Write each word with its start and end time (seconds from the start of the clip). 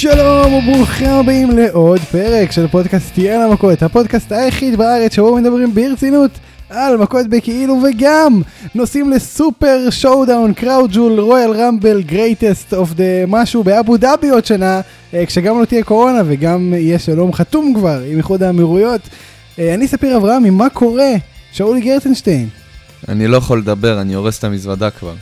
שלום 0.00 0.54
וברוכים 0.54 1.10
הבאים 1.10 1.50
לעוד 1.50 2.00
פרק 2.00 2.52
של 2.52 2.68
פודקאסט 2.68 3.14
יאללה 3.14 3.46
מכות, 3.46 3.82
הפודקאסט 3.82 4.32
היחיד 4.32 4.78
בארץ 4.78 5.14
שבו 5.14 5.36
מדברים 5.36 5.74
ברצינות 5.74 6.30
על 6.70 6.96
מכות 6.96 7.26
בכאילו 7.26 7.74
וגם 7.74 8.42
נוסעים 8.74 9.10
ל 9.10 9.23
Super 9.23 9.90
ShowDown 9.90 10.54
Crown 10.54 10.87
Jewel 10.87 11.20
Royal 11.20 11.50
Rumble 11.50 12.02
greatest 12.02 12.74
of 12.74 12.92
the 12.92 13.26
משהו 13.26 13.64
באבו 13.64 13.96
דאבי 13.96 14.28
עוד 14.28 14.44
שנה 14.44 14.80
אה, 15.14 15.26
כשגם 15.26 15.60
לא 15.60 15.64
תהיה 15.64 15.84
קורונה 15.84 16.22
וגם 16.26 16.74
יהיה 16.74 16.98
שלום 16.98 17.32
חתום 17.32 17.74
כבר 17.74 18.02
עם 18.06 18.16
איחוד 18.18 18.42
האמירויות. 18.42 19.00
אה, 19.58 19.74
אני 19.74 19.88
ספיר 19.88 20.16
אברהמי, 20.16 20.50
מה 20.50 20.70
קורה? 20.70 21.12
שאולי 21.52 21.80
גרטנשטיין. 21.80 22.48
אני 23.08 23.26
לא 23.26 23.36
יכול 23.36 23.58
לדבר, 23.58 24.00
אני 24.00 24.14
הורס 24.14 24.38
את 24.38 24.44
המזוודה 24.44 24.90
כבר. 24.90 25.14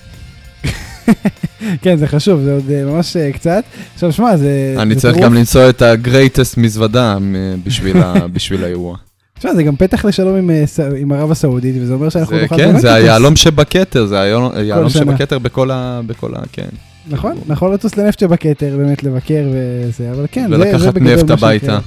כן, 1.82 1.96
זה 1.96 2.06
חשוב, 2.06 2.40
זה 2.40 2.52
עוד 2.54 2.70
אה, 2.70 2.84
ממש 2.84 3.16
אה, 3.16 3.32
קצת. 3.32 3.64
עכשיו, 3.94 4.12
שמע, 4.12 4.36
זה... 4.36 4.74
אני 4.78 4.94
זה 4.94 5.00
צריך 5.00 5.14
טירוף. 5.14 5.30
גם 5.30 5.38
למצוא 5.38 5.68
את 5.68 5.82
הגרייטסט 5.82 6.56
מזוודה 6.58 7.16
בשביל 7.64 7.96
ה- 7.96 8.14
בשביל 8.32 8.64
האירוע. 8.64 8.96
תשמע, 9.38 9.54
זה 9.54 9.62
גם 9.62 9.76
פתח 9.76 10.04
לשלום 10.04 10.36
עם, 10.36 10.50
אה, 10.50 10.64
עם 10.98 11.12
ערב 11.12 11.30
הסעודית, 11.30 11.74
וזה 11.80 11.92
אומר 11.94 12.08
שאנחנו 12.08 12.38
נוכל 12.42 12.56
כן, 12.56 12.78
זה. 12.78 12.94
היהלום 12.94 13.36
שבכתר, 13.36 14.06
זה 14.06 14.20
היהלום-. 14.20 14.88
שבכתר 14.90 15.38
בכל 15.38 15.70
ה... 15.70 16.00
בכל 16.06 16.34
ה... 16.34 16.38
כן. 16.52 16.68
נכון, 17.10 17.34
נכון 17.46 17.72
לטוס 17.72 17.96
לנפט 17.96 18.18
שבכתר, 18.18 18.76
באמת 18.76 19.02
לבקר 19.04 19.44
וזה, 19.52 20.10
אבל 20.10 20.26
כן, 20.32 20.46
זה- 20.50 20.56
זה 20.56 20.62
ולקחת 20.64 20.94
בגדול 20.94 21.12
נפט 21.14 21.28
מה 21.28 21.34
הביתה. 21.34 21.66
שיקרה. 21.66 21.80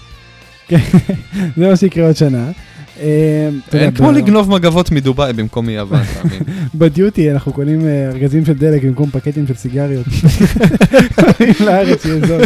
כן, 0.67 0.97
זה 1.57 1.69
מה 1.69 1.75
שיקרה 1.75 2.07
עוד 2.07 2.15
שנה. 2.15 2.51
אה, 3.01 3.91
כמו 3.95 4.11
לגנוב 4.11 4.49
מגבות 4.49 4.91
מדובאי 4.91 5.33
במקום 5.33 5.65
מיוון, 5.65 5.99
תאמין. 6.21 6.39
בדיוטי 6.79 7.31
אנחנו 7.31 7.53
קונים 7.53 7.87
אה, 7.87 8.09
ארגזים 8.09 8.45
של 8.45 8.53
דלק 8.53 8.83
במקום 8.83 9.09
פקטים 9.09 9.47
של 9.47 9.53
סיגריות. 9.53 10.05
לארץ 11.65 12.03
שיהיה 12.03 12.27
זול. 12.27 12.41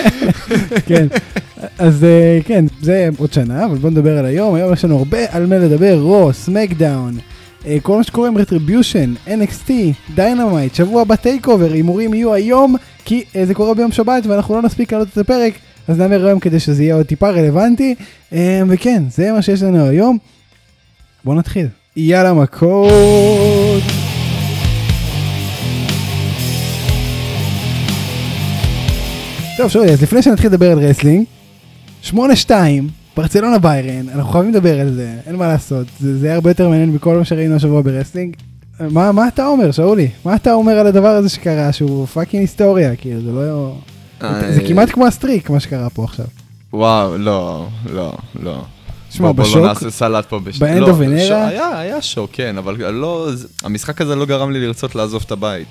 כן, 0.88 1.06
אז 1.78 2.04
אה, 2.04 2.38
כן, 2.44 2.64
זה 2.80 3.08
עוד 3.16 3.32
שנה, 3.32 3.64
אבל 3.64 3.76
בוא 3.76 3.90
נדבר 3.90 4.18
על 4.18 4.26
היום. 4.26 4.54
היום 4.54 4.72
יש 4.72 4.84
לנו 4.84 4.98
הרבה 4.98 5.18
על 5.30 5.46
מה 5.46 5.58
לדבר, 5.58 5.98
Raw, 6.00 6.32
SmackDown, 6.32 7.18
כל 7.82 7.96
מה 7.96 8.04
שקורה 8.04 8.28
עם 8.28 8.38
Retribution, 8.38 9.14
NXT, 9.26 9.70
Dynamite, 10.14 10.74
שבוע 10.74 11.02
הבא 11.02 11.16
TakeOver, 11.16 11.72
הימורים 11.72 12.14
יהיו 12.14 12.34
היום, 12.34 12.76
כי 13.04 13.24
זה 13.44 13.54
קורה 13.54 13.74
ביום 13.74 13.92
שבת 13.92 14.26
ואנחנו 14.26 14.54
לא 14.54 14.62
נספיק 14.62 14.92
לעלות 14.92 15.08
את 15.12 15.18
הפרק, 15.18 15.52
אז 15.88 15.98
נאמר 15.98 16.26
היום 16.26 16.40
כדי 16.40 16.60
שזה 16.60 16.82
יהיה 16.82 16.94
עוד 16.94 17.06
טיפה 17.06 17.30
רלוונטי. 17.30 17.94
אה, 18.32 18.62
וכן, 18.68 19.02
זה 19.10 19.32
מה 19.32 19.42
שיש 19.42 19.62
לנו 19.62 19.84
היום. 19.84 20.18
בוא 21.24 21.34
נתחיל. 21.34 21.66
יאללה 21.96 22.34
מכות. 22.34 23.82
טוב 29.56 29.68
שאולי, 29.68 29.90
אז 29.90 30.02
לפני 30.02 30.22
שנתחיל 30.22 30.50
לדבר 30.50 30.72
על 30.72 30.78
wrestling, 30.78 31.24
8-2, 32.10 32.14
ברצלונה 33.16 33.58
ביירן, 33.58 34.08
אנחנו 34.08 34.32
חייבים 34.32 34.50
לדבר 34.50 34.80
על 34.80 34.92
זה, 34.92 35.14
אין 35.26 35.36
מה 35.36 35.46
לעשות, 35.46 35.86
זה, 36.00 36.18
זה 36.18 36.34
הרבה 36.34 36.50
יותר 36.50 36.68
מעניין 36.68 36.90
מכל 36.90 37.16
מה 37.16 37.24
שראינו 37.24 37.56
השבוע 37.56 37.82
ב 37.82 37.87
wrestling. 37.87 38.36
מה, 38.80 39.12
מה 39.12 39.28
אתה 39.28 39.46
אומר, 39.46 39.70
שאולי? 39.70 40.08
מה 40.24 40.34
אתה 40.34 40.52
אומר 40.52 40.72
על 40.72 40.86
הדבר 40.86 41.08
הזה 41.08 41.28
שקרה, 41.28 41.72
שהוא 41.72 42.06
fucking 42.06 42.40
היסטוריה, 42.40 42.96
כאילו, 42.96 43.20
זה 43.20 43.32
לא... 43.32 43.74
זה 44.54 44.60
אה, 44.62 44.68
כמעט 44.68 44.90
כמו 44.90 45.06
ה 45.06 45.12
streak, 45.12 45.50
מה 45.50 45.60
שקרה 45.60 45.90
פה 45.90 46.04
עכשיו. 46.04 46.26
וואו, 46.72 47.18
לא, 47.18 47.68
לא, 47.92 48.12
לא. 48.42 48.62
שמע, 49.10 49.26
בוא- 49.26 49.32
בוא 49.32 49.44
בשוק, 49.44 49.56
לא 49.56 49.66
נעשה 49.68 49.90
סלט 49.90 50.26
פה 50.26 50.38
בש... 50.38 50.58
ב 50.58 50.63
end 50.63 50.80
לא, 50.80 50.88
of 50.88 50.96
an 50.98 51.05
era? 51.05 51.20
שוק- 51.28 51.32
היה, 51.50 51.78
היה 51.78 52.02
שוק, 52.02 52.30
כן, 52.32 52.58
אבל 52.58 52.90
לא, 52.92 53.28
זה- 53.34 53.48
המשחק 53.64 54.00
הזה 54.00 54.14
לא 54.16 54.26
גרם 54.26 54.50
לי 54.52 54.60
לרצות 54.66 54.94
לעזוב 54.94 55.22
את 55.26 55.32
הבית 55.32 55.68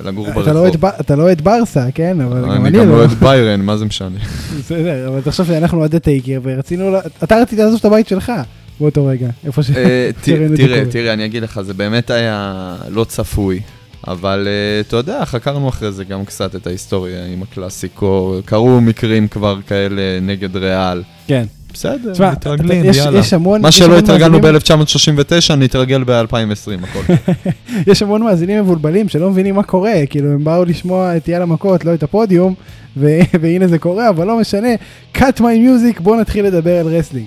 ולגור 0.00 0.26
ברחוב. 0.26 0.42
אתה 0.42 0.52
לא 0.52 0.66
אתה 1.00 1.16
לא 1.16 1.22
אוהד 1.22 1.40
ברסה, 1.44 1.84
כן? 1.94 2.20
אבל 2.20 2.42
גם 2.42 2.50
אני 2.50 2.68
אני 2.68 2.78
גם 2.78 2.88
לא 2.88 2.92
לא. 2.92 2.98
אוהד 2.98 3.10
ביירן, 3.10 3.60
מה 3.60 3.76
זה 3.76 3.84
משנה? 3.84 4.18
בסדר, 4.58 5.08
אבל 5.08 5.20
תחשוב 5.20 5.46
שאנחנו 5.46 5.78
אוהדי 5.78 6.00
טייקר 6.00 6.40
ורצינו, 6.42 6.98
אתה 7.24 7.36
רצית 7.42 7.58
לעזוב 7.58 7.76
את 7.78 7.84
הבית 7.84 8.08
שלך 8.08 8.32
באותו 8.80 9.06
רגע, 9.06 9.28
איפה 9.46 9.62
ש... 9.62 9.70
אה, 9.70 10.08
את 10.10 10.24
זה 10.24 10.56
תראה. 10.56 10.82
תראה, 10.90 11.12
אני 11.12 11.24
אגיד 11.24 11.42
לך, 11.42 11.60
זה 11.62 11.74
באמת 11.74 12.10
היה 12.10 12.54
לא 12.90 13.04
צפוי, 13.04 13.60
אבל 14.08 14.48
אה, 14.50 14.80
אתה 14.80 14.96
יודע, 14.96 15.24
חקרנו 15.24 15.68
אחרי 15.68 15.92
זה 15.92 16.04
גם 16.04 16.24
קצת 16.24 16.56
את 16.56 16.66
ההיסטוריה 16.66 17.26
עם 17.26 17.42
הקלאסיקו, 17.42 18.36
קרו 18.44 18.80
מקרים 18.80 19.28
כבר 19.28 19.58
כאלה 19.66 20.02
נגד 20.22 20.56
ריאל. 20.56 21.02
כן. 21.26 21.44
בסדר, 21.74 22.12
תשמע, 22.12 22.32
מתרגלים, 22.32 22.84
יש- 22.84 22.96
יאללה. 22.96 23.18
יש 23.18 23.32
המון... 23.32 23.62
מה 23.62 23.68
יש 23.68 23.78
שלא 23.78 23.98
התרגלנו 23.98 24.38
מאזינים- 24.40 24.60
ב-1939, 24.84 25.54
נתרגל 25.56 26.04
ב-2020, 26.04 26.84
הכל. 26.86 27.12
יש 27.90 28.02
המון 28.02 28.22
מאזינים 28.22 28.58
מבולבלים 28.60 29.08
שלא 29.08 29.30
מבינים 29.30 29.54
מה 29.54 29.62
קורה, 29.62 29.92
כאילו 30.10 30.32
הם 30.32 30.44
באו 30.44 30.64
לשמוע 30.64 31.16
את 31.16 31.28
יאללה 31.28 31.46
מכות, 31.46 31.84
לא 31.84 31.94
את 31.94 32.02
הפודיום, 32.02 32.54
ו- 32.96 33.18
והנה 33.40 33.66
זה 33.66 33.78
קורה, 33.78 34.08
אבל 34.08 34.26
לא 34.26 34.40
משנה. 34.40 34.68
cut 35.16 35.38
my 35.38 35.42
music, 35.42 36.00
בוא 36.02 36.16
נתחיל 36.16 36.44
לדבר 36.46 36.78
על 36.80 36.86
wrestling. 36.86 37.26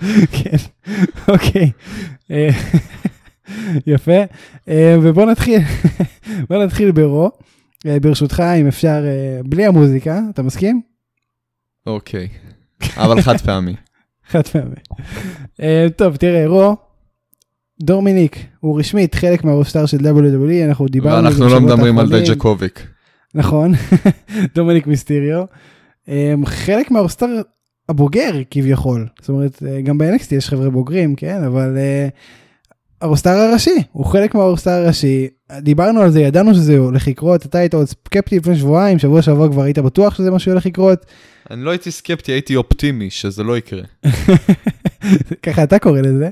כן, 0.32 0.56
אוקיי. 1.28 1.70
אה, 2.30 2.48
יפה. 3.86 4.22
אה, 4.68 4.96
ובוא 5.02 5.26
נתחיל, 5.26 5.60
בוא 6.48 6.64
נתחיל 6.64 6.90
ב-Raw. 6.90 7.30
אה, 7.86 8.00
ברשותך, 8.00 8.42
אם 8.60 8.66
אפשר, 8.66 9.04
בלי 9.44 9.66
המוזיקה, 9.66 10.20
אתה 10.30 10.42
מסכים? 10.42 10.80
אוקיי. 11.86 12.28
אבל 12.96 13.22
חד 13.22 13.40
פעמי. 13.40 13.74
חד 14.30 14.46
פעמי. 14.46 14.76
טוב, 15.96 16.16
תראה, 16.16 16.46
Raw, 16.46 16.76
דומיניק, 17.82 18.46
הוא 18.60 18.78
רשמית 18.78 19.14
חלק 19.14 19.44
מה-roster 19.44 19.86
של 19.86 19.98
WWE, 19.98 20.68
אנחנו 20.68 20.88
דיברנו 20.88 21.16
על 21.16 21.22
זה 21.22 21.28
ואנחנו 21.28 21.44
לא 21.44 21.46
בשבועות 21.46 21.72
מדברים 21.72 21.98
על 21.98 22.04
האחרונים. 22.04 22.26
דייג'קוביץ'. 22.26 22.86
נכון, 23.34 23.72
דומיניק 24.54 24.86
מיסטיריו. 24.86 25.44
חלק 26.46 26.90
מהרוסטאר 26.90 27.28
הבוגר 27.88 28.32
כביכול, 28.50 29.06
זאת 29.20 29.28
אומרת, 29.28 29.62
אה, 29.66 29.80
גם 29.80 29.98
ב-NXT 29.98 30.34
יש 30.34 30.48
חבר'ה 30.48 30.70
בוגרים, 30.70 31.14
כן, 31.14 31.44
אבל 31.44 31.76
אה, 31.76 32.08
הרוסטאר 33.00 33.32
הראשי, 33.32 33.82
הוא 33.92 34.06
חלק 34.06 34.34
מהרוסטאר 34.34 34.72
הראשי. 34.72 35.28
דיברנו 35.58 36.00
על 36.00 36.10
זה, 36.10 36.20
ידענו 36.20 36.54
שזה 36.54 36.78
הולך 36.78 37.08
לקרות, 37.08 37.46
אתה 37.46 37.58
היית 37.58 37.74
עוד 37.74 37.86
סקפטי 37.86 38.38
לפני 38.38 38.56
שבועיים, 38.56 38.98
שבוע 38.98 39.22
שעבר 39.22 39.52
כבר 39.52 39.62
היית 39.62 39.78
בטוח 39.78 40.14
שזה 40.14 40.30
מה 40.30 40.38
שהולך 40.38 40.66
לקרות. 40.66 41.06
אני 41.50 41.64
לא 41.64 41.70
הייתי 41.70 41.90
סקפטי, 41.90 42.32
הייתי 42.32 42.56
אופטימי 42.56 43.10
שזה 43.10 43.42
לא 43.42 43.58
יקרה. 43.58 43.82
ככה 45.44 45.62
אתה 45.62 45.78
קורא 45.78 46.00
לזה. 46.00 46.30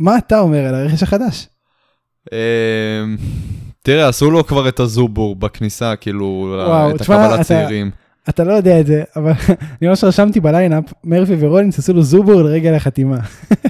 מה 0.00 0.18
אתה 0.18 0.40
אומר 0.40 0.64
על 0.64 0.74
הרכש 0.74 1.02
החדש? 1.02 1.46
אמ, 2.32 3.16
תראה, 3.82 4.08
עשו 4.08 4.30
לו 4.30 4.46
כבר 4.46 4.68
את 4.68 4.80
הזובור 4.80 5.36
בכניסה, 5.36 5.96
כאילו, 5.96 6.56
את 6.94 7.00
הקבלת 7.00 7.40
צעירים. 7.40 7.90
אתה 8.28 8.44
לא 8.44 8.52
יודע 8.52 8.80
את 8.80 8.86
זה, 8.86 9.02
אבל 9.16 9.32
אני 9.48 9.88
ממש 9.88 10.04
רשמתי 10.04 10.40
ב-lineup, 10.40 10.84
מרפי 11.04 11.36
ורולינס 11.38 11.78
עשו 11.78 11.92
לו 11.92 12.02
זובור 12.02 12.42
לרגע 12.42 12.76
לחתימה. 12.76 13.16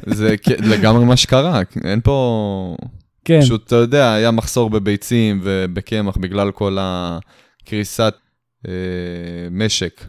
זה 0.06 0.34
לגמרי 0.58 1.04
מה 1.04 1.16
שקרה, 1.16 1.60
אין 1.84 2.00
פה... 2.04 2.76
כן, 3.24 3.40
פשוט, 3.40 3.66
אתה 3.66 3.76
יודע, 3.76 4.12
היה 4.12 4.30
מחסור 4.30 4.70
בביצים 4.70 5.40
ובקמח 5.42 6.16
בגלל 6.16 6.50
כל 6.50 6.76
הקריסת 6.80 8.14
אה, 8.68 8.72
משק, 9.50 10.04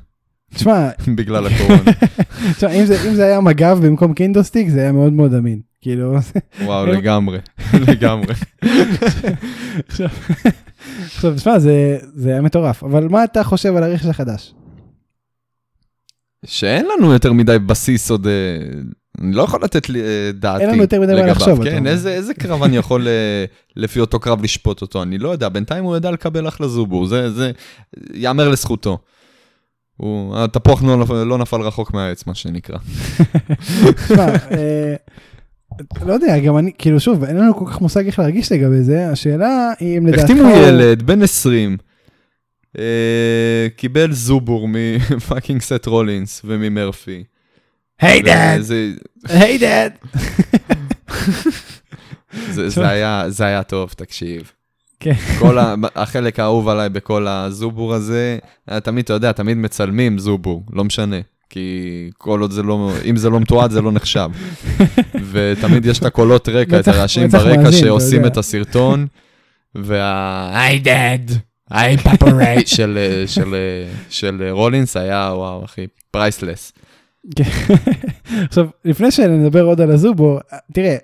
תשמע, 0.55 0.89
בגלל 1.17 1.47
הקורונה. 1.47 1.81
תשמע, 2.57 2.71
אם 2.71 2.85
זה- 2.85 3.09
אם 3.09 3.13
זה 3.16 3.25
היה 3.25 3.39
מג"ב 3.41 3.77
במקום 3.85 4.13
קנדו 4.13 4.41
סטיק 4.41 4.69
זה 4.69 4.79
היה 4.81 4.91
מאוד 4.91 5.13
מאוד 5.13 5.33
אמין. 5.33 5.59
כאילו, 5.81 6.16
וואו, 6.63 6.85
לגמרי, 6.85 7.37
לגמרי. 7.87 8.33
עכשיו, 9.87 10.07
עכשיו, 11.05 11.35
תשמע, 11.35 11.59
זה 11.59 11.97
זה 12.16 12.29
היה 12.29 12.41
מטורף, 12.41 12.83
אבל 12.83 13.07
מה 13.07 13.23
אתה 13.23 13.44
חושב 13.44 13.75
על 13.75 13.83
הרכש 13.83 14.05
החדש? 14.05 14.53
שאין 16.45 16.85
לנו 16.85 17.13
יותר 17.13 17.33
מדי 17.33 17.59
בסיס 17.59 18.11
עוד... 18.11 18.27
אה, 18.27 18.33
אני 19.22 19.33
לא 19.33 19.44
יכול 19.44 19.63
לתת 19.63 19.89
לי 19.89 20.01
אה, 20.01 20.31
דעתי 20.33 20.63
אין 20.63 20.69
לנו 20.69 20.81
יותר 20.81 21.01
מדי 21.01 21.13
מה. 21.13 21.25
לחשוב, 21.25 21.63
כן. 21.63 21.88
איזה, 21.88 22.09
איזה 22.13 22.33
קרב 22.33 22.63
אני 22.63 22.78
יכול 22.78 23.07
אה, 23.07 23.46
לפי 23.75 23.99
אותו 23.99 24.19
קרב 24.19 24.43
לשפוט 24.43 24.81
אותו? 24.81 25.03
אני 25.03 25.17
לא 25.17 25.29
יודע, 25.29 25.49
בינתיים 25.49 25.84
הוא 25.84 25.97
ידע 25.97 26.11
לקבל 26.11 26.47
אחלה 26.47 26.67
זובור, 26.67 27.05
זה, 27.05 27.31
זה 27.31 27.52
יאמר 28.14 28.49
לזכותו. 28.49 28.97
הוא, 29.97 30.37
התפוח 30.37 30.84
לא, 30.84 31.25
לא 31.25 31.37
נפל 31.37 31.61
רחוק 31.61 31.93
מהעץ, 31.93 32.28
מה 32.28 32.35
שנקרא. 32.35 32.78
תשמע, 33.96 34.28
לא 36.05 36.14
יודע, 36.14 36.40
גם 36.40 36.58
אני, 36.58 36.72
כאילו 36.78 36.99
שוב, 36.99 37.23
אין 37.23 37.37
לנו 37.37 37.55
כל 37.55 37.66
כך 37.67 37.81
מושג 37.81 38.05
איך 38.05 38.20
להרגיש 38.20 38.52
לגבי 38.52 38.84
זה, 38.84 39.09
השאלה 39.09 39.72
היא 39.79 39.97
אם 39.97 40.08
לדעתך... 40.08 40.23
החתימו 40.23 40.49
ילד, 40.49 41.03
בן 41.03 41.22
20, 41.22 41.78
אה, 42.78 43.67
קיבל 43.76 44.11
זובור 44.11 44.67
מפאקינג 45.17 45.61
סט 45.61 45.85
רולינס 45.85 46.41
וממרפי. 46.46 47.23
היי 48.02 48.22
דאד! 48.22 48.61
היי 49.29 49.58
דאד! 49.58 49.93
זה, 53.29 53.46
היה, 53.46 53.64
טוב, 53.64 53.93
תקשיב. 53.97 54.52
כן. 54.99 55.14
כל 55.40 55.58
ה, 55.58 55.76
החלק 55.96 56.40
האהוב 56.40 56.67
עליי 56.67 56.90
בכל 56.90 57.28
הזובור 57.28 57.93
הזה, 57.93 58.37
היה 58.67 58.79
תמיד, 58.79 59.03
אתה 59.03 59.14
יודע, 59.14 59.31
תמיד 59.31 59.58
מצלמים 59.58 60.17
זובור, 60.17 60.66
לא 60.73 60.84
משנה. 60.84 61.17
כי 61.49 62.09
כל 62.17 62.41
עוד 62.41 62.51
זה 62.51 62.63
לא, 62.63 62.91
אם 63.05 63.16
זה 63.16 63.29
לא 63.29 63.40
מתועד 63.40 63.72
זה 63.72 63.81
לא 63.81 63.91
נחשב. 63.91 64.29
ותמיד 65.31 65.85
יש 65.85 65.99
את 65.99 66.05
הקולות 66.05 66.49
רקע, 66.49 66.79
את 66.79 66.87
הרעשים 66.87 67.28
ברקע 67.28 67.72
שעושים. 67.72 68.25
את 68.25 68.37
הסרטון. 68.37 69.07
וה-I 69.75 70.85
dead, 70.85 71.34
I 71.72 72.07
paparate 72.07 72.67
של, 72.75 73.23
של, 73.28 73.55
של 74.09 74.49
רולינס 74.51 74.97
היה, 74.97 75.31
וואו, 75.34 75.66
אחי, 75.66 75.87
פרייסלס. 76.11 76.73
עכשיו, 78.49 78.67
לפני 78.85 79.11
שנדבר 79.11 79.63
עוד 79.63 79.81
על 79.81 79.91
הזובו, 79.91 80.40
תראה, 80.73 80.95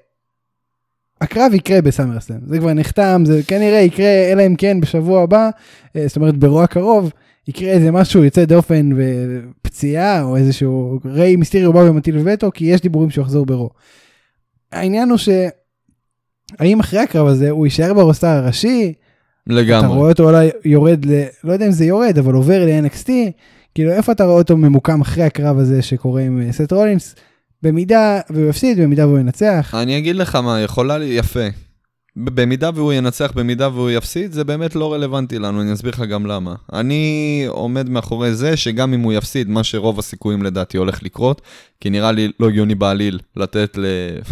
הקרב 1.21 1.53
יקרה 1.53 1.81
בסאמרסלאם, 1.81 2.39
זה 2.45 2.59
כבר 2.59 2.73
נחתם, 2.73 3.23
זה 3.25 3.41
כנראה 3.47 3.79
יקרה, 3.79 4.31
אלא 4.31 4.45
אם 4.47 4.55
כן 4.55 4.79
בשבוע 4.81 5.23
הבא, 5.23 5.49
אה, 5.95 6.07
זאת 6.07 6.15
אומרת 6.17 6.37
ברוע 6.37 6.63
הקרוב, 6.63 7.11
יקרה 7.47 7.69
איזה 7.69 7.91
משהו 7.91 8.23
יוצא 8.23 8.45
דופן 8.45 8.89
ופציעה, 8.97 10.23
או 10.23 10.37
איזשהו 10.37 10.99
ריי 11.05 11.35
מיסטריו 11.35 11.73
בא 11.73 11.79
ומטיל 11.79 12.17
וטו, 12.25 12.51
כי 12.53 12.65
יש 12.65 12.81
דיבורים 12.81 13.09
שהוא 13.09 13.23
יחזור 13.23 13.45
ברו. 13.45 13.69
העניין 14.71 15.09
הוא 15.09 15.17
ש... 15.17 15.29
האם 16.59 16.79
אחרי 16.79 16.99
הקרב 16.99 17.27
הזה 17.27 17.49
הוא 17.49 17.65
יישאר 17.65 17.93
ברוסטר 17.93 18.27
הראשי? 18.27 18.93
לגמרי. 19.47 19.79
אתה 19.79 19.87
רואה 19.87 20.09
אותו 20.09 20.23
אולי 20.23 20.49
יורד 20.65 21.05
ל... 21.05 21.23
לא 21.43 21.53
יודע 21.53 21.65
אם 21.65 21.71
זה 21.71 21.85
יורד, 21.85 22.17
אבל 22.17 22.33
עובר 22.33 22.65
ל-NXT? 22.65 23.09
כאילו 23.75 23.91
איפה 23.91 24.11
אתה 24.11 24.23
רואה 24.23 24.37
אותו 24.37 24.57
ממוקם 24.57 25.01
אחרי 25.01 25.23
הקרב 25.23 25.57
הזה 25.59 25.81
שקורה 25.81 26.21
עם 26.21 26.41
אה, 26.41 26.51
סט 26.51 26.71
רולינס? 26.71 27.15
במידה 27.63 28.19
והוא 28.29 28.49
יפסיד, 28.49 28.79
במידה 28.79 29.07
והוא 29.07 29.19
ינצח. 29.19 29.75
אני 29.77 29.97
אגיד 29.97 30.15
לך 30.15 30.35
מה, 30.35 30.61
יכולה 30.61 30.97
לי, 30.97 31.05
יפה. 31.05 31.39
במידה 32.17 32.69
והוא 32.75 32.93
ינצח, 32.93 33.31
במידה 33.35 33.69
והוא 33.73 33.89
יפסיד, 33.89 34.31
זה 34.31 34.43
באמת 34.43 34.75
לא 34.75 34.93
רלוונטי 34.93 35.39
לנו, 35.39 35.61
אני 35.61 35.73
אסביר 35.73 35.91
לך 35.91 36.01
גם 36.01 36.25
למה. 36.25 36.55
אני 36.73 37.05
עומד 37.47 37.89
מאחורי 37.89 38.33
זה 38.35 38.57
שגם 38.57 38.93
אם 38.93 38.99
הוא 38.99 39.13
יפסיד, 39.13 39.49
מה 39.49 39.63
שרוב 39.63 39.99
הסיכויים 39.99 40.43
לדעתי 40.43 40.77
הולך 40.77 41.03
לקרות, 41.03 41.41
כי 41.81 41.89
נראה 41.89 42.11
לי 42.11 42.31
לא 42.39 42.47
הגיוני 42.49 42.75
בעליל 42.75 43.19
לתת 43.37 43.77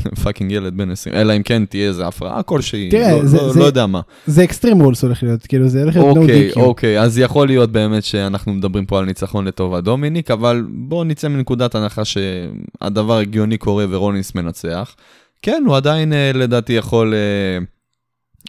לפאקינג 0.06 0.52
ילד 0.52 0.78
בן 0.78 0.92
20, 0.92 1.16
אלא 1.16 1.36
אם 1.38 1.44
כן 1.44 1.66
תהיה 1.66 1.88
איזה 1.88 2.08
הפרעה 2.08 2.44
כלשהי, 2.44 2.90
תראה, 2.92 3.12
לא, 3.12 3.26
זה- 3.26 3.38
לא, 3.38 3.54
זה- 3.54 3.60
לא 3.60 3.66
יודע 3.66 3.86
מה. 3.86 4.02
זה 4.28 4.44
extreme 4.44 4.80
rules 4.82 5.04
הולך 5.04 5.24
להיות, 5.24 5.48
כאילו 5.48 5.68
זה 5.68 5.82
הולך 5.84 5.96
להיות 5.96 6.18
no 6.18 6.20
אוקיי, 6.20 6.52
DQ. 6.52 6.60
אוקיי, 6.60 7.02
אז 7.02 7.20
יכול 7.20 7.48
להיות 7.48 7.72
באמת 7.72 8.04
שאנחנו 8.04 8.54
מדברים 8.54 8.86
פה 8.86 9.00
על 9.00 9.06
ניצחון 9.06 9.46
לטובת 9.46 9.84
דומיניק, 9.84 10.32
אבל 10.32 10.66
בואו 10.70 11.04
נצא 11.04 11.28
מנקודת 11.28 11.76
הנחה 11.76 12.02
שהדבר 12.06 13.18
הגיוני 13.18 13.58
קורה 13.58 13.86
ורולינס 13.90 14.36
מנצח. 14.36 14.96
כן, 15.42 15.64
הוא 15.68 15.76
עדיין 15.76 16.14
אה, 16.14 16.32
לדעתי 16.34 16.74
יכול 16.74 17.14
אה, 17.14 17.20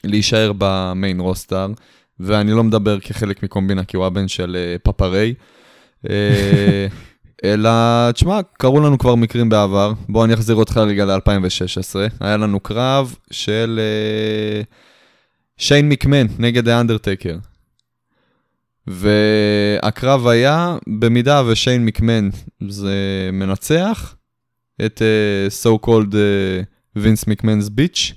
להישאר 0.04 0.52
במיין 0.58 1.20
רוסטר, 1.20 1.66
ואני 2.20 2.52
לא 2.52 2.64
מדבר 2.64 3.00
כחלק 3.00 3.42
מקומבינה, 3.42 3.84
כי 3.84 3.96
הוא 3.96 4.06
הבן 4.06 4.28
של 4.28 4.56
אה, 4.58 4.76
פפרי. 4.82 5.34
אה, 6.10 6.86
אלא, 7.44 7.70
תשמע, 8.10 8.40
קרו 8.58 8.80
לנו 8.80 8.98
כבר 8.98 9.14
מקרים 9.14 9.48
בעבר. 9.48 9.92
בוא 10.08 10.24
אני 10.24 10.34
אחזיר 10.34 10.56
אותך 10.56 10.76
רגע 10.76 11.04
ל-2016. 11.04 11.96
היה 12.20 12.36
לנו 12.36 12.60
קרב 12.60 13.14
של 13.30 13.80
אה, 13.82 14.62
שיין 15.56 15.88
מקמן 15.88 16.26
נגד 16.38 16.68
האנדרטקר. 16.68 17.36
והקרב 18.86 20.26
היה, 20.26 20.76
במידה 20.86 21.42
ושיין 21.46 21.84
מקמן 21.84 22.28
זה 22.68 22.94
מנצח, 23.32 24.14
את 24.86 25.02
called 25.86 26.12
uh, 26.12 26.64
וינס 26.96 27.26
מקמנס 27.26 27.68
ביץ'. 27.68 28.12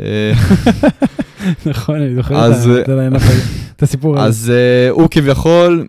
אה, 0.00 0.32
נכון, 1.66 1.96
אני 2.02 2.14
זוכר 2.14 2.36
אז, 2.36 2.70
את 3.76 3.82
הסיפור 3.82 4.18
הזה. 4.18 4.26
אז 4.26 4.52
uh, 4.52 4.92
הוא 4.92 5.08
כביכול, 5.10 5.86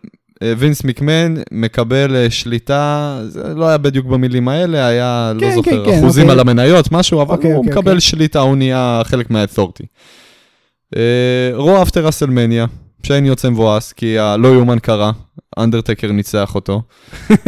וינס 0.58 0.84
מקמן 0.84 1.34
מקבל 1.52 2.30
שליטה, 2.30 3.20
זה 3.28 3.54
לא 3.56 3.68
היה 3.68 3.78
בדיוק 3.78 4.06
במילים 4.06 4.48
האלה, 4.48 4.88
היה, 4.88 5.32
כן, 5.40 5.48
לא 5.48 5.56
זוכר, 5.56 5.86
כן, 5.86 5.92
כן, 5.92 5.98
אחוזים 6.00 6.24
אוקיי. 6.24 6.34
על 6.34 6.40
המניות, 6.40 6.92
משהו, 6.92 7.22
אבל 7.22 7.36
אוקיי, 7.36 7.52
הוא 7.52 7.58
אוקיי, 7.58 7.72
מקבל. 7.72 8.00
שליטה, 8.00 8.40
הוא 8.40 8.56
נהיה 8.56 9.02
חלק 9.06 9.30
מהאתורטי. 9.30 9.84
רו 11.54 11.82
אפטר 11.82 12.10
אסלמניה, 12.10 12.66
שיין 13.04 13.26
יוצא 13.26 13.50
מבואס, 13.50 13.94
כי 13.94 14.20
הלא 14.20 14.48
יאומן 14.48 14.80
קרה, 14.80 15.12
אנדרטקר 15.60 16.12
ניצח 16.12 16.56
אותו. 16.56 16.82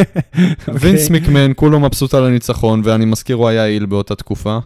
וינס. 0.81 1.09
מקמן, 1.09 1.51
כולו 1.55 1.79
מבסוט 1.79 2.13
על 2.13 2.25
הניצחון, 2.25 2.81
ואני 2.83 3.05
מזכיר, 3.05 3.35
הוא 3.35 3.47
היה 3.47 3.65
איל 3.65 3.85
באותה 3.85 4.15
תקופה. 4.15 4.57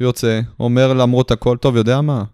יוצא, 0.00 0.40
אומר 0.60 0.92
למרות 0.92 1.30
הכל, 1.30 1.56
טוב, 1.56 1.76
יודע 1.76 2.00
מה? 2.00 2.24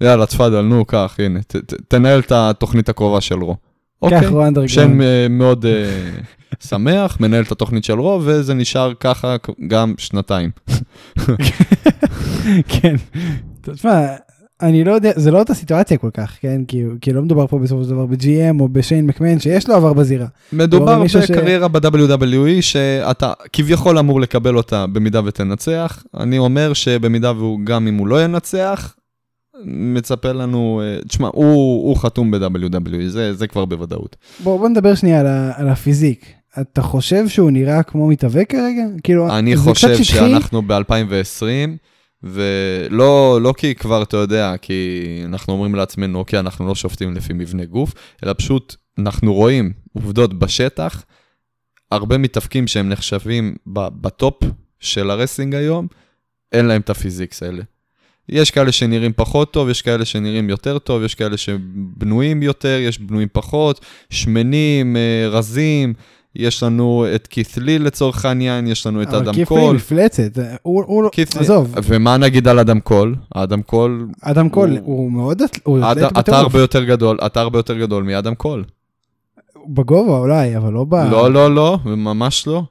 יאללה, 0.00 0.26
תפאדל, 0.26 0.60
נו, 0.60 0.84
קח, 0.84 1.16
הנה, 1.18 1.42
ת, 1.42 1.56
ת, 1.56 1.74
תנהל 1.88 2.20
את 2.20 2.32
התוכנית 2.32 2.88
הקרובה 2.88 3.20
של 3.20 3.38
רו. 3.38 3.56
אוקיי, 4.02 4.18
אנדרגראונד. 4.18 4.68
שם 4.68 5.00
אה, 5.00 5.26
מאוד 5.30 5.66
אה, 5.66 6.10
שמח, 6.60 7.20
מנהל 7.20 7.42
את 7.42 7.52
התוכנית 7.52 7.84
של 7.84 8.00
רו, 8.00 8.20
וזה 8.24 8.54
נשאר 8.54 8.92
ככה 9.00 9.36
גם 9.66 9.94
שנתיים. 9.98 10.50
כן. 12.68 12.96
תשמע, 13.60 14.06
אני 14.62 14.84
לא 14.84 14.92
יודע, 14.92 15.12
זה 15.16 15.30
לא 15.30 15.38
אותה 15.38 15.54
סיטואציה 15.54 15.98
כל 15.98 16.10
כך, 16.14 16.36
כן? 16.40 16.60
כי, 16.68 16.82
כי 17.00 17.12
לא 17.12 17.22
מדובר 17.22 17.46
פה 17.46 17.58
בסופו 17.58 17.84
של 17.84 17.90
דבר 17.90 18.06
ב-GM 18.06 18.60
או 18.60 18.68
בשיין 18.68 19.06
מקמן 19.06 19.40
שיש 19.40 19.68
לו 19.68 19.74
עבר 19.74 19.92
בזירה. 19.92 20.26
מדובר 20.52 21.02
מישהו 21.02 21.22
ש- 21.22 21.30
בקריירה 21.30 21.68
ב-WWE 21.68 22.60
שאתה 22.62 23.32
כביכול 23.52 23.98
אמור 23.98 24.20
לקבל 24.20 24.56
אותה 24.56 24.86
במידה 24.86 25.20
ותנצח. 25.24 26.04
אני 26.20 26.38
אומר 26.38 26.72
שבמידה 26.72 27.32
והוא, 27.32 27.60
גם 27.64 27.86
אם 27.86 27.96
הוא 27.96 28.06
לא 28.08 28.24
ינצח, 28.24 28.94
מצפה 29.64 30.32
לנו, 30.32 30.82
אה, 30.84 30.98
תשמע, 31.08 31.28
הוא, 31.32 31.44
הוא 31.88 31.96
חתום 31.96 32.30
ב-WWE, 32.30 33.06
זה, 33.08 33.34
זה 33.34 33.46
כבר 33.46 33.64
בוודאות. 33.64 34.16
בוא, 34.44 34.58
בוא 34.58 34.68
נדבר 34.68 34.94
שנייה 34.94 35.20
על, 35.20 35.26
ה, 35.26 35.52
על 35.56 35.68
הפיזיק. 35.68 36.26
אתה 36.60 36.82
חושב 36.82 37.28
שהוא 37.28 37.50
נראה 37.50 37.82
כמו 37.82 38.08
מתאבק 38.08 38.46
כרגע? 38.50 38.82
כאילו, 39.02 39.38
אני 39.38 39.56
חושב. 39.56 40.02
שאנחנו 40.02 40.62
ב-2020, 40.62 41.42
ולא 42.22 43.38
לא 43.42 43.54
כי 43.56 43.74
כבר, 43.74 44.02
אתה 44.02 44.16
יודע, 44.16 44.54
כי 44.62 45.02
אנחנו 45.24 45.52
אומרים 45.52 45.74
לעצמנו, 45.74 46.18
אוקיי, 46.18 46.38
אנחנו 46.38 46.68
לא 46.68 46.74
שופטים 46.74 47.14
לפי 47.14 47.32
מבנה 47.32 47.64
גוף, 47.64 47.94
אלא 48.24 48.34
פשוט 48.38 48.76
אנחנו 48.98 49.34
רואים 49.34 49.72
עובדות 49.92 50.38
בשטח, 50.38 51.04
הרבה 51.90 52.18
מתאבקים 52.18 52.66
שהם 52.66 52.88
נחשבים 52.88 53.56
ב-top 53.66 54.42
של 54.80 55.10
ה-wrestling 55.10 55.54
היום, 55.54 55.86
אין 56.52 56.66
להם 56.66 56.80
את 56.80 56.90
ה-physiques 56.90 57.42
האלה. 57.42 57.62
יש 58.28 58.50
כאלה 58.50 58.72
שנראים 58.72 59.12
פחות 59.16 59.52
טוב, 59.52 59.68
יש 59.68 59.82
כאלה 59.82 60.04
שנראים 60.04 60.50
יותר 60.50 60.78
טוב, 60.78 61.02
יש 61.02 61.14
כאלה 61.14 61.36
שבנויים 61.36 62.42
יותר, 62.42 62.78
יש 62.80 62.98
בנויים 62.98 63.28
פחות, 63.32 63.84
שמנים, 64.10 64.96
אה, 64.96 65.28
רזים, 65.28 65.94
יש 66.36 66.62
לנו 66.62 67.06
את 67.14 67.26
קית' 67.26 67.61
לי 67.61 67.78
לצורך 67.78 68.24
העניין, 68.24 68.66
יש 68.66 68.86
לנו 68.86 69.02
את 69.02 69.08
אבל 69.08 69.16
אדם 69.16 69.34
קית' 69.34 69.50
לי 69.52 69.56
קול. 69.60 69.76
מפלצת, 69.76 70.30
הוא, 70.62 70.84
הוא, 70.86 71.08
קית' 71.12 71.34
לי- 71.34 71.40
עזוב, 71.40 71.74
ומה 71.82 72.16
נגיד 72.16 72.48
על 72.48 72.58
אדם 72.58 72.80
קול? 72.80 73.14
אדם 73.34 73.62
קול, 73.62 74.08
אדם 74.20 74.48
קול 74.48 74.70
הוא- 74.70 74.78
הוא 74.84 75.12
מאוד 75.12 75.42
הוא 75.64 75.78
אד- 75.78 75.98
אתלט 75.98 76.18
אתה. 76.18 76.38
הרבה 76.38 76.60
יותר 76.60 76.84
גדול, 76.84 77.18
אתה 77.26 77.40
הרבה 77.40 77.58
יותר 77.58 77.78
גדול 77.78 78.02
מאדם 78.02 78.34
קול. 78.34 78.64
בגובה 79.68 80.18
אולי, 80.18 80.56
אבל 80.56 80.72
לא 80.72 80.84
ב... 80.84 80.94
לא, 80.94 81.32
לא, 81.32 81.54
לא, 81.54 81.78
ממש 81.84 82.46
לא. 82.46 82.62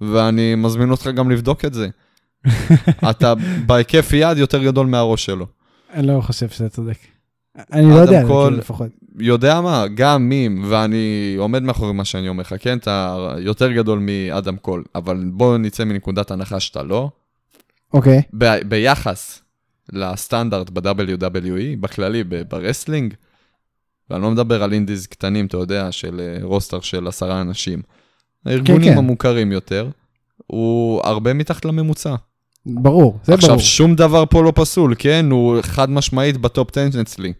ואני 0.00 0.54
מזמין 0.54 0.90
אותך 0.90 1.06
גם 1.06 1.30
לבדוק 1.30 1.64
את 1.64 1.74
זה. 1.74 1.88
אתה 3.10 3.32
בהיקף 3.66 4.10
יד 4.14 4.38
יותר 4.38 4.64
גדול 4.64 4.86
מהראש 4.86 5.24
שלו. 5.24 5.46
אני 5.94 6.06
לא 6.06 6.20
חושב 6.20 6.48
שאתה 6.48 6.68
צודק. 6.68 6.96
אני 7.72 7.90
לא 7.90 7.94
יודע, 7.94 8.22
קול- 8.26 8.44
כאילו, 8.46 8.58
לפחות. 8.60 8.88
יודע 9.18 9.60
מה, 9.60 9.84
גם 9.94 10.28
מים, 10.28 10.64
ואני 10.68 11.34
עומד 11.38 11.62
מאחורי 11.62 11.92
מה 11.92 12.04
שאני 12.04 12.28
אומר 12.28 12.40
לך, 12.40 12.54
כן, 12.58 12.78
אתה 12.78 13.16
יותר 13.38 13.72
גדול 13.72 13.98
מאדם 13.98 14.56
קול, 14.56 14.84
אבל 14.94 15.24
בוא 15.32 15.58
נצא 15.58 15.84
מנקודת 15.84 16.30
הנחה 16.30 16.60
שאתה 16.60 16.82
לא. 16.82 17.10
אוקיי, 17.94 18.22
ב- 18.38 18.68
ביחס 18.68 19.42
לסטנדרט 19.92 20.70
ב-WWE, 20.70 21.80
בכללי, 21.80 22.24
ב-wrestling, 22.24 23.14
ואני 24.10 24.22
לא 24.22 24.30
מדבר 24.30 24.62
על 24.62 24.72
indies 24.72 25.06
קטנים, 25.06 25.46
אתה 25.46 25.56
יודע, 25.56 25.92
של 25.92 26.20
אה, 26.20 26.38
roster 26.42 26.80
של 26.80 27.06
עשרה 27.06 27.40
אנשים. 27.40 27.82
הארגונים 28.46 28.92
כן. 28.92 28.98
המוכרים 28.98 29.52
יותר, 29.52 29.88
הוא 30.46 31.00
הרבה 31.04 31.32
מתחת 31.34 31.64
לממוצע. 31.64 32.14
ברור, 32.66 33.18
זה 33.24 33.34
עכשיו, 33.34 33.48
ברור. 33.48 33.60
שום 33.60 33.94
דבר 33.94 34.24
פה 34.30 34.42
לא 34.42 34.52
פסול, 34.54 34.94
כן? 34.98 35.26
הוא 35.30 35.58
חד 35.62 35.90
משמעית 35.90 36.36
ב-top 36.36 36.78
10 36.78 37.00
אצלי. 37.00 37.32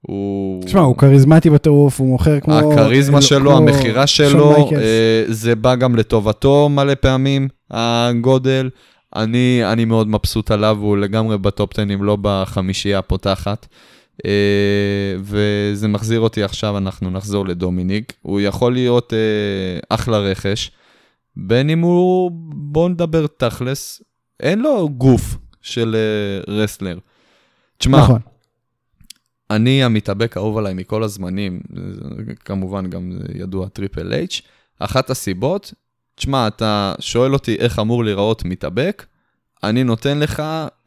הוא... 0.00 0.64
תשמע, 0.64 0.80
הוא 0.80 0.96
כריזמטי 0.96 1.50
בטירוף, 1.50 2.00
הוא 2.00 2.08
מוכר 2.08 2.40
כמו... 2.40 2.72
הכריזמה 2.72 3.18
אלו- 3.18 3.26
שלו, 3.26 3.50
כמו 3.50 3.58
המכירה 3.58 4.06
שלו. 4.06 4.70
אה, 4.76 5.24
זה 5.26 5.56
בא 5.56 5.74
גם 5.74 5.96
לטובתו 5.96 6.68
מלא 6.68 6.94
פעמים, 6.94 7.48
הגודל. 7.70 8.70
אני, 9.16 9.60
אני 9.72 9.84
מאוד 9.84 10.08
מבסוט 10.08 10.50
עליו, 10.50 10.78
הוא 10.80 10.96
לגמרי 10.96 11.38
בטופ 11.38 11.72
10, 11.72 11.82
אם 11.82 12.04
לא 12.04 12.16
בחמישייה 12.20 12.98
הפותחת. 12.98 13.66
אה, 14.26 15.14
וזה 15.20 15.88
מחזיר 15.88 16.20
אותי 16.20 16.42
עכשיו, 16.42 16.78
אנחנו 16.78 17.10
נחזור 17.10 17.46
לדומיניק. 17.46 18.12
הוא 18.22 18.40
יכול 18.40 18.72
להיות 18.72 19.12
אה, 19.12 19.78
אחלה 19.88 20.18
רכש, 20.18 20.70
בין 21.36 21.70
אם 21.70 21.80
הוא, 21.80 22.30
בואו 22.54 22.88
נדבר 22.88 23.26
תכלס, 23.36 24.02
אין 24.40 24.58
לו 24.58 24.88
גוף 24.88 25.36
של 25.62 25.96
אה, 25.96 26.54
wrestler. 26.54 26.98
תשמע, 27.78 27.98
נכון. 27.98 28.20
אני 29.50 29.84
המתאבק 29.84 30.36
האהוב 30.36 30.58
עליי 30.58 30.74
מכל 30.74 31.02
הזמנים, 31.02 31.60
כמובן 32.44 32.90
גם 32.90 33.12
ידוע 33.34 33.68
טריפל 33.68 34.12
אייץ', 34.12 34.42
אחת 34.78 35.10
הסיבות, 35.10 35.74
תשמע, 36.14 36.48
אתה 36.48 36.94
שואל 37.00 37.32
אותי 37.32 37.54
איך 37.54 37.78
אמור 37.78 38.04
להיראות 38.04 38.44
מתאבק, 38.44 39.06
אני 39.62 39.84
נותן 39.84 40.18
לך 40.18 40.40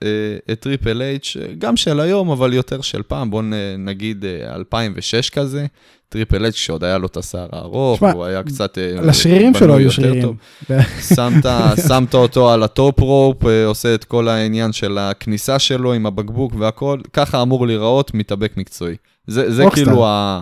אה, 0.03 0.07
את 0.51 0.59
טריפל 0.59 1.01
אייץ', 1.01 1.37
גם 1.57 1.77
של 1.77 1.99
היום, 1.99 2.29
אבל 2.29 2.53
יותר 2.53 2.81
של 2.81 3.03
פעם, 3.03 3.31
בוא 3.31 3.43
נגיד 3.77 4.25
אה, 4.25 4.55
2006 4.55 5.29
כזה, 5.29 5.65
טריפל 6.13 6.43
אייץ' 6.43 6.55
שעוד 6.55 6.83
היה 6.83 6.97
לו 6.97 7.07
את 7.07 7.17
השיער 7.17 7.47
הארוך, 7.51 8.03
הוא 8.13 8.25
היה 8.25 8.43
קצת... 8.43 8.77
אה, 8.77 9.01
לשרירים 9.01 9.53
שלו 9.53 9.75
היו 9.75 9.91
שרירים. 9.91 10.35
שמת, 11.15 11.45
שמת 11.87 12.13
אותו 12.13 12.51
על 12.51 12.63
ה-top 12.63 12.99
rope, 12.99 13.45
אה, 13.45 13.65
עושה 13.65 13.95
את 13.95 14.03
כל 14.03 14.27
העניין 14.27 14.71
של 14.71 14.97
הכניסה 14.97 15.59
שלו 15.59 15.93
עם 15.93 16.05
הבקבוק 16.05 16.53
והכל, 16.59 16.99
ככה 17.13 17.41
אמור 17.41 17.67
להיראות 17.67 18.13
מתאבק 18.13 18.57
מקצועי. 18.57 18.95
זה, 19.27 19.51
זה. 19.51 19.65
כאילו 19.73 20.05
ה... 20.07 20.41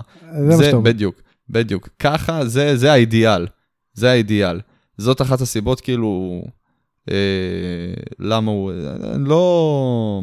זה 0.50 0.72
אומר. 0.72 0.80
בדיוק, 0.80 1.22
בדיוק. 1.50 1.90
ככה, 2.00 2.46
זה, 2.46 2.78
זה 2.78 2.92
האידיאל. 2.92 3.48
זה 3.94 4.12
האידיאל. 4.12 4.60
זאת 4.98 5.22
אחת 5.22 5.42
הסיבות, 5.42 5.82
כאילו, 5.82 6.42
אה, 7.12 7.16
למה 8.20 8.51
הוא... 8.51 8.72
אה, 8.72 8.75
לא... 9.18 10.22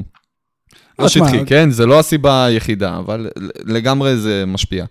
לא 0.98 1.04
לא, 1.04 1.08
שטחי, 1.08 1.46
כן? 1.46 1.70
זה 1.70 1.86
לא 1.86 1.98
הסיבה 1.98 2.44
היחידה, 2.44 2.98
אבל 2.98 3.30
לגמרי 3.64 4.16
זה 4.16 4.44
משפיע. 4.46 4.84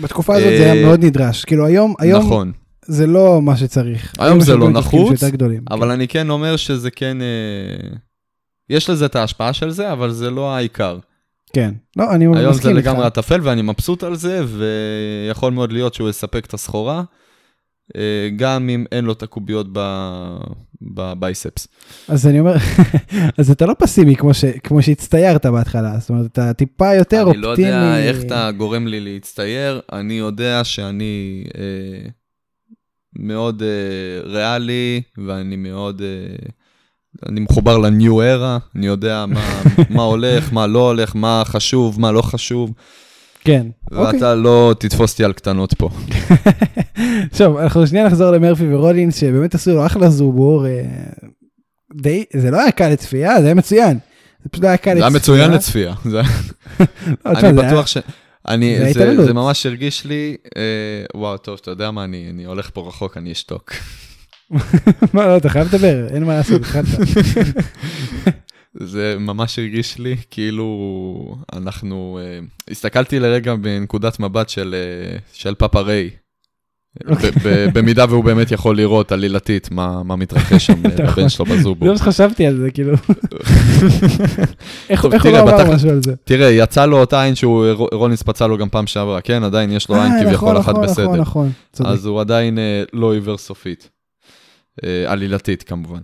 בתקופה 0.00 0.36
הזאת 0.36 0.48
זה 0.58 0.66
אה, 0.66 0.72
היה 0.72 0.86
מאוד 0.86 1.04
נדרש. 1.04 1.44
כאילו 1.44 1.66
היום, 1.66 1.94
היום 1.98 2.22
נכון. 2.24 2.52
זה 2.86 3.06
לא 3.06 3.42
מה 3.42 3.56
שצריך. 3.56 4.14
היום 4.18 4.40
זה 4.40 4.56
לא 4.56 4.70
נחוץ. 4.70 5.22
אבל 5.70 5.90
אני 5.90 6.08
כן 6.08 6.30
אומר 6.30 6.56
שזה 6.56 6.90
כן... 6.90 7.18
אה, 7.20 7.96
יש 8.70 8.90
לזה 8.90 9.06
את 9.06 9.16
ההשפעה 9.16 9.52
של 9.52 9.70
זה, 9.70 9.92
אבל 9.92 10.10
זה 10.10 10.30
לא 10.30 10.54
העיקר. 10.54 10.98
כן. 11.52 11.74
לא, 11.96 12.14
אני 12.14 12.24
היום 12.24 12.34
זה 12.34 12.50
מסכים 12.50 12.76
איתך. 12.76 12.86
לגמרי 12.88 13.06
הטפל, 13.06 13.40
ואני 13.42 13.62
מבסוט 13.62 14.02
על 14.04 14.16
זה, 14.16 14.44
ויכול 14.46 15.52
מאוד 15.52 15.72
להיות 15.72 15.94
שהוא 15.94 16.08
יספק 16.08 16.46
את 16.46 16.54
הסחורה, 16.54 16.98
אה, 16.98 17.02
גם 18.36 18.68
אם 18.68 18.84
אין 18.92 19.04
לו 19.04 19.12
את 19.12 19.22
הקוביות 19.22 19.66
בבייספס. 20.82 21.68
אז 22.08 22.26
אני 22.26 22.40
אומר, 22.40 22.54
אז 23.38 23.50
אתה 23.50 23.66
לא 23.66 23.74
פסימי 23.78 24.16
כמו, 24.16 24.34
ש, 24.34 24.44
כמו 24.44 24.82
שהצטיירת 24.82 25.46
בהתחלה, 25.46 25.98
זאת 25.98 26.10
אומרת, 26.10 26.26
אתה 26.26 26.52
טיפה 26.52 26.94
יותר 26.94 27.22
אני 27.22 27.46
אופטימי. 27.46 27.70
לא 27.70 27.74
יודע 27.74 27.98
איך 27.98 28.24
אתה 28.24 28.50
גורם 28.56 28.86
לי 28.86 29.00
להצטייר, 29.00 29.80
אני 29.92 30.14
יודע 30.14 30.64
שאני 30.64 31.44
אה, 31.58 32.08
מאוד 33.18 33.62
אה, 33.62 34.30
ריאלי, 34.30 35.02
ואני 35.26 35.56
מאוד... 35.56 36.02
אה, 36.02 36.48
אני 37.28 37.40
מחובר 37.40 37.78
לניו 37.78 38.22
ארה, 38.22 38.58
אני 38.74 38.86
יודע 38.86 39.26
מה, 39.26 39.62
מה 39.90 40.02
הולך, 40.02 40.52
מה 40.52 40.66
לא 40.66 40.88
הולך, 40.88 41.16
מה 41.16 41.42
חשוב, 41.44 42.00
מה 42.00 42.12
לא 42.12 42.22
חשוב, 42.22 42.72
כן, 43.46 43.66
אוקיי. 43.92 44.14
ואתה 44.14 44.34
לא 44.34 44.74
תתפוס 44.78 45.12
אותי 45.12 45.24
על 45.24 45.32
קטנות 45.32 45.74
פה. 45.74 45.88
עכשיו, 47.32 47.60
אנחנו 47.60 47.86
שנייה 47.86 48.06
נחזור 48.06 48.30
למרפי 48.30 48.74
ורולינס, 48.74 49.16
שבאמת 49.20 49.54
עשו 49.54 49.70
לו 49.74 49.86
אחלה 49.86 50.10
זובור. 50.10 50.66
אה, 50.66 50.82
די, 51.94 52.24
זה 52.36 52.50
לא 52.50 52.60
היה 52.60 52.70
קל 52.70 52.88
לצפייה, 52.88 53.40
זה 53.40 53.46
היה 53.46 53.54
מצוין. 53.54 53.98
זה 54.42 54.48
פשוט 54.48 54.64
לא 54.64 54.68
היה 54.68 54.76
קל 54.76 54.90
זה 54.90 54.94
לצפייה. 54.94 55.06
היה 55.08 55.16
מצוין 55.16 55.50
לצפייה. 55.50 55.94
זה- 56.04 56.20
אני 57.26 57.40
זה 57.40 57.52
בטוח 57.52 57.86
ש... 57.86 57.96
אני, 58.48 58.78
זה 58.94 59.16
זה. 59.16 59.24
זה 59.24 59.32
ממש 59.32 59.66
הרגיש 59.66 60.04
לי, 60.04 60.36
אה, 60.56 60.62
וואו, 61.20 61.36
טוב, 61.36 61.58
אתה 61.62 61.70
יודע 61.70 61.90
מה, 61.90 62.04
אני, 62.04 62.26
אני 62.30 62.44
הולך 62.44 62.70
פה 62.72 62.88
רחוק, 62.88 63.16
אני 63.16 63.32
אשתוק. 63.32 63.72
מה, 65.14 65.26
לא, 65.26 65.36
אתה 65.36 65.48
חייב 65.48 65.68
לדבר, 65.74 66.06
אין 66.14 66.24
מה 66.24 66.34
לעשות, 66.36 66.60
התחלת. 66.60 66.84
זה 68.80 69.16
ממש 69.18 69.58
הרגיש 69.58 69.98
לי 69.98 70.16
כאילו 70.30 71.36
אנחנו, 71.52 72.18
אה, 72.22 72.38
הסתכלתי 72.70 73.18
לרגע 73.18 73.54
בנקודת 73.54 74.20
מבט 74.20 74.48
של, 74.48 74.74
אה, 74.74 75.18
של 75.32 75.54
פאפה 75.54 75.80
ריי. 75.80 76.10
אוקיי. 77.08 77.30
במידה 77.72 78.04
והוא 78.08 78.24
באמת 78.24 78.50
יכול 78.50 78.76
לראות 78.76 79.12
עלילתית 79.12 79.70
מה, 79.70 80.02
מה 80.02 80.16
מתרחש 80.16 80.66
שם 80.66 80.72
אה. 80.86 81.04
לבן 81.04 81.28
שלו 81.28 81.44
בזובו. 81.44 81.86
זה 81.86 81.92
מה 81.92 81.98
שחשבתי 81.98 82.46
על 82.46 82.56
זה, 82.56 82.70
כאילו. 82.70 82.92
איך 84.90 85.04
הוא 85.04 85.12
לא 85.32 85.40
אמר 85.40 85.74
משהו 85.74 85.90
על 85.90 86.02
זה? 86.02 86.14
תראה, 86.24 86.50
יצא 86.50 86.86
לו 86.86 87.00
אותה 87.00 87.22
עין 87.22 87.34
שהוא, 87.34 87.66
רולינס 87.92 88.22
פצע 88.22 88.46
לו 88.46 88.58
גם 88.58 88.68
פעם 88.68 88.86
שעברה, 88.86 89.20
כן? 89.20 89.42
עדיין 89.42 89.72
יש 89.72 89.88
לו 89.88 90.02
עין 90.02 90.12
אה, 90.12 90.24
כביכול 90.24 90.48
נכון, 90.48 90.56
אחת 90.56 90.72
נכון, 90.72 90.86
בסדר. 90.86 91.16
נכון. 91.16 91.50
אז 91.84 92.06
הוא 92.06 92.20
עדיין 92.20 92.58
אה, 92.58 92.82
לא 92.92 93.14
עיוור 93.14 93.38
סופית. 93.38 93.90
אה, 94.84 95.12
עלילתית 95.12 95.62
כמובן. 95.62 96.00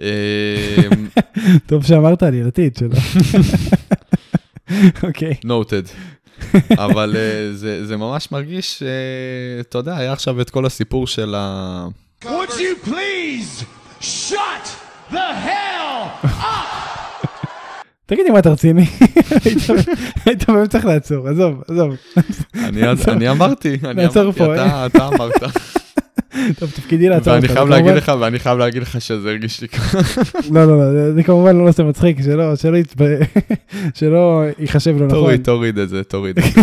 אה, 0.00 0.76
טוב 1.66 1.84
שאמרת 1.84 2.22
עלילתית 2.22 2.76
שלו. 2.76 2.96
אוקיי. 5.08 5.34
נוטד. 5.44 5.82
אבל 6.86 7.16
אה, 7.16 7.52
זה, 7.52 7.86
זה 7.86 7.96
ממש 7.96 8.32
מרגיש, 8.32 8.82
אה, 8.82 8.88
אתה 9.60 9.78
יודע, 9.78 9.96
היה 9.96 10.12
עכשיו 10.12 10.40
את 10.40 10.50
כל 10.50 10.66
הסיפור 10.66 11.06
של 11.06 11.34
ה... 11.36 11.86
Would 12.24 12.28
you 12.50 12.88
please 12.88 13.64
shut 14.00 14.66
the 15.10 15.14
hell 15.46 16.26
תגיד 18.06 18.24
לי 18.26 18.30
מה 18.32 18.38
אתה 18.38 18.50
רציני? 18.50 18.86
היית- 20.26 20.46
באמת 20.50 20.70
צריך 20.70 20.84
לעצור, 20.84 21.28
עזוב, 21.28 21.62
עזוב. 21.68 21.94
אני, 22.64 22.82
אמרתי, 22.84 23.10
אני 23.10 23.30
אמרתי, 23.30 23.78
אתה 24.86 25.08
אמרת. 25.08 25.42
טוב, 26.58 26.70
תפקידי 26.70 27.08
לעצור 27.08 27.32
ואני 27.32 27.44
אותך, 27.44 27.54
חייב 27.54 27.68
זה 27.68 27.74
להגיד 27.74 27.92
לך, 27.94 28.12
ואני 28.20 28.38
חייב 28.38 28.58
להגיד 28.58 28.82
לך 28.82 29.00
שזה 29.00 29.28
הרגיש 29.28 29.60
לי 29.60 29.68
ככה. 29.68 29.98
לא, 30.50 30.64
לא, 30.64 30.78
לא, 30.78 31.12
זה- 31.14 31.22
כמובן 31.22 31.56
לא 31.56 31.64
נושא 31.64 31.82
מצחיק, 31.82 32.16
שלא, 32.22 32.46
ייחשב 34.58 34.90
לא 35.00 35.06
נכון. 35.06 35.18
תוריד, 35.18 35.44
את 35.78 35.88
זה, 35.88 36.04
תוריד 36.04 36.38
את 36.38 36.44
זה. 36.44 36.60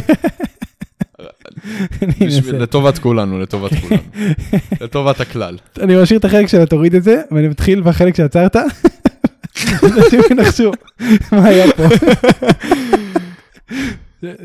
לטובת 2.59 2.97
כולנו, 2.99 3.39
לטובת 3.39 3.71
כולנו. 3.81 4.01
לטובת 4.81 5.21
הכלל. 5.21 5.57
אני 5.81 6.01
משאיר 6.01 6.19
את 6.19 6.25
החלק 6.25 6.47
של 6.47 6.61
התוריד 6.61 6.95
את 6.95 7.03
זה, 7.03 7.21
ואני 7.31 7.47
מתחיל 7.47 7.81
בחלק 7.81 8.15
שעצרת. 8.15 8.55
אנשים 9.83 10.19
ינחשו 10.31 10.71
מה 11.31 11.45
היה 11.45 11.65
פה. 11.71 11.83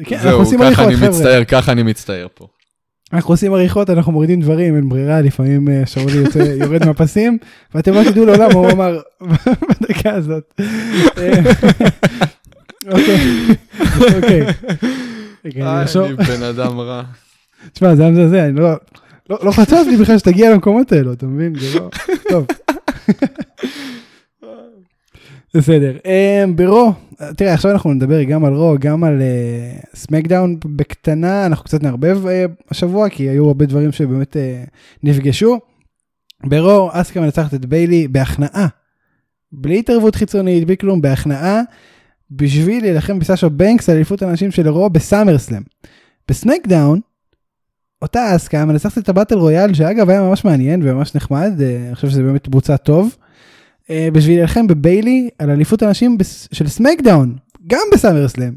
כן, 0.05 0.19
זהו, 0.23 0.43
ככה 0.61 0.85
אני. 0.85 0.95
מצטער, 1.09 1.45
ככה 1.45 1.73
אני 1.73 1.83
מצטער 1.83 2.27
פה. 2.35 2.47
אנחנו 3.13 3.35
עושים 3.35 3.55
עריכות, 3.55 3.91
אנחנו 3.91 4.13
מורידים 4.13 4.41
דברים, 4.41 4.77
אין 4.77 4.89
ברירה, 4.89 5.21
לפעמים 5.21 5.69
אה, 5.69 5.83
שאולי 5.87 6.17
יוצא, 6.17 6.39
יורד 6.61 6.87
מהפסים, 6.87 7.39
ואתם 7.75 7.95
לא 7.95 8.03
תדעו 8.11 8.27
לעולם 8.27 8.49
מה 8.53 8.59
הוא 8.59 8.71
אמר 8.71 9.01
בדקה 9.69 10.11
הזאת. 10.11 10.61
אה, 11.19 11.41
אוקיי, 12.91 13.47
אוקיי. 14.17 14.43
אני 15.45 15.63
אה. 15.63 15.83
אני 15.83 16.17
בן 16.17 16.43
אדם 16.43 16.81
רע. 16.81 17.03
תשמע, 17.73 17.95
זה 17.95 18.03
היה 18.03 18.11
מזעזע, 18.13 18.45
אני 18.45 18.61
לא... 18.61 18.71
לא 19.31 19.39
לא 19.43 19.53
חשבתי 19.53 19.97
בכלל 19.97 20.19
שתגיע 20.19 20.51
למקומות 20.51 20.93
האלו, 20.93 21.13
אתה 21.13 21.27
מבין? 21.27 21.55
זה 21.59 21.79
לא... 21.79 21.89
טוב. 22.29 22.47
בסדר. 25.57 25.97
אמ, 26.05 26.57
ברו, 26.57 26.93
תראה, 27.37 27.55
עכשיו 27.55 27.71
אנחנו 27.71 27.93
נדבר 27.93 28.23
גם 28.23 28.45
על 28.45 28.55
רו, 28.55 28.75
גם 28.81 29.05
על 29.05 29.23
אה, 29.23 29.79
סמקדאון 29.95 30.57
בקטנה, 30.77 31.47
אנחנו 31.47 31.65
קצת 31.65 31.83
נערבב 31.83 32.27
אה, 32.27 32.45
השבוע, 32.71 33.09
כי 33.09 33.23
היו 33.23 33.47
הרבה 33.47 33.67
דברים 33.67 33.93
שבאמת 33.93 34.37
אה, 34.37 34.65
נפגשו. 35.03 35.59
ברו, 36.47 36.91
אסקה 36.93 37.21
מנצחת 37.21 37.55
את 37.55 37.67
ביילי 37.67 38.09
בהכנעה. 38.09 38.67
בלי 39.53 39.79
התערבות 39.79 40.15
חיצונית, 40.15 40.65
בלי 40.67 40.77
כלום, 40.77 41.01
בהכנעה, 41.01 41.63
בשביל 42.31 42.85
להילחם 42.85 43.19
בסאשה 43.19 43.49
בנקס 43.49 43.89
על 43.89 43.97
אליפות 43.97 44.23
הנשים 44.23 44.51
של 44.51 44.69
רו 44.69 44.91
בסאמרסלאם. 44.91 45.63
בסמקדאון, 46.29 47.01
אותה 48.03 48.37
אסקה 48.37 48.65
מנצחת 48.65 48.99
את 48.99 49.09
הבטל 49.09 49.39
רויאל 49.39 49.75
שאגב 49.75 50.11
היה 50.11 50.23
ממש 50.23 50.45
מעניין 50.45 50.81
וממש 50.83 51.15
נחמד 51.15 51.53
אני 51.87 51.95
חושב 51.95 52.09
שזה 52.09 52.23
באמת 52.23 52.49
בוצע 52.49 52.77
טוב. 52.77 53.17
אה, 53.91 54.09
בשביל 54.13 54.37
להילחם 54.37 54.67
בביילי 54.67 55.29
על 55.39 55.51
אליפות 55.51 55.83
הנשים 55.83 56.19
של 56.53 56.69
סמקדאון 56.69 57.37
גם 57.67 57.81
בסאמרסלאם. 57.93 58.53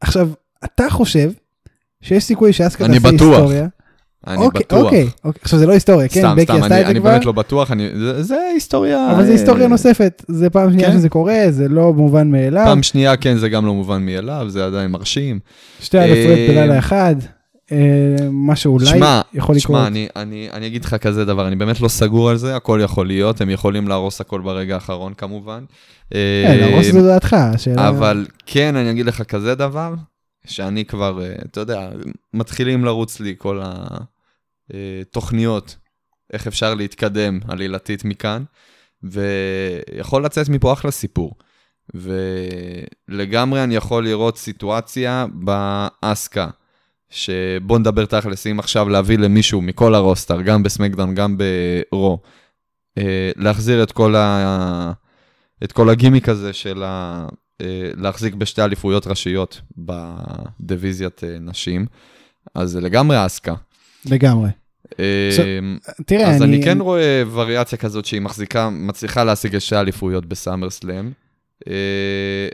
עכשיו 0.00 0.28
אתה 0.64 0.84
חושב 0.90 1.30
שיש 2.02 2.24
סיכוי 2.24 2.52
שאסקה 2.52 2.86
תעשה. 2.88 3.08
היסטוריה. 3.08 3.66
אני 4.26 4.36
אוקיי, 4.36 4.60
בטוח. 4.60 4.82
אוקיי, 4.84 5.08
אוקיי. 5.24 5.40
עכשיו 5.42 5.58
זה 5.58 5.66
לא 5.66 5.72
היסטוריה 5.72 6.08
כן 6.08 6.20
סתם, 6.20 6.34
בקי 6.36 6.44
סתם, 6.44 6.54
עשתה 6.62 6.66
אני 6.74 6.80
את 6.80 6.86
זה 6.86 6.90
אני 6.90 7.00
כבר. 7.00 7.10
באמת 7.10 7.24
לא 7.24 7.32
בטוח, 7.32 7.70
אני- 7.70 7.88
זה- 7.98 8.22
זה 8.22 8.36
היסטוריה... 8.54 9.12
אבל 9.12 9.22
זה 9.24 9.28
אה, 9.32 9.36
היסטוריה 9.38 9.68
נוספת 9.68 10.24
זה 10.28 10.50
פעם 10.50 10.72
שנייה 10.72 10.90
כן. 10.90 10.96
שזה 10.98 11.08
קורה 11.08 11.38
זה 11.50 11.68
לא 11.68 11.92
מובן 11.94 12.30
מאליו 12.30 12.64
פעם 12.66 12.82
שנייה, 12.82 13.16
כן, 13.16 13.36
זה 13.36 13.48
גם 13.48 13.66
לא 13.66 13.74
מובן 13.74 14.06
מאליו, 14.06 14.46
זה 14.48 14.66
עדיין 14.66 14.90
מרשים. 14.90 15.38
שתי 15.80 15.98
אליפויות 15.98 16.38
אה, 16.38 16.46
בלילה 16.48 16.78
אחד. 16.78 17.16
אה, 17.72 18.16
מה 18.30 18.56
שאולי 18.56 18.86
שמע, 18.86 19.20
יכול 19.34 19.56
לקרות. 19.56 19.76
שמע, 19.78 19.86
אני, 19.86 20.08
אני, 20.16 20.48
אני 20.52 20.66
אגיד 20.66 20.84
לך 20.84 20.94
כזה 20.94 21.24
דבר, 21.24 21.48
אני 21.48 21.56
באמת 21.56 21.80
לא 21.80 21.88
סגור 21.88 22.30
על 22.30 22.36
זה, 22.36 22.56
הכל 22.56 22.80
יכול 22.84 23.06
להיות, 23.06 23.40
הם 23.40 23.50
יכולים 23.50 23.88
להרוס 23.88 24.20
הכל 24.20 24.40
ברגע 24.40 24.74
האחרון 24.74 25.14
כמובן. 25.14 25.64
כן, 26.10 26.16
אה, 26.16 26.56
להרוס 26.56 26.86
זו 26.86 27.02
דעתך. 27.06 27.32
השאלה- 27.32 27.88
אבל 27.88 28.26
כן, 28.46 28.76
אני 28.76 28.90
אגיד 28.90 29.06
לך 29.06 29.22
כזה 29.22 29.54
דבר, 29.54 29.94
שאני 30.46 30.84
כבר, 30.84 31.22
אה, 31.22 31.32
אתה 31.50 31.60
יודע, 31.60 31.88
מתחילים 32.34 32.84
לרוץ 32.84 33.20
לי 33.20 33.34
כל 33.38 33.60
התוכניות, 34.70 35.76
איך 36.32 36.46
אפשר 36.46 36.74
להתקדם 36.74 37.40
עלילתית 37.48 38.04
מכאן, 38.04 38.42
ויכול 39.02 40.24
לצאת 40.24 40.48
מפה 40.48 40.72
אחלה 40.72 40.90
סיפור. 40.90 41.34
ולגמרי 41.94 43.64
אני 43.64 43.76
יכול 43.76 44.04
לראות 44.04 44.38
סיטואציה 44.38 45.26
באסקה, 45.32 46.48
שבוא 47.10 47.78
נדבר 47.78 48.04
תכלס, 48.04 48.46
אם 48.46 48.58
עכשיו 48.58 48.88
להביא 48.88 49.18
למישהו 49.18 49.62
מכל 49.62 49.94
הרוסטר, 49.94 50.42
גם 50.42 50.62
בסמקדאון, 50.62 51.14
גם 51.14 51.36
ברו, 51.38 52.18
אה, 52.98 53.30
להחזיר 53.36 53.82
את 53.82 53.92
כל, 53.92 54.16
ה... 54.16 54.92
את 55.64 55.72
כל 55.72 55.90
הגימיק 55.90 56.28
הזה 56.28 56.52
של 56.52 56.82
ה... 56.82 57.26
אה, 57.60 57.90
להחזיק 57.96 58.34
בשתי 58.34 58.62
אליפויות 58.62 59.06
ראשיות 59.06 59.60
בדיוויזיית 59.78 61.24
אה, 61.24 61.38
נשים, 61.40 61.86
אז 62.54 62.70
זה 62.70 62.80
לגמרי 62.80 63.26
אסקה. 63.26 63.54
לגמרי. 64.04 64.50
אה, 65.00 65.30
תראה, 66.06 66.30
אז 66.30 66.42
אני... 66.42 66.56
אני 66.56 66.64
כן 66.64 66.80
רואה 66.80 67.22
וריאציה 67.32 67.78
כזאת 67.78 68.04
שהיא 68.04 68.20
מחזיקה, 68.20 68.70
מצליחה 68.70 69.24
להשיג 69.24 69.54
את 69.54 69.60
שתי 69.60 69.76
האליפויות 69.76 70.26
בסאמר 70.26 70.70
סלאם. 70.70 71.10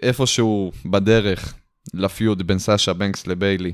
איפשהו 0.03 0.73
בדרך 0.87 1.55
לפיוד 1.95 2.47
בין 2.47 2.59
סאשה 2.59 2.93
בנקס 2.93 3.27
לביילי, 3.27 3.73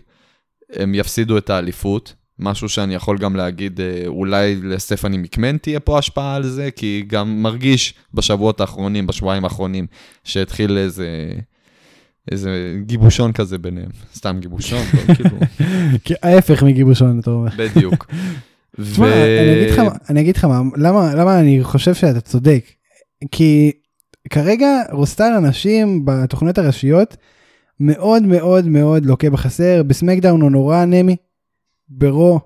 הם 0.77 0.95
יפסידו 0.95 1.39
את 1.39 1.50
האליפות. 1.50 2.15
משהו 2.39 2.69
שאני 2.69 2.95
יכול 2.95 3.19
גם 3.19 3.37
להגיד, 3.37 3.81
אה, 3.81 4.03
אולי 4.07 4.57
לסטפני 4.62 5.19
מקמן 5.19 5.57
תהיה 5.57 5.81
פה 5.81 5.99
השפעה 5.99 6.35
על 6.37 6.43
זה, 6.47 6.71
כי 6.77 7.05
גם 7.07 7.43
מרגיש 7.43 7.95
בשבועות 8.15 8.61
האחרונים, 8.61 9.07
בשבועיים 9.07 9.45
האחרונים, 9.45 9.87
שהתחיל 10.25 10.79
איזה... 10.79 11.33
איזה 12.31 12.77
גיבושון 12.87 13.33
כזה 13.33 13.59
ביניהם, 13.59 13.89
סתם 14.15 14.37
גיבושון, 14.41 14.83
כאילו, 15.15 15.31
ההפך 16.23 16.62
מגיבושון, 16.62 17.21
אתה 17.21 17.31
אומר. 17.31 17.50
בדיוק. 17.57 18.07
תשמע, 18.81 19.07
אני 20.11 20.21
אגיד 20.21 20.37
לך 20.37 20.45
מה- 20.45 20.61
למה, 21.15 21.41
אני 21.41 21.59
חושב 21.62 21.95
שאתה 21.95 22.21
צודק. 22.21 22.65
כי 23.31 23.73
כרגע 24.31 24.69
רוסטר 24.93 25.25
הנשים 25.25 26.05
בתוכניות 26.05 26.59
הראשיות 26.59 27.17
מאוד 27.81 28.23
מאוד 28.23 28.69
מאוד 28.69 29.07
לוקה 29.07 29.31
בחסר, 29.31 29.83
בסמקדאון 29.83 30.41
הוא 30.41 30.51
נורא 30.51 30.83
אנמי, 30.83 31.17
ברו, 31.89 32.41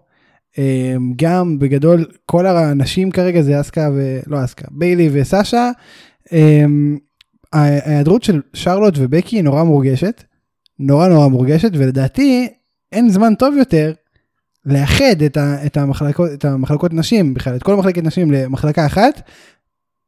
אה, 0.59 0.95
גם 1.17 1.59
בגדול 1.59 2.07
כל 2.27 2.47
הנשים 2.47 3.11
כרגע 3.11 3.43
זה 3.43 3.61
אסקה 3.61 3.91
ולא 3.95 4.45
אסקה, 4.45 4.69
ביילי 4.71 5.09
וסאשה. 5.13 5.71
אה, 6.33 6.65
ההיעדרות 7.53 8.23
של 8.23 8.43
שרלוט 8.53 8.95
ובקי 8.99 9.43
נורא 9.43 9.63
מורגשת, 9.63 10.25
נורא 10.79 11.09
נורא 11.09 11.29
מורגשת, 11.29 11.71
ולדעתי 11.75 12.49
אין 12.93 13.11
זמן 13.11 13.35
טוב 13.35 13.55
יותר 13.57 13.93
לאחד 14.67 15.23
את, 15.27 15.37
ה, 15.37 15.67
את, 15.67 15.77
המחלקות, 15.77 16.31
את 16.33 16.45
המחלקות 16.45 16.93
נשים, 16.93 17.35
בכלל 17.35 17.57
את 17.57 17.63
כל 17.63 17.77
מחלקת 17.77 18.03
נשים 18.03 18.33
למחלקה 18.33 18.87
אחת, 18.87 19.23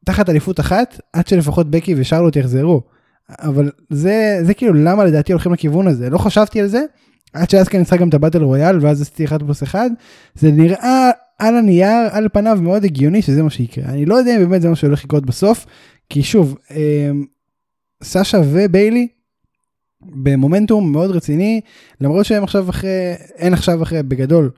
תחת 0.05 0.29
אליפות 0.29 0.61
אחת, 0.61 1.01
עד 1.13 1.27
שלפחות 1.27 1.71
בקי 1.71 1.95
ושרלוט 1.97 2.37
יחזרו. 2.37 2.96
אבל 3.31 3.71
זה, 3.91 4.39
זה 4.43 4.55
כאילו 4.55 4.75
למה 4.75 5.05
לדעתי 5.05 5.33
הולכים 5.33 5.53
לכיוון 5.53 5.89
הזה, 5.89 6.11
לא 6.11 6.19
חשבתי 6.19 6.61
על 6.61 6.67
זה, 6.67 6.83
עד 7.33 7.51
שאסקה 7.51 7.79
ניצחה 7.79 7.97
גם 7.97 8.09
את 8.09 8.15
הבטל 8.15 8.43
רויאל, 8.43 8.79
ואז 8.81 9.03
עשיתי 9.03 9.25
אחד 9.25 9.43
פלוס 9.43 9.63
אחד, 9.63 9.91
זה 10.35 10.51
נראה 10.51 11.11
על 11.39 11.57
הנייר, 11.57 12.09
על 12.11 12.29
פניו 12.33 12.59
מאוד 12.63 12.85
הגיוני 12.85 13.23
שזה 13.23 13.43
מה 13.43 13.51
שיקרה. 13.51 13.85
אני 13.85 14.07
לא 14.07 14.15
יודע 14.15 14.37
אם 14.37 14.41
באמת 14.41 14.63
זה 14.63 14.69
מה 14.69 14.77
שהולך 14.77 15.05
לקרות 15.05 15.27
בסוף, 15.27 15.67
כי 16.11 16.23
שוב, 16.23 16.59
אה, 16.71 17.11
סאשה 18.03 18.39
וביילי, 18.53 19.09
במומנטום 20.03 20.93
מאוד 20.93 21.11
רציני, 21.11 21.61
למרות 22.01 22.27
שהם 22.27 22.45
עכשיו 22.45 22.71
אחרי, 22.71 23.15
אין 23.37 23.53
עכשיו 23.53 23.83
אחרי 23.83 24.03
בגדול 24.03 24.51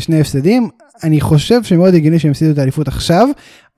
שני 0.00 0.20
הפסדים, 0.20 0.68
אני 1.02 1.20
חושב 1.20 1.62
שמאוד 1.62 1.94
הגיוני 1.94 2.18
שהם 2.18 2.30
הפסידו 2.30 2.52
את 2.52 2.58
האליפות 2.58 2.88
עכשיו, 2.88 3.28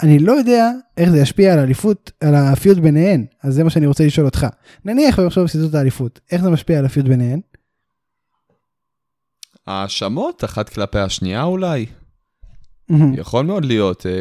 אני 0.02 0.18
לא 0.18 0.32
יודע 0.32 0.70
איך 0.96 1.10
זה 1.10 1.18
ישפיע 1.18 1.52
על 1.52 1.58
האליפות, 1.58 2.10
על 2.20 2.34
הפיוט 2.34 2.78
ביניהן, 2.78 3.24
אז 3.42 3.54
זה 3.54 3.64
מה 3.64 3.70
שאני 3.70 3.86
רוצה 3.86 4.06
לשאול 4.06 4.26
אותך. 4.26 4.46
נניח 4.84 5.18
והם 5.18 5.26
עכשיו 5.26 5.44
הפסידו 5.44 5.68
את 5.68 5.74
האליפות, 5.74 6.20
איך 6.32 6.42
זה 6.42 6.50
משפיע 6.50 6.78
על 6.78 6.84
הפיוט 6.84 7.06
ביניהן? 7.06 7.40
האשמות 9.66 10.44
אחת 10.44 10.68
כלפי 10.68 10.98
השנייה 10.98 11.42
אולי, 11.42 11.86
יכול 13.14 13.46
מאוד 13.46 13.64
להיות. 13.64 14.06
אה, 14.06 14.12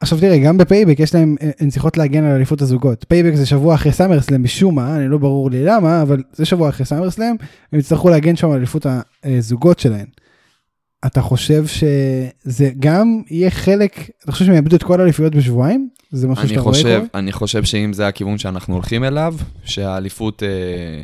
עכשיו 0.00 0.20
תראה, 0.20 0.38
גם 0.38 0.58
בפייבק 0.58 1.00
יש 1.00 1.14
להם, 1.14 1.36
אה, 1.42 1.50
הן 1.60 1.70
צריכות 1.70 1.96
להגן 1.96 2.24
על 2.24 2.36
אליפות 2.36 2.62
הזוגות. 2.62 3.04
פייבק 3.08 3.34
זה 3.34 3.46
שבוע 3.46 3.74
אחרי 3.74 3.92
סאמרסלאם 3.92 4.42
משום 4.42 4.74
מה, 4.74 4.96
אני 4.96 5.08
לא 5.08 5.18
ברור 5.18 5.50
לי 5.50 5.64
למה, 5.64 6.02
אבל 6.02 6.22
זה 6.32 6.44
שבוע 6.44 6.68
אחרי 6.68 6.86
סאמרסלאם, 6.86 7.34
הם 7.72 7.78
יצטרכו 7.78 8.10
להגן 8.10 8.36
שם 8.36 8.50
על 8.50 8.56
אליפות 8.56 8.86
הזוגות 9.24 9.78
שלהן. 9.78 10.06
אתה 11.06 11.22
חושב 11.22 11.64
שזה 11.66 12.70
גם 12.78 13.22
יהיה 13.30 13.50
חלק, 13.50 14.10
אתה 14.24 14.32
חושב 14.32 14.44
שהם 14.44 14.54
יאבדו 14.54 14.76
את 14.76 14.82
כל 14.82 15.00
האליפויות 15.00 15.34
בשבועיים? 15.34 15.88
זה 16.10 16.28
משהו 16.28 16.48
שאתה 16.48 16.60
רואה 16.60 16.72
חושב, 16.74 16.96
קורה? 17.06 17.20
אני 17.20 17.32
חושב 17.32 17.64
שאם 17.64 17.92
זה 17.92 18.06
הכיוון 18.06 18.38
שאנחנו 18.38 18.74
הולכים 18.74 19.04
אליו, 19.04 19.34
שהאליפות, 19.64 20.42
אה, 20.42 21.02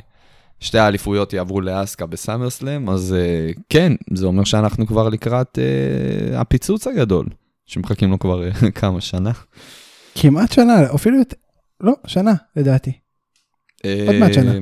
שתי 0.61 0.78
האליפויות 0.78 1.32
יעברו 1.32 1.61
לאסקה 1.61 2.06
בסאמרסלאם, 2.06 2.90
אז 2.90 3.14
אה, 3.18 3.50
כן, 3.68 3.92
זה 4.14 4.26
אומר 4.26 4.44
שאנחנו 4.44 4.87
כבר 4.87 5.08
לקראת 5.08 5.58
אה, 5.58 6.40
הפיצוץ 6.40 6.87
הגדול, 6.87 7.26
שמחכים 7.66 8.11
לו 8.11 8.18
כבר 8.18 8.42
כמה 8.80 9.00
שנה. 9.00 9.32
כמעט 10.14 10.52
שנה, 10.52 10.94
אפילו, 10.94 11.18
יותר- 11.18 11.37
לא, 11.80 11.92
שנה 12.06 12.32
לדעתי. 12.56 12.92
עוד 13.84 14.14
מעט 14.20 14.32
שנה. 14.34 14.52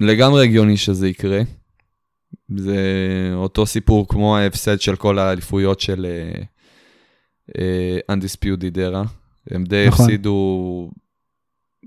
לגמרי 0.00 0.44
הגיוני 0.44 0.76
שזה 0.76 1.08
יקרה. 1.08 1.40
זה 2.56 2.80
אותו 3.34 3.66
סיפור 3.66 4.08
כמו 4.08 4.36
ההפסד 4.36 4.80
של 4.80 4.96
כל 4.96 5.18
האליפויות 5.18 5.80
של 5.80 6.06
אה, 7.58 7.98
Undisputed 8.12 8.76
Era. 8.76 9.08
הם 9.50 9.64
די 9.64 9.84
נכון. 9.88 10.04
הפסידו 10.04 10.90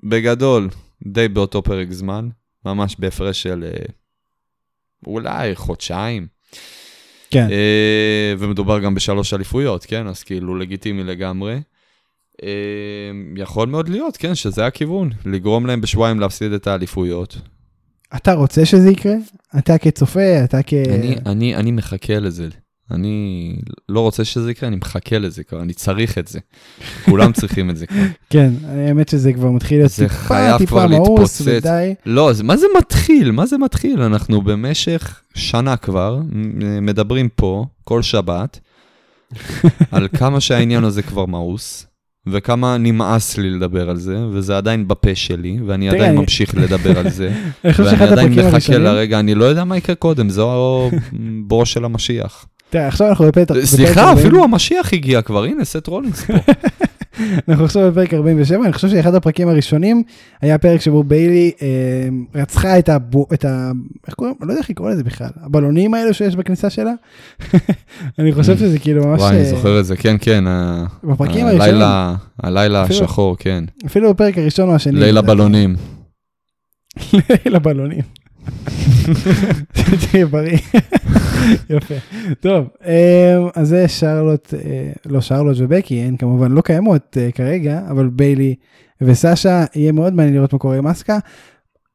בגדול, 0.03 0.69
די 1.08 1.27
באותו 1.27 1.62
פרק 1.63 1.91
זמן, 1.91 2.30
ממש 2.65 2.95
בהפרש 2.99 3.43
של 3.43 3.63
אה, 3.63 3.86
אולי 5.08 5.56
חודשיים. 5.56 6.27
כן, 7.32 7.47
אה, 7.51 8.34
ומדובר 8.39 8.80
גם 8.80 8.95
בשלוש 8.95 9.34
אליפויות, 9.34 9.86
כן? 9.86 10.08
אז 10.08 10.23
כאילו 10.23 10.56
לגיטימי 10.56 11.03
לגמרי. 11.03 11.60
אה, 12.43 13.12
יכול 13.38 13.67
מאוד 13.67 13.89
להיות, 13.89 14.17
כן, 14.17 14.36
שזה 14.36 14.65
הכיוון, 14.65 15.10
לגרום 15.25 15.65
להם 15.65 15.82
בשבועיים 15.82 16.19
להפסיד 16.19 16.51
את 16.51 16.67
האליפויות. 16.67 17.38
אתה 18.15 18.34
רוצה 18.34 18.65
שזה 18.65 18.89
יקרה? 18.89 19.13
אתה 19.58 19.78
כצופה, 19.78 20.43
אתה 20.43 20.63
כ... 20.67 20.74
אני, 20.74 21.15
אני, 21.26 21.56
אני 21.56 21.72
מחכה 21.72 22.20
לזה. 22.20 22.48
אני 22.91 23.56
לא 23.89 24.00
רוצה 24.00 24.26
שזה 24.26 24.52
יקרה, 24.52 24.70
אני 24.70 24.76
מחכה 24.76 25.17
לזה 25.17 25.43
כבר, 25.43 25.62
אני 25.62 25.74
צריך 25.74 26.17
את 26.17 26.28
זה. 26.28 26.39
כולם 27.06 27.32
צריכים 27.32 27.70
את 27.70 27.78
זה 27.78 27.88
כבר. 27.88 28.04
כן, 28.30 28.54
האמת 28.63 29.10
שזה 29.10 29.34
כבר 29.34 29.52
מתחיל 29.52 29.78
להיות 29.78 29.91
טיפה 29.91 30.58
טיפה 30.58 30.88
מאוס. 30.88 31.41
ודי. 31.46 31.93
לא, 32.06 32.34
זה, 32.34 32.43
מה 32.43 32.58
זה 32.58 32.65
מתחיל? 32.78 33.32
מה 33.32 33.46
זה 33.46 33.58
מתחיל? 33.58 34.02
אנחנו 34.02 34.41
במשך 34.41 35.22
שנה 35.36 35.78
כבר 35.78 36.22
מדברים 36.82 37.30
פה, 37.36 37.65
כל 37.84 38.02
שבת, 38.02 38.60
על 39.91 40.08
כמה 40.17 40.39
שהעניין 40.39 40.84
הזה 40.84 41.02
כבר 41.02 41.26
מאוס, 41.26 41.87
וכמה 42.31 42.77
נמאס 42.77 43.37
לי 43.37 43.49
לדבר 43.49 43.89
על 43.89 43.97
זה, 43.97 44.17
וזה 44.31 44.57
עדיין 44.57 44.87
בפה 44.87 45.15
שלי, 45.15 45.57
ואני 45.65 45.85
תראה, 45.89 45.97
עדיין 45.99 46.11
אני- 46.11 46.21
ממשיך 46.21 46.55
לדבר 46.57 46.99
על 46.99 47.09
זה, 47.09 47.31
ואני 47.77 48.03
עדיין 48.03 48.33
מחכה 48.33 48.77
לרגע, 48.77 49.19
אני 49.19 49.35
לא 49.35 49.45
יודע 49.45 49.63
מה 49.63 49.77
יקרה 49.77 49.95
קודם, 49.95 50.29
זו 50.29 50.89
בואו 51.47 51.65
של 51.65 51.85
המשיח. 51.85 52.45
תראה, 52.69 52.87
עכשיו 52.87 53.07
אנחנו. 53.09 53.25
בפרק 53.27 53.65
סליחה, 53.65 54.01
40, 54.09 54.17
אפילו 54.17 54.43
המשיח 54.43 54.93
הגיע 54.93 55.21
כבר, 55.21 55.43
הנה, 55.43 55.65
סט 55.65 55.87
רולינס 55.87 56.21
פה. 56.23 56.33
אנחנו 57.49 57.65
עכשיו 57.65 57.91
בפרק 57.91 58.13
47, 58.13 58.65
אני 58.65 58.73
חושב 58.73 58.89
שאחד 58.89 59.15
הפרקים 59.15 59.47
הראשונים 59.47 60.03
היה 60.41 60.58
פרק 60.58 60.82
שבו 60.82 61.03
ביילי 61.03 61.51
אה, 61.62 61.67
רצחה 62.41 62.80
את 62.80 62.89
ה... 62.89 62.97
את 63.34 63.45
ה... 63.45 63.71
איך 64.08 64.15
קוראים? 64.15 64.36
לא 64.41 64.51
יודע 64.51 64.62
איך 64.62 64.69
לקרוא 64.69 64.89
לזה 64.89 65.03
בכלל. 65.03 65.30
הבלונים 65.41 65.93
האלו 65.93 66.13
שיש 66.13 66.36
בכניסה 66.36 66.69
שלה. 66.69 66.91
אני 68.19 68.32
חושב 68.34 68.58
שזה 68.58 68.80
כאילו 68.80 69.08
ממש... 69.08 69.19
וואי, 69.21 69.32
אני 69.36 69.39
אה, 69.39 69.49
זוכר 69.49 69.80
את 69.80 69.86
זה, 69.86 69.97
כן, 69.97 70.15
כן. 70.21 70.43
בפרקים 71.03 71.45
הלילה- 71.47 72.15
הלילה 72.43 72.84
אפילו- 72.84 72.99
השחור, 73.06 73.36
כן. 73.39 73.63
אפילו 73.86 74.13
בפרק 74.13 74.38
הראשון 74.38 74.69
או 74.69 74.75
השני. 74.75 74.99
ליל 74.99 75.17
הבלונים. 75.17 75.75
ליל 77.45 77.56
הבלונים. 77.56 78.01
תהיה 80.12 80.25
בריא. 80.25 80.57
יפה. 81.69 81.95
טוב, 82.39 82.67
אה, 82.86 83.38
אז 83.55 83.67
זה 83.67 83.88
שרלוט, 83.88 84.53
אה, 84.53 84.91
לא 85.05 85.21
שרלוט 85.21 85.57
ובקי, 85.60 85.99
הן 85.99 86.17
כמובן 86.17 86.51
לא 86.51 86.62
קיימות 86.62 87.17
אה, 87.17 87.31
כרגע, 87.31 87.81
אבל 87.91 88.07
ביילי 88.07 88.55
וסאשה, 89.01 89.65
יהיה 89.75 89.91
מאוד 89.91 90.13
מעניין 90.13 90.36
לראות 90.36 90.53
מה 90.53 90.60
קורה 90.60 90.77
עם 90.77 90.88
אסקה. 90.88 91.19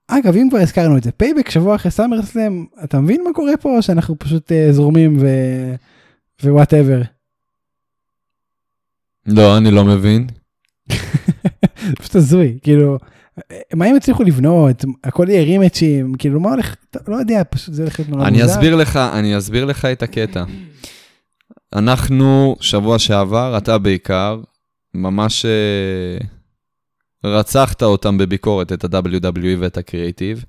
אגב, 0.08 0.36
אם 0.36 0.46
כבר 0.50 0.58
הזכרנו 0.58 0.96
את 0.96 1.02
זה, 1.02 1.12
פייבק 1.12 1.50
שבוע 1.50 1.74
אחרי 1.74 1.90
סאמרסלאם, 1.90 2.64
אתה 2.84 3.00
מבין 3.00 3.24
מה 3.24 3.30
קורה 3.34 3.56
פה, 3.56 3.76
או 3.76 3.82
שאנחנו 3.82 4.18
פשוט 4.18 4.52
אה, 4.52 4.72
זורמים 4.72 5.16
ו... 5.20 5.26
ו-whatever? 6.44 7.02
לא, 9.26 9.56
אני 9.56 9.70
לא 9.70 9.84
מבין. 9.84 10.26
פשוט 11.98 12.16
הזוי, 12.16 12.58
כאילו, 12.62 12.98
מה 13.74 13.84
הם 13.84 13.96
הצליחו 13.96 14.22
לבנות, 14.22 14.84
הכל 15.04 15.26
יהיה 15.28 15.42
רימצ'ים, 15.42 16.14
כאילו 16.14 16.40
מה 16.40 16.50
הולך, 16.50 16.74
לא 17.08 17.16
יודע, 17.16 17.42
פשוט 17.50 17.74
זה 17.74 17.82
הולך 17.82 17.98
להיות 17.98 18.10
נורא 18.10 18.26
אני 18.26 18.42
מוזר. 18.42 18.52
אסביר 18.52 18.76
לך, 18.76 18.96
אני 18.96 19.38
אסביר 19.38 19.64
לך 19.64 19.84
את 19.84 20.02
הקטע. 20.02 20.44
אנחנו, 21.74 22.56
שבוע 22.60 22.98
שעבר, 22.98 23.58
אתה 23.58 23.78
בעיקר, 23.78 24.40
ממש 24.94 25.44
אה, 25.44 26.26
רצחת 27.24 27.82
אותם 27.82 28.18
בביקורת, 28.18 28.72
את 28.72 28.84
ה-WWE 28.94 29.58
ואת 29.58 29.76
הקריאיטיב, 29.76 30.44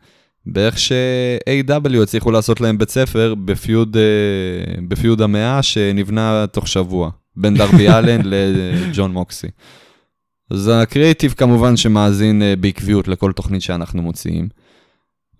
באיך 0.45 0.79
ש-AW 0.79 2.03
הצליחו 2.03 2.31
לעשות 2.31 2.61
להם 2.61 2.77
בית 2.77 2.89
ספר 2.89 3.35
בפיוד, 3.45 3.97
אה, 3.97 4.81
בפיוד 4.87 5.21
המאה 5.21 5.63
שנבנה 5.63 6.45
תוך 6.51 6.67
שבוע. 6.67 7.09
בין 7.35 7.53
דרבי 7.57 7.89
אלן 7.89 8.21
לג'ון 8.31 9.13
מוקסי. 9.13 9.47
אז 10.53 10.71
הקריאיטיב 10.73 11.33
כמובן 11.37 11.77
שמאזין 11.77 12.41
אה, 12.41 12.55
בעקביות 12.55 13.07
לכל 13.07 13.31
תוכנית 13.31 13.61
שאנחנו 13.61 14.01
מוציאים. 14.01 14.49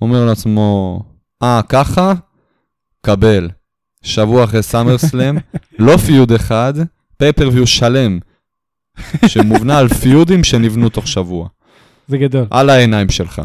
אומר 0.02 0.26
לעצמו, 0.26 0.99
אה, 1.43 1.62
ככה? 1.69 2.13
קבל. 3.02 3.49
שבוע 4.02 4.43
אחרי 4.43 4.63
סאמר 4.63 4.97
סלאם, 4.97 5.38
לא 5.80 5.97
פיוד 5.97 6.32
אחד, 6.32 6.73
פייפריוויו 7.17 7.67
שלם, 7.67 8.19
שמובנה 9.26 9.78
על 9.78 9.88
פיודים 9.88 10.43
שנבנו 10.43 10.89
תוך 10.89 11.08
שבוע. 11.08 11.47
זה 12.08 12.17
גדול. 12.17 12.45
על 12.49 12.69
העיניים 12.69 13.10
שלך. 13.10 13.41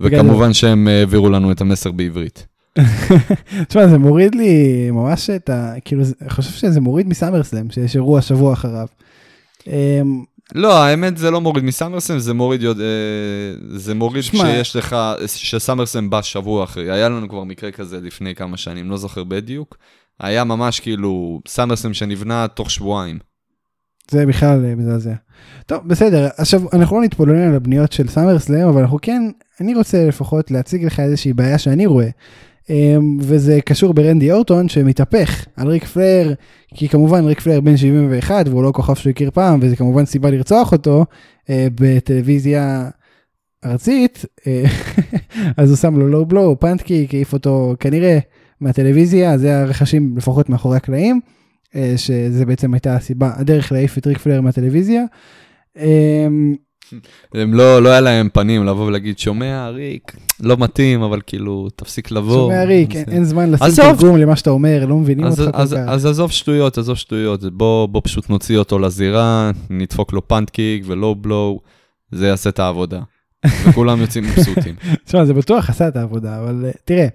וכמובן 0.00 0.52
שהם 0.52 0.88
אה, 0.88 0.98
העבירו 0.98 1.28
לנו 1.28 1.52
את 1.52 1.60
המסר 1.60 1.90
בעברית. 1.90 2.46
תשמע, 3.68 3.86
זה 3.86 3.98
מוריד 3.98 4.34
לי 4.34 4.90
ממש 4.90 5.30
את 5.30 5.50
ה... 5.50 5.74
כאילו, 5.84 6.02
אני 6.22 6.30
חושב 6.30 6.50
שזה 6.50 6.80
מוריד 6.80 7.08
מסאמרסלאם, 7.08 7.70
שיש 7.70 7.96
אירוע 7.96 8.22
שבוע 8.22 8.52
אחריו. 8.52 8.86
לא, 10.54 10.82
האמת 10.82 11.16
זה 11.16 11.30
לא 11.30 11.40
מוריד 11.40 11.64
מסאמרסם, 11.64 12.18
זה 12.18 12.34
מוריד, 12.34 12.62
יודע- 12.62 12.82
אה, 12.84 12.88
זה 13.76 13.94
מוריד 13.94 14.22
שמע- 14.22 14.38
שיש 14.40 14.76
לך, 14.76 14.96
שסאמרסם 15.26 16.10
בא 16.10 16.22
שבוע 16.22 16.64
אחרי. 16.64 16.90
היה 16.90 17.08
לנו 17.08 17.28
כבר 17.28 17.44
מקרה 17.44 17.70
כזה 17.70 18.00
לפני 18.00 18.34
כמה 18.34 18.56
שנים, 18.56 18.90
לא 18.90 18.96
זוכר 18.96 19.24
בדיוק. 19.24 19.76
היה 20.20 20.44
ממש 20.44 20.80
כאילו 20.80 21.40
סאמרסם 21.48 21.94
שנבנה 21.94 22.46
תוך 22.48 22.70
שבועיים. 22.70 23.18
זה 24.10 24.26
בכלל 24.26 24.64
אה, 24.64 24.74
מזעזע. 24.74 25.14
טוב, 25.66 25.88
בסדר, 25.88 26.28
עכשיו 26.36 26.60
אנחנו 26.72 26.96
לא 26.96 27.04
נתפוללים 27.04 27.48
על 27.50 27.54
הבניות 27.56 27.92
של 27.92 28.08
סאמרסלאם, 28.08 28.68
אבל 28.68 28.80
אנחנו 28.80 28.98
כן, 29.02 29.22
אני 29.60 29.74
רוצה 29.74 30.06
לפחות 30.08 30.50
להציג 30.50 30.84
לך 30.84 31.00
איזושהי 31.00 31.32
בעיה 31.32 31.58
שאני 31.58 31.86
רואה. 31.86 32.08
אמ, 32.70 33.16
וזה 33.20 33.58
קשור 33.64 33.94
ברנדי 33.94 34.32
אורטון 34.32 34.68
שמתהפך 34.68 35.46
על 35.56 35.68
ריק 35.68 35.84
פלייר, 35.84 36.32
כי 36.74 36.88
כמובן 36.88 37.24
ריק 37.24 37.40
פלייר 37.40 37.60
בן 37.60 37.76
71 37.76 38.48
והוא 38.48 38.62
לא 38.62 38.72
כוכב 38.74 38.94
שהוא 38.94 39.10
הכיר 39.10 39.30
פעם, 39.30 39.58
וזה 39.62 39.76
כמובן 39.76 40.04
סיבה 40.04 40.30
לרצוח 40.30 40.72
אותו 40.72 41.04
אה, 41.50 41.66
בטלוויזיה 41.74 42.88
ארצית, 43.64 44.24
אה, 44.46 44.64
אז 45.56 45.70
הוא 45.70 45.76
שם 45.76 45.96
לו 45.96 46.08
low 46.08 46.26
blow, 46.26 46.60
punt 46.60 46.84
kick, 46.84 47.14
העיף 47.14 47.32
אותו 47.32 47.74
כנראה 47.80 48.18
מהטלוויזיה, 48.60 49.38
זה 49.38 49.60
הרחשים 49.60 50.14
לפחות 50.16 50.48
מאחורי 50.48 50.76
הקלעים. 50.76 51.20
אה, 51.74 51.94
שזה 51.96 52.46
בעצם 52.46 52.74
הייתה 52.74 52.96
הסיבה, 52.96 53.30
הדרך 53.36 53.72
להעיף 53.72 53.98
את 53.98 54.06
ריק 54.06 54.18
פלייר 54.18 54.40
מהטלוויזיה. 54.40 55.04
הם 57.34 57.54
לא, 57.54 57.82
לא 57.82 57.88
היה 57.88 58.00
להם 58.00 58.28
פנים 58.32 58.64
לבוא 58.66 58.86
ולהגיד, 58.86 59.18
שומע, 59.18 59.68
ריק, 59.68 60.16
לא 60.40 60.56
מתאים, 60.56 61.02
אבל 61.02 61.20
כאילו, 61.26 61.68
תפסיק 61.76 62.10
לבוא. 62.10 62.34
שומע 62.36 62.64
ריק, 62.64 62.96
אין- 62.96 63.04
אין 63.08 63.24
זמן 63.24 63.50
לשים 63.50 63.66
עזוב. 63.66 63.84
תרגום 63.84 64.16
למה 64.16 64.36
שאתה 64.36 64.50
אומר, 64.50 64.86
לא 64.86 64.96
מבינים 64.96 65.24
אז, 65.26 65.40
אותך 65.40 65.56
כל 65.56 65.62
אז, 65.62 65.72
כך. 65.72 65.88
אז 65.88 66.06
עזוב 66.06 66.30
שטויות, 66.30 66.78
עזוב 66.78 66.96
שטויות, 66.96 67.42
בוא, 67.52 67.86
בוא 67.86 68.00
פשוט 68.04 68.30
נוציא 68.30 68.58
אותו 68.58 68.78
לזירה, 68.78 69.50
נדפוק 69.70 70.12
לו 70.12 70.28
פאנטקיק 70.28 70.82
ולואו 70.86 71.14
בלואו, 71.14 71.60
זה 72.12 72.26
יעשה 72.26 72.50
את 72.50 72.58
העבודה. 72.58 73.00
וכולם 73.68 74.00
יוצאים 74.00 74.24
מבסוטים. 74.24 74.74
תשמע, 75.04 75.24
זה 75.24 75.34
בטוח 75.34 75.70
עשה 75.70 75.88
את 75.88 75.96
העבודה, 75.96 76.38
אבל 76.38 76.64
אה, 76.64 76.70
תראה, 76.84 77.06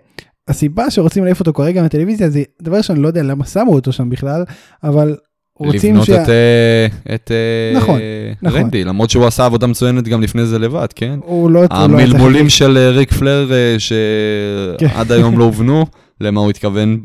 הסיבה 0.48 0.92
שרוצים 0.92 1.24
להעיף 1.24 1.40
אותו 1.40 1.54
כרגע 1.54 1.82
מהטלוויזיה 1.82 2.30
זה 2.30 2.44
דבר 2.62 2.78
ראשון, 2.78 2.98
לא 2.98 3.08
יודע 3.08 3.24
למה 3.24 3.46
שמו 3.46 3.74
אותו 3.74 3.92
שם 3.92 4.10
בכלל, 4.10 4.44
אבל 4.84 5.16
רוצים 5.58 5.91
לבנות 5.91 6.06
שה- 6.08 6.24
את, 6.24 6.30
אה, 6.30 6.88
את 7.15 7.32
אה, 7.32 7.78
נכון, 7.80 8.00
נכון. 8.41 8.60
רנדי, 8.62 8.84
למרות 8.84 9.10
שהוא 9.10 9.26
עשה 9.26 9.46
עבודה 9.46 9.67
מצוינת 9.67 10.08
גם 10.08 10.22
לפני 10.22 10.46
זה 10.46 10.60
לבד, 10.60 10.88
כן? 10.96 11.20
הוא 11.24 11.52
לא... 11.52 11.62
לא 11.62 11.67
המלמולים 11.72 12.50
של 12.50 12.78
אה, 12.78 12.89
ריק 12.89 13.13
פלר 13.13 13.52
אה, 13.54 13.76
כן. 14.78 14.88
שעד 14.89 15.12
היום 15.12 15.39
לא 15.39 15.43
הובנו, 15.50 15.86
למה 16.22 16.41
הוא 16.41 16.50
התכוון. 16.50 17.00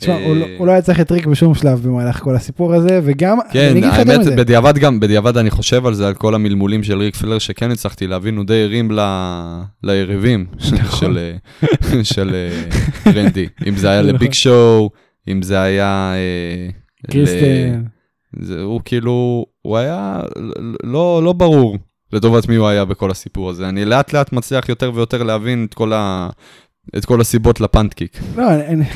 תשמע, 0.00 0.14
הוא 0.14 0.36
לא- 0.36 0.46
הוא 0.58 0.66
לא 0.66 0.72
היה 0.72 0.82
צריך 0.82 1.00
את 1.00 1.12
ריק 1.12 1.26
בשום 1.26 1.54
שלב 1.54 1.80
במהלך 1.88 2.18
כל 2.20 2.36
הסיפור 2.36 2.74
הזה, 2.74 3.00
וגם, 3.04 3.38
אני 3.40 3.50
כן, 3.52 3.70
אגיד 3.70 3.84
לך 3.84 3.98
יותר 3.98 4.10
האמת, 4.12 4.20
מזה. 4.26 4.36
בדיעבד 4.36 4.78
גם, 4.78 5.00
בדיעבד 5.00 5.36
אני 5.36 5.50
חושב 5.50 5.86
על 5.86 5.94
זה, 5.94 6.08
על 6.08 6.14
כל 6.14 6.34
המלמולים 6.34 6.82
של 6.82 6.98
ריק 6.98 7.16
פלר, 7.16 7.38
שכן 7.38 7.70
הצלחתי 7.70 8.06
להבין, 8.06 8.36
הוא 8.36 8.44
די 8.44 8.62
הרים 8.62 8.90
ל- 8.90 9.62
ליריבים 9.84 10.46
של- 10.58 10.74
נכון. 10.76 11.14
של, 12.02 12.30
רנדי. 13.16 13.46
אם 13.68 13.76
זה 13.76 13.90
היה 13.90 14.02
נכון. 14.02 14.14
לביג 14.14 14.32
שואו, 14.32 14.90
אם 15.28 15.42
זה 15.42 15.60
היה... 15.60 16.14
קריסטן, 17.10 17.82
זה, 18.40 18.60
הוא 18.60 18.80
כאילו, 18.84 19.46
הוא 19.62 19.76
היה 19.76 20.20
לא, 20.84 21.20
לא 21.24 21.32
ברור 21.32 21.78
לטובת 22.12 22.48
מי 22.48 22.56
הוא 22.56 22.68
היה 22.68 22.84
בכל 22.84 23.10
הסיפור 23.10 23.50
הזה. 23.50 23.68
אני 23.68 23.84
לאט 23.84 24.12
לאט 24.12 24.32
מצליח 24.32 24.68
יותר 24.68 24.90
ויותר 24.94 25.22
להבין 25.22 25.66
את 25.68 25.74
כל, 25.74 25.92
ה, 25.92 26.28
את 26.96 27.04
כל 27.04 27.20
הסיבות 27.20 27.60
לפאנטקיק. 27.60 28.20
לא, 28.36 28.44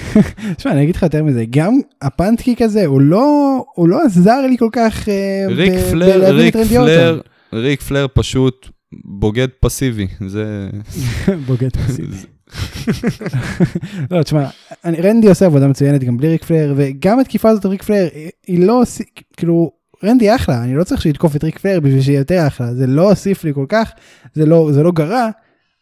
תשמע, 0.57 0.73
אני 0.73 0.83
אגיד 0.83 0.97
לך 0.97 1.03
יותר 1.03 1.25
מזה, 1.25 1.45
גם 1.51 1.75
הפאנטקיק 2.03 2.63
הזה, 2.63 2.87
הוא 2.87 3.01
לא, 3.01 3.63
הוא 3.75 3.89
לא 3.89 4.05
עזר 4.05 4.47
לי 4.51 4.59
כל 4.59 4.69
כך 4.73 5.09
אה, 5.09 5.47
ריק 5.49 5.73
ב- 5.73 5.91
פלר, 5.91 6.07
בלהבין 6.07 6.37
ריק 6.37 6.57
את 6.57 6.61
רנדי 6.61 6.77
פלר. 6.77 7.21
ריק 7.53 7.83
פלר 7.83 8.07
פשוט 8.15 8.69
בוגד 9.05 9.49
פסיבי. 9.61 10.07
זה... 10.27 10.69
בוגד 11.47 11.77
פסיבי. 11.77 12.17
לא, 14.11 14.23
תשמע, 14.23 14.49
רנדי 14.85 15.29
עושה 15.29 15.47
עבודה 15.47 15.69
מצוינת 15.69 16.05
גם 16.05 16.17
בלי 16.17 16.29
ריק 16.29 16.45
פלר, 16.45 16.75
וגם 16.77 17.21
התקיפה 17.21 17.49
הזאת 17.51 17.67
ריק 17.67 17.83
פלר, 17.83 18.09
היא- 18.47 18.67
לא, 18.67 18.81
עושה- 18.83 19.05
כאילו, 19.37 19.71
רנדי 20.05 20.35
אחלה, 20.35 20.63
אני 20.65 20.75
לא 20.75 20.85
צריך 20.85 21.03
שיתקוף 21.03 21.37
את 21.37 21.45
ריק 21.45 21.59
פלר 21.59 21.81
בשביל 21.81 22.03
שיהיה 22.03 22.19
יותר 22.19 22.47
אחלה, 22.47 22.75
זה 22.75 22.87
לא 22.87 23.11
הוסיף 23.11 23.45
לי 23.45 23.55
כל 23.55 23.67
כך, 23.69 23.91
זה 24.35 24.47
לא, 24.47 24.71
זה 24.73 24.83
לא 24.83 24.93
גרע, 24.93 25.29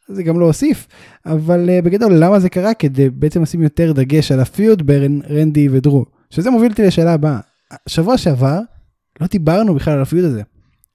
זה 0.09 0.22
גם 0.22 0.40
לא 0.40 0.46
הוסיף, 0.46 0.87
אבל 1.27 1.68
uh, 1.68 1.85
בגדול, 1.85 2.12
למה 2.14 2.40
זה 2.40 2.48
קרה? 2.48 2.74
כדי 2.74 3.11
בעצם 3.11 3.42
לשים 3.42 3.62
יותר 3.62 3.92
דגש 3.92 4.33
על 4.33 4.40
הפיוד 4.40 4.87
בין 4.87 5.20
רנדי 5.31 5.68
ודרו, 5.68 6.05
שזה 6.31 6.50
מוביל 6.50 6.70
אותי 6.70 6.83
לשאלה 6.83 7.12
הבאה. 7.12 7.38
שבוע 7.88 8.18
שעבר, 8.18 8.59
לא 9.20 9.27
דיברנו 9.27 9.74
בכלל 9.74 9.94
על 9.94 10.03
הפיוד 10.03 10.24
הזה. 10.24 10.42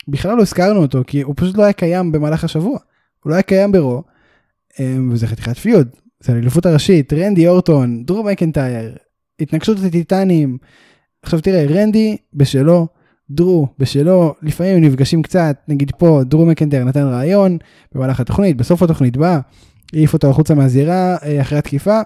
בכלל 0.08 0.38
לא 0.38 0.42
הזכרנו 0.42 0.82
אותו, 0.82 1.02
כי 1.08 1.22
הוא 1.22 1.34
פשוט 1.38 1.58
לא 1.58 1.64
היה 1.64 1.74
קיים 1.74 2.12
במהלך 2.12 2.44
השבוע. 2.44 2.78
הוא 3.24 3.30
לא 3.30 3.36
היה 3.36 3.42
קיים 3.42 3.72
ברו, 3.72 4.04
וזה 5.12 5.28
חתיכת 5.28 5.58
פיוד. 5.58 5.90
זה 6.20 6.34
האליפות 6.34 6.66
הראשית, 6.66 7.14
רנדי 7.14 7.48
אורטון, 7.48 8.04
דרו 8.04 8.24
מקנטייר, 8.24 8.96
התנגשות 9.40 9.78
הטיטנים. 9.88 10.58
עכשיו 11.24 11.42
תראה, 11.42 11.66
רנדי 11.66 12.18
בשלו, 12.34 12.88
דרו 13.30 13.68
בשלו, 13.80 14.34
לפעמים 14.42 14.78
הם 14.78 14.84
נפגשים 14.84 15.22
קצת, 15.22 15.58
נגיד 15.68 15.92
פה 15.98 16.22
דרו 16.26 16.46
מקנטייר 16.46 16.84
נתן 16.84 17.04
רעיון 17.04 17.58
במהלך 17.92 18.20
התוכנית, 18.20 18.58
בסוף 18.58 18.84
התוכנית 18.84 19.18
בא, 19.18 19.40
העיף 19.94 20.14
אותו 20.14 20.30
החוצה 20.30 20.56
מהזירה 20.56 21.18
אה, 21.24 21.42
אחרי 21.42 21.58
התקיפה. 21.58 22.00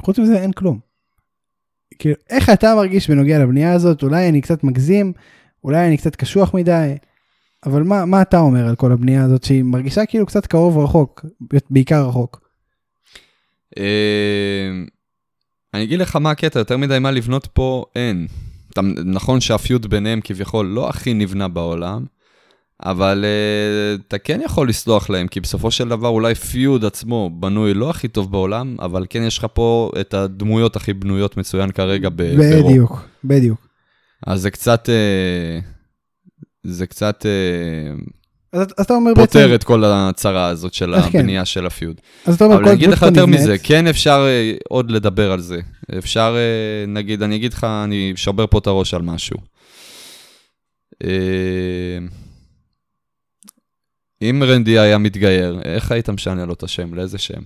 חוץ 0.00 0.18
מזה 0.18 0.42
אין 0.42 0.52
כלום. 0.52 0.78
כאילו, 1.98 2.14
איך 2.30 2.50
אתה 2.50 2.74
מרגיש 2.74 3.10
בנוגע 3.10 3.38
לבנייה 3.38 3.72
הזאת? 3.72 4.02
אולי 4.02 4.28
אני 4.28 4.40
קצת 4.40 4.64
מגזים, 4.64 5.12
אולי 5.64 5.86
אני 5.86 5.96
קצת 5.96 6.16
קשוח 6.16 6.54
מדי, 6.54 6.94
אבל 7.66 7.82
מה, 7.82 8.04
מה 8.04 8.22
אתה 8.22 8.38
אומר 8.38 8.68
על 8.68 8.76
כל 8.76 8.92
הבנייה 8.92 9.24
הזאת 9.24 9.44
שהיא 9.44 9.62
מרגישה 9.62 10.06
כאילו 10.06 10.26
קצת 10.26 10.46
קרוב 10.46 10.78
רחוק, 10.78 11.24
בעיקר 11.70 12.08
רחוק? 12.08 12.48
אה, 13.78 14.70
אני 15.74 15.82
אגיד 15.82 15.98
לך 16.00 16.16
מה 16.16 16.30
הקטע, 16.30 16.58
יותר 16.58 16.76
מדי 16.76 16.98
מה 16.98 17.10
לבנות 17.10 17.46
פה 17.46 17.84
אין. 17.96 18.26
נכון 19.04 19.40
שהפיוד 19.40 19.86
ביניהם 19.86 20.20
כביכול 20.24 20.66
לא 20.66 20.88
הכי 20.88 21.14
נבנה 21.14 21.48
בעולם, 21.48 22.04
אבל 22.84 23.24
uh, 23.24 24.00
אתה 24.08 24.18
כן 24.18 24.40
יכול 24.44 24.68
לסלוח 24.68 25.10
להם, 25.10 25.28
כי 25.28 25.40
בסופו 25.40 25.70
של 25.70 25.88
דבר 25.88 26.08
אולי 26.08 26.34
פיוד 26.34 26.84
עצמו 26.84 27.30
בנוי 27.40 27.74
לא 27.74 27.90
הכי 27.90 28.08
טוב 28.08 28.32
בעולם, 28.32 28.76
אבל 28.78 29.06
כן 29.10 29.22
יש 29.22 29.38
לך 29.38 29.46
פה 29.52 29.90
את 30.00 30.14
הדמויות 30.14 30.76
הכי 30.76 30.92
בנויות 30.92 31.36
מצוין 31.36 31.70
כרגע 31.70 32.08
ב-. 32.08 32.34
בדיוק, 32.38 33.00
בדיוק. 33.24 33.66
אז 34.26 34.40
זה 34.40 34.50
קצת, 34.50 34.88
uh, 34.88 35.64
זה 36.64 36.86
קצת 36.86 37.26
uh, 37.26 38.00
אז, 38.52 38.60
אז 38.78 38.84
אתה 38.84 38.94
אומר 38.94 39.14
בעצם, 39.14 39.26
פותר 39.26 39.54
את 39.54 39.64
כל 39.64 39.84
הצרה 39.84 40.46
הזאת 40.46 40.74
של 40.74 40.94
כן. 41.10 41.18
הבנייה 41.18 41.44
של 41.44 41.66
הפיוד. 41.66 42.00
אז 42.26 42.34
אתה 42.34 42.44
אומר 42.44 42.56
אבל 42.56 42.64
כל 42.64 42.70
אני 42.70 42.78
אגיד 42.78 42.88
לך 42.88 43.02
יותר 43.02 43.26
נבנית, 43.26 43.40
מזה, 43.40 43.58
כן 43.58 43.86
אפשר 43.86 44.26
אה, 44.28 44.54
עוד 44.68 44.90
לדבר 44.90 45.32
על 45.32 45.40
זה. 45.40 45.60
אפשר, 45.98 46.36
אה, 46.36 46.86
נגיד, 46.86 47.22
אני 47.22 47.36
אגיד 47.36 47.52
לך, 47.52 47.64
אני 47.64 48.12
אשבר 48.14 48.46
פה 48.46 48.58
את 48.58 48.66
הראש 48.66 48.94
על 48.94 49.02
משהו. 49.02 49.36
אה, 51.04 51.98
אם 54.22 54.42
רנדי 54.46 54.78
היה 54.78 54.98
מתגייר, 54.98 55.60
איך 55.64 55.92
היית 55.92 56.10
משנה 56.10 56.44
לו 56.44 56.52
את 56.52 56.62
השם? 56.62 56.94
לאיזה 56.94 57.18
שם? 57.18 57.42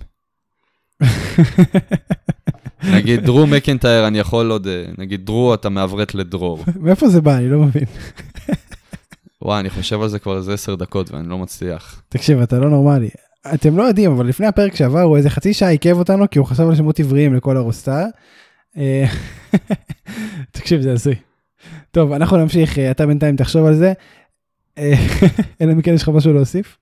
נגיד, 2.83 3.19
דרו 3.25 3.47
מקנטייר, 3.47 4.07
אני 4.07 4.19
יכול 4.19 4.51
עוד, 4.51 4.67
אה, 4.67 4.85
נגיד, 4.97 5.25
דרו, 5.25 5.53
אתה 5.53 5.69
מעברת 5.69 6.15
לדרור. 6.15 6.63
מאיפה 6.79 7.07
זה 7.07 7.21
בא? 7.21 7.37
אני 7.37 7.49
לא 7.49 7.59
מבין. 7.59 7.85
וואי, 9.43 9.59
אני 9.59 9.69
חושב 9.69 10.01
על 10.01 10.09
זה 10.09 10.19
כבר 10.19 10.37
איזה 10.37 10.53
עשר 10.53 10.75
דקות 10.75 11.11
ואני 11.11 11.29
לא 11.29 11.37
מצליח. 11.37 12.03
תקשיב, 12.09 12.41
אתה 12.41 12.59
לא 12.59 12.69
נורמלי. 12.69 13.09
אתם 13.53 13.77
לא 13.77 13.83
יודעים, 13.83 14.11
אבל 14.11 14.27
לפני 14.27 14.47
הפרק 14.47 14.75
שעבר 14.75 15.01
הוא 15.01 15.17
איזה 15.17 15.29
חצי 15.29 15.53
שעה 15.53 15.69
עיכב 15.69 15.97
אותנו, 15.97 16.29
כי 16.29 16.39
הוא 16.39 16.47
חשב 16.47 16.63
על 16.63 16.75
שמות 16.75 16.99
עבריים 16.99 17.35
לכל 17.35 17.57
הרוסטאר. 17.57 18.05
אה, 18.77 19.05
תקשיב, 20.51 20.81
זה 20.81 20.91
הזוי. 20.91 21.15
טוב, 21.91 22.11
אנחנו 22.11 22.37
נמשיך, 22.37 22.79
אה, 22.79 22.91
אתה 22.91 23.05
בינתיים 23.05 23.35
תחשוב 23.35 23.65
על 23.65 23.75
זה. 23.75 23.93
אה, 24.77 24.93
אלא 25.61 25.71
אם 25.71 25.81
כן 25.81 25.93
יש 25.93 26.03
לך 26.03 26.09
משהו 26.09 26.33
להוסיף. 26.33 26.77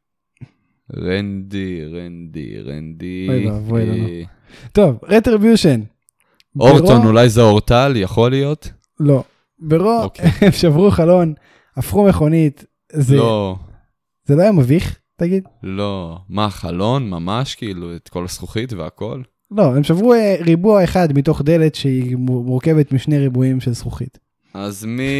רנדי, 0.97 1.81
רנדי, 1.85 2.61
רנדי. 2.65 3.27
אוי 3.29 3.47
ואבוי 3.47 3.85
לנו. 3.85 4.07
טוב, 4.71 4.97
רטריביושן. 5.03 5.81
אורטון, 6.59 7.07
אולי 7.07 7.29
זה 7.29 7.41
אורטל, 7.41 7.93
יכול 7.95 8.31
להיות? 8.31 8.71
לא. 8.99 9.23
ברו 9.59 10.01
אוקיי. 10.03 10.29
הם 10.41 10.51
שברו 10.51 10.91
חלון, 10.91 11.33
הפכו 11.77 12.05
מכונית, 12.07 12.65
זה 12.93 13.15
לא, 13.15 13.55
זה 14.25 14.35
לא 14.35 14.41
היה 14.41 14.51
מביך, 14.51 14.99
תגיד? 15.17 15.43
לא. 15.63 16.17
מה, 16.29 16.49
חלון? 16.49 17.09
ממש, 17.09 17.55
כאילו, 17.55 17.95
את 17.95 18.09
כל 18.09 18.23
הזכוכית 18.23 18.73
והכל? 18.73 19.21
לא, 19.51 19.75
הם 19.75 19.83
שברו 19.83 20.13
אה, 20.13 20.35
ריבוע 20.39 20.83
אחד 20.83 21.07
מתוך 21.13 21.41
דלת 21.41 21.75
שהיא 21.75 22.15
מור- 22.15 22.43
מורכבת 22.43 22.91
משני 22.91 23.17
ריבועים 23.17 23.59
של 23.61 23.73
זכוכית. 23.73 24.19
אז 24.53 24.85
מי 24.85 25.11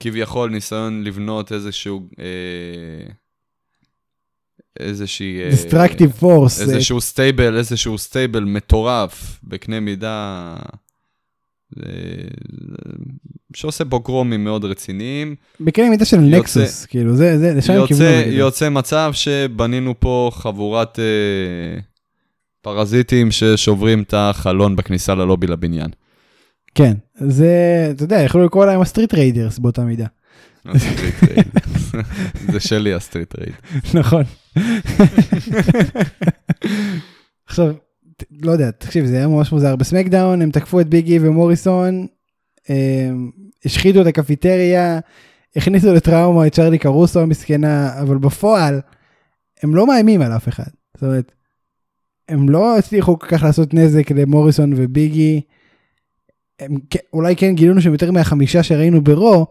כביכול 0.00 0.50
ניסיון 0.50 1.02
לבנות 1.04 1.52
איזשהו... 1.52 2.00
אה, 2.18 3.12
איזושהי... 4.80 5.40
אה, 5.42 5.50
Destructive 5.50 6.22
force. 6.22 6.24
אה, 6.60 6.62
איזשהו 6.62 7.00
stable, 7.00 7.56
איזשהו 7.56 7.98
stable 7.98 8.44
מטורף, 8.44 9.40
בקנה 9.44 9.80
מידה... 9.80 10.56
אה, 11.78 11.92
שעושה 13.54 13.84
פוגרומים 13.84 14.44
מאוד 14.44 14.64
רציניים. 14.64 15.34
בקנה 15.60 15.90
מידה 15.90 16.04
של 16.04 16.16
יוצא- 16.24 16.38
Nexus, 16.38 16.86
כאילו, 16.86 17.16
זה, 17.16 17.38
זה, 17.38 17.54
לשם. 17.54 17.72
יוצא, 17.72 17.94
בגדול. 18.22 18.32
יוצא 18.34 18.68
מצב 18.68 19.10
שבנינו 19.14 19.94
פה 20.00 20.30
חבורת 20.34 20.98
אה, 20.98 21.04
פרזיטים 22.62 23.30
ששוברים 23.30 24.02
את 24.02 24.14
החלון 24.16 24.76
בכניסה 24.76 25.14
ללובי 25.14 25.46
לבניין. 25.46 25.90
כן, 26.74 26.92
זה, 27.14 27.48
אתה 27.90 28.04
יודע, 28.04 28.20
יכלו 28.20 28.44
לקרוא 28.44 28.66
להם 28.66 28.80
ה 28.80 28.85
Street 28.85 29.14
Raiders 29.14 29.58
באותה 29.58 29.82
מידה. 29.84 30.06
Raid. 30.66 31.46
זה 32.52 32.60
שלי 32.60 32.94
ה 32.94 33.00
Street 33.00 33.34
Raid. 33.38 33.54
נכון. 33.94 34.22
עכשיו, 37.46 37.74
לא 38.42 38.52
יודע, 38.52 38.70
תקשיב, 38.70 39.06
זה 39.06 39.16
היה 39.16 39.28
ממש 39.28 39.52
מוזר. 39.52 39.76
ב 39.76 39.83
SmackDown 39.83 40.42
הם 40.42 40.50
תקפו 40.50 40.80
את 40.80 40.88
ביגי 40.88 41.18
ומוריסון, 41.20 42.06
הם 42.68 43.30
השחיתו 43.64 44.02
את 44.02 44.06
הקפיטריה, 44.06 45.00
הכניסו 45.56 45.94
לטראומה 45.94 46.46
את 46.46 46.52
צ'רלי 46.52 46.78
קרוסו 46.78 47.20
המסכנה, 47.20 48.00
אבל 48.00 48.18
בפועל 48.18 48.80
הם 49.62 49.74
לא 49.74 49.86
מאיימים 49.86 50.22
על 50.22 50.32
אף 50.32 50.48
אחד. 50.48 50.70
זאת 50.94 51.02
אומרת, 51.02 51.32
הם 52.28 52.48
לא 52.48 52.78
הצליחו 52.78 53.18
כל 53.18 53.26
כך 53.26 53.42
לעשות 53.42 53.74
נזק 53.74 54.10
למוריסון 54.10 54.72
וביגי. 54.76 55.40
הם, 56.60 56.74
אולי 57.12 57.36
כן 57.36 57.54
גילינו 57.54 57.80
שהם 57.80 57.92
יותר 57.92 58.10
מהחמישה 58.10 58.62
שראינו 58.62 59.04
ברו, 59.04 59.46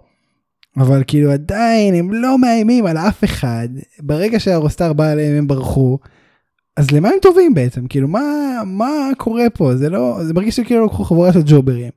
אבל 0.78 1.04
כאילו 1.08 1.32
עדיין 1.32 1.96
הם 1.96 2.14
לא 2.14 2.38
מאיימים 2.38 2.86
על 2.86 2.98
אף 2.98 3.24
אחד. 3.24 3.68
ברגע 4.00 4.40
שהרוסטאר 4.40 4.94
בא 4.94 5.12
אליהם 5.12 5.38
הם 5.38 5.48
ברחו. 5.48 6.00
אז 6.80 6.92
למה 6.92 7.10
הם 7.10 7.16
טובים 7.22 7.54
בעצם? 7.54 7.88
כאילו 7.88 8.08
מה, 8.08 8.22
מה 8.66 9.10
קורה 9.18 9.50
פה? 9.54 9.76
זה 9.76 9.90
לא, 9.90 10.18
זה 10.24 10.34
מרגיש 10.34 10.56
שכאילו 10.56 10.86
לקחו 10.86 11.04
חבורה 11.04 11.34
של 11.34 11.42
ג'וברים. 11.46 11.90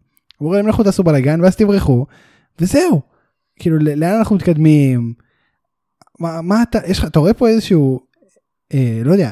אמרו 0.43 0.55
להם 0.55 0.69
לכו 0.69 0.83
תעשו 0.83 1.03
בלאגן 1.03 1.41
ואז 1.41 1.57
תברחו. 1.57 2.07
וזהו. 2.59 3.01
כאילו 3.59 3.79
לאן 3.79 4.15
אנחנו 4.19 4.37
מתקדמים? 4.37 5.13
מה, 6.21 6.43
מה 6.43 6.63
אתה, 6.63 6.79
יש 6.87 6.99
לך, 6.99 7.05
אתה 7.05 7.19
רואה 7.19 7.35
פה 7.35 7.49
איזשהו, 7.49 8.01
אה, 8.75 9.01
לא 9.05 9.13
יודע, 9.13 9.31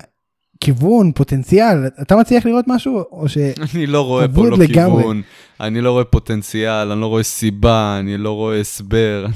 כיוון, 0.60 1.12
פוטנציאל, 1.12 1.86
אתה 2.02 2.16
מצליח 2.16 2.46
לראות 2.46 2.64
משהו? 2.68 3.04
או 3.12 3.28
ש... 3.28 3.38
אני 3.74 3.86
לא 3.86 4.06
רואה 4.06 4.28
פה 4.28 4.48
לא 4.48 4.58
לגמרי. 4.58 5.02
כיוון, 5.02 5.22
אני 5.60 5.80
לא 5.80 5.90
רואה 5.90 6.04
פוטנציאל, 6.04 6.90
אני 6.92 7.00
לא 7.00 7.06
רואה 7.06 7.22
סיבה, 7.22 7.96
אני 8.00 8.16
לא 8.16 8.30
רואה 8.30 8.60
הסבר, 8.60 9.26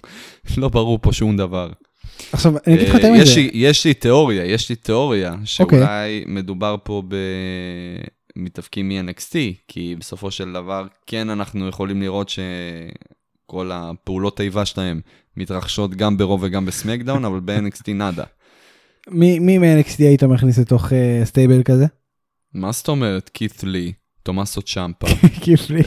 לא 0.56 0.68
ברור 0.68 0.98
פה 1.02 1.12
שום 1.12 1.36
דבר. 1.36 1.70
עכשיו, 2.32 2.52
אני 2.66 2.74
אגיד 2.76 2.88
לך 2.88 2.94
את 2.96 3.00
אה, 3.04 3.08
האמת, 3.08 3.26
יש 3.54 3.86
לי- 3.86 3.94
תיאוריה, 3.94 4.44
יש 4.44 4.68
לי 4.68 4.76
תיאוריה, 4.76 5.30
אוקיי. 5.32 5.46
שאולי 5.46 6.24
מדובר 6.26 6.76
פה 6.82 7.02
במתאבקים 8.36 8.88
מ-NXT, 8.88 9.32
כי 9.68 9.94
בסופו 9.98 10.30
של 10.30 10.52
דבר 10.52 10.86
כן 11.06 11.30
אנחנו 11.30 11.68
יכולים 11.68 12.02
לראות 12.02 12.28
שכל 12.28 13.70
הפעולות 13.74 14.40
איבה 14.40 14.64
שלהם 14.64 15.00
מתרחשות 15.36 15.94
גם 15.94 16.16
ברוב 16.16 16.42
וגם 16.42 16.66
בסמקדאון, 16.66 17.24
אבל 17.24 17.40
ב-NXT 17.44 17.92
נאדה. 17.94 18.24
מי 19.10 19.38
מ-NXT 19.58 19.94
היית 19.98 20.22
מכניס 20.24 20.58
לתוך 20.58 20.92
אה, 20.92 21.20
stable 21.24 21.62
כזה? 21.62 21.86
מה 22.54 22.72
זאת 22.72 22.88
אומרת? 22.88 23.30
קית' 23.34 23.64
לי, 23.64 23.92
תומאסו 24.22 24.62
צ'מפה. 24.62 25.06
קית' 25.40 25.70
לי. 25.70 25.82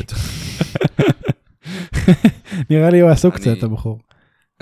נראה 2.70 2.90
לי 2.90 3.00
הוא 3.00 3.10
עסוק 3.10 3.36
קצת 3.36 3.64
הבחור. 3.64 4.00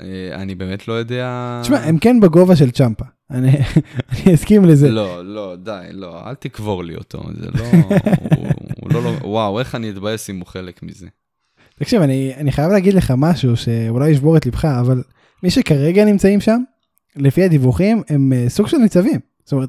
אה, 0.02 0.34
אני 0.34 0.54
באמת 0.54 0.88
לא 0.88 0.92
יודע... 0.92 1.58
תשמע, 1.62 1.78
הם 1.78 1.98
כן 1.98 2.20
בגובה 2.20 2.56
של 2.56 2.70
צ'מפה. 2.70 3.04
אני 3.30 3.50
אני 4.10 4.34
אסכים 4.34 4.64
לזה. 4.64 4.90
לא, 4.90 5.24
לא, 5.24 5.56
די, 5.56 5.86
לא, 5.92 6.28
אל 6.28 6.34
תקבור 6.34 6.84
לי 6.84 6.94
אותו, 6.94 7.22
זה 7.40 7.46
לא... 7.54 7.64
הוא, 8.36 8.46
הוא 8.80 8.92
לא, 8.92 9.02
לא... 9.02 9.10
וואו, 9.22 9.58
איך 9.58 9.74
אני 9.74 9.90
אתבאס 9.90 10.30
אם 10.30 10.38
הוא 10.38 10.46
חלק 10.46 10.82
מזה. 10.82 11.06
תקשיב, 11.78 12.02
אני 12.02 12.32
אני 12.36 12.52
חייב 12.52 12.70
להגיד 12.70 12.94
לך 12.94 13.12
משהו 13.16 13.56
שאולי 13.56 14.10
ישבור 14.10 14.36
את 14.36 14.46
ליבך, 14.46 14.64
אבל 14.64 15.02
מי 15.42 15.50
שכרגע 15.50 16.04
נמצאים 16.04 16.40
שם, 16.40 16.62
לפי 17.16 17.44
הדיווחים, 17.44 18.02
הם 18.08 18.32
אה, 18.32 18.48
סוג 18.48 18.66
של 18.66 18.76
ניצבים. 18.76 19.20
זאת 19.44 19.52
אומרת, 19.52 19.68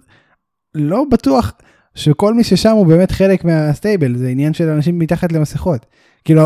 לא 0.75 1.03
בטוח 1.11 1.51
שכל 1.95 2.33
מי 2.33 2.43
ששם 2.43 2.71
הוא 2.71 2.87
באמת 2.87 3.11
חלק 3.11 3.45
מהסטייבל, 3.45 4.17
זה 4.17 4.27
עניין 4.27 4.53
של 4.53 4.69
אנשים 4.69 4.99
מתחת 4.99 5.31
למסכות. 5.31 5.85
כאילו, 6.25 6.43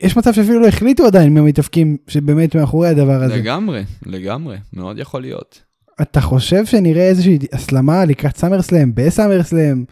יש 0.00 0.16
מצב 0.16 0.32
שאפילו 0.32 0.60
לא 0.60 0.66
החליטו 0.66 1.06
עדיין 1.06 1.34
מי 1.34 1.40
המתאבקים 1.40 1.96
שבאמת 2.08 2.56
מאחורי 2.56 2.88
הדבר 2.88 3.22
הזה. 3.22 3.36
לגמרי, 3.36 3.84
לגמרי, 4.06 4.56
מאוד 4.72 4.98
יכול 4.98 5.20
להיות. 5.20 5.62
אתה 6.02 6.20
חושב 6.20 6.66
שנראה 6.66 7.08
איזושהי 7.08 7.38
הסלמה 7.52 8.04
לקראת 8.04 8.36
סאמר 8.36 8.62
סלאם, 8.62 8.94
בסאמר 8.94 9.42
סלאם? 9.42 9.84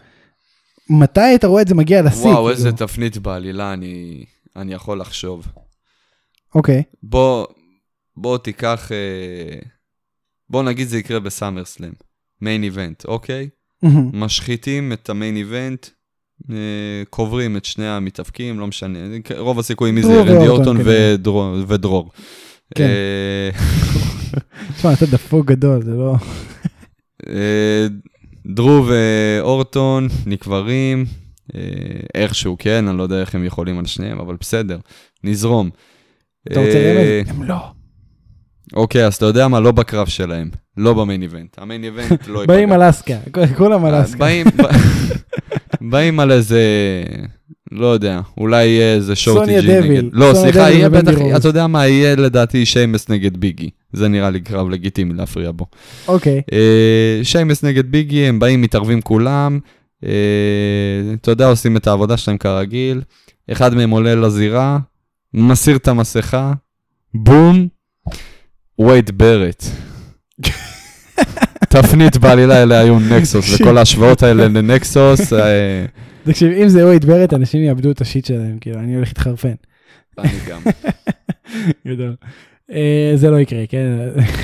מתי 0.89 1.35
אתה 1.35 1.47
רואה 1.47 1.61
את 1.61 1.67
זה 1.67 1.75
מגיע 1.75 2.01
לשיא? 2.01 2.21
וואו, 2.21 2.35
כאילו? 2.35 2.49
איזה 2.49 2.71
תפנית 2.71 3.17
בעלילה 3.17 3.73
אני, 3.73 4.25
אני 4.55 4.73
יכול 4.73 4.99
לחשוב. 4.99 5.47
אוקיי, 6.55 6.83
בוא, 7.03 7.47
בוא 8.17 8.37
תיקח... 8.37 8.91
אה, 8.91 9.59
בוא 10.49 10.63
נגיד 10.63 10.87
זה 10.87 10.97
יקרה 10.97 11.19
בסאמר 11.19 11.65
סלאם. 11.65 11.91
מיין 12.41 12.63
איבנט, 12.63 13.05
אוקיי? 13.05 13.49
משחיתים 14.13 14.93
את 14.93 15.09
המיין 15.09 15.35
איבנט, 15.35 15.87
קוברים 17.09 17.57
את 17.57 17.65
שני 17.65 17.87
המתאבקים, 17.87 18.59
לא 18.59 18.67
משנה, 18.67 18.99
רוב 19.37 19.59
הסיכויים 19.59 19.95
מי 19.95 20.03
זה 20.03 20.21
רנדי 20.21 20.47
אורטון 20.47 20.77
כנראה. 20.77 21.13
ודרור. 21.13 21.55
ודרור. 21.67 22.11
כן. 22.75 22.83
אה, 22.83 23.49
תשמע, 24.77 24.93
אתה 24.93 25.05
דפוק 25.05 25.45
גדול, 25.45 25.81
זה 25.83 25.91
לא... 25.91 26.15
אה, 27.29 27.87
דרו 28.47 28.85
ואורטון 28.87 30.07
נקברים, 30.25 31.05
אה, 31.55 31.61
איכשהו, 32.15 32.55
כן, 32.59 32.87
אני 32.87 32.97
לא 32.97 33.03
יודע 33.03 33.21
איך 33.21 33.35
הם 33.35 33.45
יכולים 33.45 33.79
על 33.79 33.85
שניהם, 33.85 34.19
אבל 34.19 34.35
בסדר, 34.39 34.77
נזרום. 35.23 35.69
אתה 36.51 36.59
רוצה 36.59 36.77
אה, 36.77 37.21
רמז? 37.21 37.29
הם 37.29 37.43
לא. 37.43 37.71
אוקיי, 38.73 39.05
אז 39.05 39.15
אתה 39.15 39.25
יודע 39.25 39.47
מה? 39.47 39.59
לא 39.59 39.71
בקרב 39.71 40.07
שלהם, 40.07 40.49
לא 40.77 40.93
במיין 40.93 41.21
איבנט. 41.21 41.55
המיין 41.57 41.83
איבנט 41.83 42.27
לא 42.27 42.39
ייפגע. 42.39 42.55
באים 42.55 42.73
אלסקה, 42.73 43.17
כולם 43.57 43.85
אלסקה. 43.85 44.25
באים, 45.89 46.19
על 46.19 46.31
איזה, 46.31 46.61
לא 47.71 47.87
יודע, 47.87 48.21
אולי 48.37 48.65
יהיה 48.65 48.93
איזה 48.93 49.15
שורטי 49.15 49.61
ג'י. 49.61 49.79
נגד... 49.79 50.03
לא, 50.11 50.33
סליחה, 50.33 50.59
יהיה 50.59 50.89
בטח. 50.89 51.13
אתה 51.35 51.47
יודע 51.47 51.67
מה, 51.67 51.87
יהיה 51.87 52.15
לדעתי 52.15 52.65
שיימס 52.65 53.09
נגד 53.09 53.37
ביגי. 53.37 53.69
זה 53.93 54.07
נראה 54.07 54.29
לי 54.29 54.41
קרב 54.41 54.69
לגיטימי 54.69 55.13
להפריע 55.13 55.51
בו. 55.51 55.65
אוקיי, 56.07 56.41
אה, 56.53 57.19
שיימס 57.23 57.63
נגד 57.63 57.91
ביגי, 57.91 58.25
הם 58.25 58.39
באים, 58.39 58.61
מתערבים 58.61 59.01
כולם. 59.01 59.59
אה, 60.05 60.09
אתה 61.13 61.31
יודע, 61.31 61.47
עושים 61.47 61.77
את 61.77 61.87
העבודה 61.87 62.17
שלהם 62.17 62.37
כרגיל. 62.37 63.01
אחד 63.51 63.73
מהם 63.75 63.89
עולה 63.89 64.15
לזירה, 64.15 64.79
מסיר 65.33 65.75
את 65.75 65.87
המסכה, 65.87 66.53
בום, 67.13 67.67
וייד 68.79 69.11
ברט. 69.17 69.65
תפנית 71.69 72.17
בעלילה, 72.17 72.63
אלה 72.63 72.79
היו 72.79 72.99
נקסוס, 72.99 73.53
וכל 73.53 73.77
ההשוואות 73.77 74.23
האלה 74.23 74.47
לנקסוס, 74.47 75.33
אה, 75.33 75.85
תקשיב, 76.23 76.51
אם 76.51 76.67
זה 76.67 76.83
אוהד 76.83 77.05
ברט, 77.05 77.33
אנשים 77.33 77.61
יאבדו 77.61 77.91
את 77.91 78.01
השיט 78.01 78.25
שלהם, 78.25 78.57
כאילו, 78.61 78.79
אני 78.79 78.95
הולך 78.95 79.07
להתחרפן. 79.07 79.53
אני 80.17 80.29
גם. 80.49 80.61
גדול. 81.87 82.15
אה, 82.71 83.11
זה 83.15 83.29
לא 83.29 83.39
יקרה, 83.39 83.63
כן? 83.69 83.87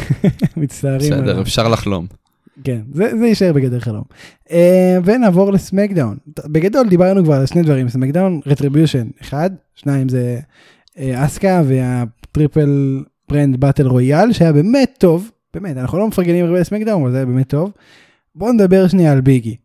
מצטערים. 0.58 1.12
בסדר, 1.12 1.42
אפשר 1.42 1.68
לחלום. 1.68 2.08
כן, 2.64 2.80
זה, 2.94 3.18
זה 3.20 3.28
יישאר 3.28 3.54
בגדר 3.54 3.80
חלום. 3.80 4.04
אה, 4.48 4.52
ונעבור 5.04 5.54
ל 5.54 5.60
SmackDown. 5.60 6.18
בגדול 6.46 6.90
דיברנו 6.90 7.24
כבר 7.24 7.34
על 7.34 7.46
שני 7.46 7.62
דברים, 7.62 7.90
סמקדאון 7.90 8.40
רטריביושן, 8.46 9.08
אחד, 9.22 9.50
שניים 9.76 10.10
זה 10.10 10.40
אה, 11.00 11.26
אסקה 11.26 11.62
וה 11.66 12.00
triple 12.00 13.04
brand 13.30 13.60
battle 13.60 13.88
royal, 13.88 14.34
שהיה 14.34 14.54
באמת 14.54 14.96
טוב, 14.98 15.32
באמת, 15.54 15.78
אנחנו 15.78 16.00
לא 16.00 16.08
מפרגנים 16.08 16.46
הרבה 16.46 16.60
ל 16.60 16.63
SmackDown, 16.63 17.02
אבל 17.02 17.12
זה 17.12 17.26
באמת 17.26 17.50
טוב. 17.50 17.72
בואו 18.36 18.52
נדבר 18.52 18.88
שנייה 18.88 19.12
על 19.12 19.22
ביגי. 19.22 19.56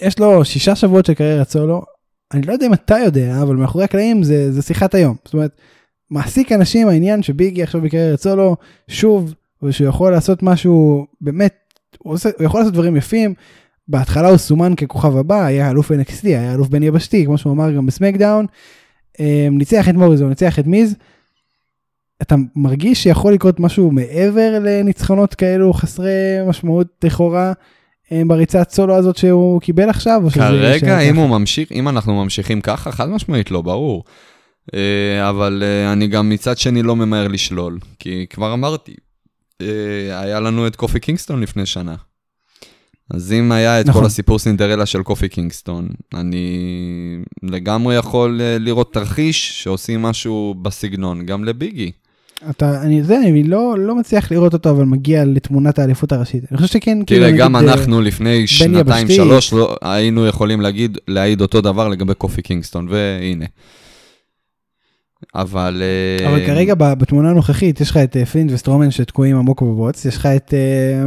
יש 0.00 0.18
לו 0.18 0.44
שישה 0.44 0.76
שבועות 0.76 1.06
של 1.06 1.14
קריירת 1.14 1.48
סולו, 1.48 1.82
אני 2.32 2.42
לא 2.42 2.52
יודע 2.52 2.66
אם 2.66 2.74
אתה 2.74 2.96
יודע, 3.04 3.42
אבל 3.42 3.56
מאחורי 3.56 3.84
הקלעים 3.84 4.22
זה, 4.22 4.52
זה 4.52 4.62
שיחת 4.62 4.94
היום. 4.94 5.16
זאת 5.24 5.34
אומרת, 5.34 5.60
מעסיק 6.10 6.52
אנשים 6.52 6.88
העניין 6.88 7.22
שביגי 7.22 7.62
עכשיו 7.62 7.80
בקריירת 7.80 8.20
סולו, 8.20 8.56
שוב, 8.88 9.34
ושהוא 9.62 9.88
יכול 9.88 10.12
לעשות 10.12 10.42
משהו 10.42 11.06
באמת 11.20 11.54
הוא, 11.98 12.12
עושה, 12.12 12.30
הוא 12.38 12.44
יכול 12.46 12.60
לעשות 12.60 12.72
דברים 12.72 12.96
יפים. 12.96 13.34
בהתחלה 13.88 14.28
הוא 14.28 14.36
סומן 14.36 14.74
ככוכב 14.74 15.16
הבא, 15.16 15.44
היה 15.44 15.70
אלוף 15.70 15.92
NXT, 15.92 16.24
היה 16.24 16.54
אלוף 16.54 16.68
בין 16.68 16.82
יבשתי, 16.82 17.24
כמו 17.24 17.38
שהוא 17.38 17.52
אמר 17.52 17.72
גם 17.72 17.86
בסמקדאון. 17.86 18.46
אה, 19.20 19.48
ניצח 19.50 19.88
את 19.88 19.94
מוריזו, 19.94 20.28
ניצח 20.28 20.58
את 20.58 20.66
מיז, 20.66 20.96
אתה 22.22 22.34
מרגיש 22.56 23.02
שיכול 23.02 23.32
לקרות 23.32 23.60
משהו 23.60 23.90
מעבר 23.90 24.58
לניצחונות 24.60 25.34
כאלו 25.34 25.72
חסרי 25.72 26.10
משמעות 26.48 26.86
לכאורה 27.04 27.52
אה, 28.12 28.22
בריצת 28.26 28.70
סולו 28.70 28.96
הזאת 28.96 29.16
שהוא 29.16 29.60
קיבל 29.60 29.88
עכשיו? 29.90 30.22
כרגע, 30.34 31.00
אם? 31.00 31.16
הוא 31.16 31.28
ממשיך, 31.28 31.72
אם 31.72 31.88
אנחנו 31.88 32.24
ממשיכים 32.24 32.60
ככה, 32.60 32.92
חד 32.92 33.08
משמעית 33.08 33.50
לא, 33.50 33.62
ברור. 33.62 34.04
אה, 34.74 35.30
אבל 35.30 35.62
אה, 35.66 35.92
אני 35.92 36.06
גם 36.06 36.28
מצד 36.28 36.58
שני 36.58 36.82
לא 36.82 36.96
ממהר 36.96 37.28
לשלול, 37.28 37.78
כי 37.98 38.26
כבר 38.30 38.52
אמרתי, 38.52 38.94
היה 40.10 40.40
לנו 40.40 40.66
את 40.66 40.76
קופי 40.76 41.00
קינגסטון 41.00 41.40
לפני 41.40 41.66
שנה. 41.66 41.94
אז 43.10 43.32
אם 43.32 43.52
היה 43.52 43.80
את 43.80 43.86
נכון. 43.86 44.02
כל 44.02 44.06
הסיפור 44.06 44.38
סינדרלה 44.38 44.86
של 44.86 45.02
קופי 45.02 45.28
קינגסטון, 45.28 45.88
אני 46.14 46.58
לגמרי 47.42 47.94
יכול 47.96 48.40
לראות 48.42 48.92
תרחיש 48.92 49.62
שעושים 49.62 50.02
משהו 50.02 50.54
בסגנון, 50.62 51.26
גם 51.26 51.44
לביגי. 51.44 51.92
אתה, 52.50 52.82
אני 52.82 52.98
יודע, 52.98 53.20
אני 53.20 53.42
לא, 53.42 53.74
לא 53.78 53.94
מצליח 53.94 54.32
לראות 54.32 54.52
אותו, 54.52 54.70
אבל 54.70 54.84
מגיע 54.84 55.24
לתמונת 55.24 55.78
האליפות 55.78 56.12
הראשית. 56.12 56.44
אני 56.50 56.56
חושב 56.56 56.72
שכן, 56.72 56.98
כאילו, 57.06 57.20
תראה, 57.20 57.28
נגיד, 57.28 57.40
גם 57.40 57.56
אה, 57.56 57.60
אנחנו 57.60 58.00
לפני 58.00 58.46
שנתיים. 58.46 59.08
שלוש, 59.08 59.52
לא, 59.52 59.76
היינו 59.82 60.26
יכולים 60.26 60.60
להגיד, 60.60 60.98
להעיד 61.08 61.40
אותו 61.40 61.60
דבר 61.60 61.88
לגבי 61.88 62.14
קופי 62.14 62.42
קינגסטון, 62.42 62.88
והנה. 62.90 63.46
אבל... 65.34 65.82
אה, 66.20 66.28
אבל 66.28 66.46
כרגע 66.46 66.74
ב- 66.74 66.92
בתמונה 66.92 67.30
הנוכחית 67.30 67.80
יש 67.80 67.90
לך 67.90 67.96
את 67.96 68.16
אה, 68.16 68.26
פינד 68.26 68.52
וסטרומן 68.52 68.90
שתקועים 68.90 69.36
עמוק 69.36 69.62
בבוץ, 69.62 70.04
יש 70.04 70.16
לך 70.16 70.26
את 70.26 70.54
אה, 70.54 71.02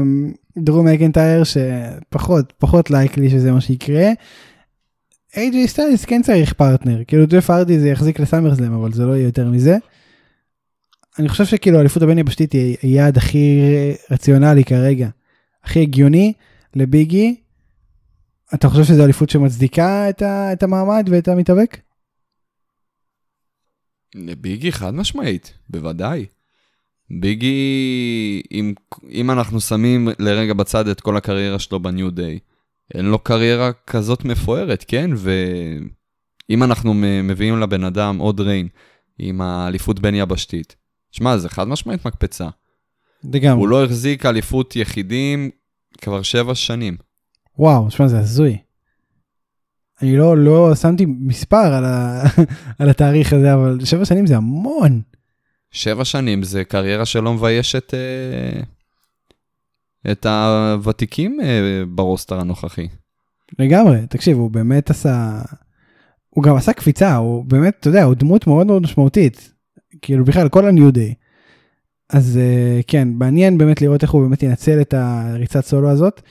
דרו 0.58 0.88
מקנטייר 0.88 1.44
שפחות, 1.44 2.54
פחות 2.60 2.92
likely 2.92 3.30
שזה 3.30 3.52
מה 3.52 3.62
שיקרה. 3.62 4.10
איי.ג'יי 5.38 5.68
סטיילס 5.68 6.06
כן 6.06 6.22
צריך 6.22 6.54
פרטנר, 6.54 7.02
כאילו 7.08 7.28
ג'ף 7.28 7.50
הארדי 7.50 7.80
זה 7.80 7.90
יחזיק 7.90 8.20
ל 8.20 8.25
SummerSlam 8.25 8.74
אבל 8.74 8.94
זה 8.94 9.06
לא 9.06 9.12
יהיה 9.12 9.26
יותר 9.26 9.50
מזה. 9.50 9.78
אני 11.20 11.30
חושב 11.30 11.46
שכאילו 11.46 11.78
האליפות 11.78 12.04
הבין 12.04 12.18
יבשתית 12.18 12.52
היא 12.52 12.78
היעד 12.82 13.18
הכי 13.18 13.60
רציונלי 14.12 14.64
כרגע, 14.64 15.10
הכי 15.64 15.82
הגיוני 15.82 16.34
לביגי. 16.76 17.36
אתה 18.54 18.70
חושב 18.70 18.84
שזו 18.84 19.04
אליפות 19.04 19.30
שמצדיקה 19.30 20.10
את, 20.10 20.22
ה, 20.22 20.54
את 20.54 20.64
המעמד 20.64 21.08
ואת 21.12 21.28
המתאבק? 21.28 21.78
ביגי 24.16 24.72
חד 24.72 24.94
משמעית, 24.94 25.54
בוודאי. 25.70 26.26
ביגי, 27.20 28.42
אם, 28.52 28.74
אם 29.12 29.32
אנחנו 29.32 29.62
שמים 29.62 30.08
לרגע 30.20 30.54
בצד 30.54 30.88
את 30.88 31.02
כל 31.02 31.18
הקריירה 31.18 31.60
שלו 31.60 31.80
בניו 31.80 32.12
דיי, 32.12 32.40
אין 32.94 33.06
לו 33.06 33.20
קריירה 33.20 33.72
כזאת 33.88 34.26
מפוארת, 34.26 34.86
כן? 34.88 35.10
ואם 35.16 36.64
אנחנו 36.64 36.94
מביאים 37.24 37.60
לבן 37.60 37.84
אדם 37.84 38.18
עוד 38.18 38.40
ריין 38.40 38.68
עם 39.20 39.42
האליפות 39.42 40.00
בין 40.00 40.16
יבשתית, 40.16 40.76
שמע, 41.12 41.38
זה 41.38 41.50
חד 41.50 41.68
משמעית 41.68 42.06
מקפצה. 42.06 42.50
לגמרי. 43.24 43.60
הוא 43.60 43.68
לא 43.68 43.86
החזיק 43.86 44.26
אליפות 44.26 44.76
יחידים 44.76 45.50
כבר 46.02 46.22
שבע 46.22 46.56
שנים. 46.56 46.98
וואו, 47.58 47.92
שמע, 47.92 48.08
זה 48.08 48.20
הזוי. 48.20 48.58
אני 50.02 50.18
לא, 50.18 50.38
לא 50.38 50.76
שמתי 50.76 51.06
מספר 51.06 51.74
על, 51.74 51.86
ה, 51.86 52.24
על 52.80 52.90
התאריך 52.90 53.34
הזה, 53.34 53.54
אבל 53.54 53.80
שבע 53.86 54.06
שנים 54.06 54.28
זה 54.28 54.38
המון. 54.38 55.02
שבע 55.72 56.06
שנים 56.06 56.44
זה 56.44 56.64
קריירה 56.64 57.06
שלא 57.06 57.34
מביישת 57.34 57.94
אה, 57.94 58.62
את 60.12 60.26
הוותיקים 60.26 61.40
אה, 61.44 61.84
ברוסטר 61.88 62.40
הנוכחי. 62.40 62.88
לגמרי, 63.60 64.08
תקשיב, 64.10 64.38
הוא 64.38 64.52
באמת 64.52 64.90
עשה... 64.90 65.42
הוא 66.30 66.44
גם 66.44 66.56
עשה 66.56 66.74
קפיצה, 66.74 67.16
הוא 67.16 67.46
באמת, 67.46 67.76
אתה 67.80 67.90
יודע, 67.90 68.04
הוא 68.04 68.16
דמות 68.16 68.48
מאוד 68.48 68.68
מאוד 68.68 68.82
משמעותית. 68.82 69.54
כאילו 70.02 70.26
בכלל, 70.26 70.50
כל 70.50 70.68
הניו 70.68 70.92
דיי. 70.92 71.14
אז 72.10 72.40
uh, 72.42 72.84
כן, 72.88 73.08
מעניין 73.14 73.58
באמת 73.58 73.82
לראות 73.82 74.02
איך 74.02 74.12
הוא 74.12 74.22
באמת 74.22 74.44
ינצל 74.44 74.82
את 74.82 74.94
הריצת 74.94 75.66
סולו 75.66 75.90
הזאת. 75.90 76.22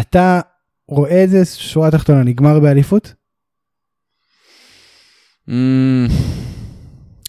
אתה 0.00 0.40
רואה 0.88 1.24
את 1.24 1.30
זה, 1.30 1.44
שורה 1.44 1.90
תחתונה, 1.90 2.22
נגמר 2.22 2.60
באליפות? 2.60 3.14
ממ, 5.48 5.52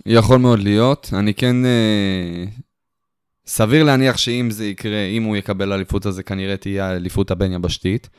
יכול 0.05 0.37
מאוד 0.37 0.59
להיות. 0.59 1.09
אני 1.13 1.33
כן... 1.33 1.65
אה, 1.65 2.45
סביר 3.47 3.83
להניח 3.83 4.17
שאם 4.17 4.47
זה 4.51 4.65
יקרה, 4.65 5.05
אם 5.05 5.23
הוא 5.23 5.35
יקבל 5.37 5.73
אליפות, 5.73 6.05
אז 6.05 6.15
זה 6.15 6.23
כנראה 6.23 6.57
תהיה 6.57 6.89
האליפות 6.89 7.31
הבין 7.31 7.53
יבשתית. 7.53 8.09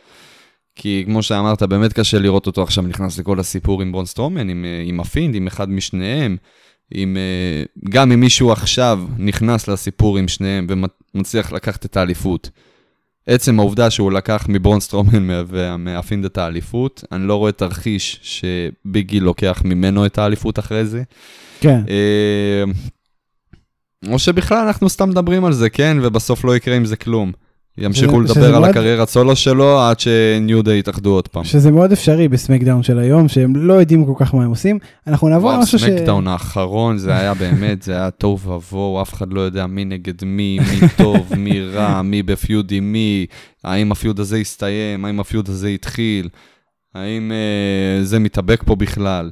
כי 0.74 1.02
כמו 1.06 1.22
שאמרת, 1.22 1.62
באמת 1.62 1.92
קשה 1.92 2.18
לראות 2.18 2.46
אותו 2.46 2.62
עכשיו 2.62 2.84
נכנס 2.84 3.18
לכל 3.18 3.40
הסיפור 3.40 3.82
עם 3.82 3.92
ברון 3.92 4.06
סטרומן, 4.06 4.48
עם, 4.48 4.64
אה, 4.64 4.82
עם 4.84 5.00
הפינד, 5.00 5.34
עם 5.34 5.46
אחד 5.46 5.70
משניהם. 5.70 6.36
עם, 6.90 7.16
אה, 7.16 7.62
גם 7.90 8.12
אם 8.12 8.20
מישהו 8.20 8.52
עכשיו 8.52 9.00
נכנס 9.18 9.68
לסיפור 9.68 10.18
עם 10.18 10.28
שניהם 10.28 10.66
ומצליח 11.14 11.52
לקחת 11.52 11.84
את 11.84 11.96
האליפות. 11.96 12.50
עצם 13.26 13.60
העובדה 13.60 13.90
שהוא 13.90 14.12
לקח 14.12 14.46
מברון 14.48 14.80
סטרומן 14.80 15.28
ומהפינד 15.48 16.24
את 16.24 16.38
האליפות, 16.38 17.04
אני 17.12 17.28
לא 17.28 17.36
רואה 17.36 17.52
תרחיש 17.52 18.20
שביגי 18.22 19.20
לוקח 19.20 19.62
ממנו 19.64 20.06
את 20.06 20.18
האליפות 20.18 20.58
אחרי 20.58 20.84
זה. 20.84 21.02
כן. 21.60 21.80
אה, 21.88 22.64
או 24.12 24.18
שבכלל 24.18 24.66
אנחנו 24.66 24.88
סתם 24.88 25.10
מדברים 25.10 25.44
על 25.44 25.52
זה, 25.52 25.70
כן, 25.70 25.96
ובסוף 26.02 26.44
לא 26.44 26.56
יקרה 26.56 26.76
עם 26.76 26.84
זה 26.84 26.96
כלום. 26.96 27.32
ימשיכו 27.78 28.22
שזה 28.24 28.32
לדבר 28.40 28.46
על 28.46 28.60
מאוד- 28.60 28.70
הקריירת 28.70 29.08
סולו 29.08 29.36
שלו 29.36 29.80
עד 29.80 30.00
שה 30.00 30.31
New 30.31 30.62
Day 30.62 30.78
יתאחדו 30.78 31.10
עוד 31.10 31.28
פעם. 31.28 31.44
שזה 31.44 31.70
מאוד 31.70 31.92
אפשרי 31.92 32.28
ב 32.28 32.33
SmackDown 32.33 32.82
של 32.82 32.98
היום, 32.98 33.28
שהם 33.28 33.56
לא 33.56 33.74
יודעים 33.74 34.04
כל 34.06 34.12
כך 34.16 34.34
מה 34.34 34.44
הם 34.44 34.50
עושים. 34.50 34.78
אנחנו 35.06 35.28
נעבור 35.28 35.52
למשהו 35.52 35.78
ש... 35.78 35.84
SmackDown 35.84 36.28
האחרון, 36.28 36.98
זה 36.98 37.16
היה 37.16 37.34
באמת, 37.34 37.82
זה 37.82 37.92
היה 37.92 38.10
תוהו 38.10 38.38
ובוהו, 38.40 39.02
אף 39.02 39.14
אחד 39.14 39.32
לא 39.32 39.40
יודע 39.40 39.66
מי 39.66 39.84
נגד 39.84 40.24
מי, 40.24 40.58
מי 40.58 40.88
טוב, 40.96 41.32
מי 41.36 41.60
רע, 41.60 42.02
מי 42.02 42.22
ב 42.22 42.32
feud 42.32 42.72
עם 42.72 42.92
מי, 42.92 43.26
האם 43.64 43.92
ה 43.92 43.98
feud 43.98 44.20
הזה 44.20 44.38
יסתיים, 44.38 45.04
האם 45.04 45.20
ה 45.20 45.26
feud 45.26 45.48
הזה 45.48 45.68
התחיל, 45.68 46.28
האם 46.94 47.32
אה, 47.32 48.04
זה 48.04 48.18
מתאבק 48.18 48.62
פה 48.66 48.76
בכלל. 48.76 49.30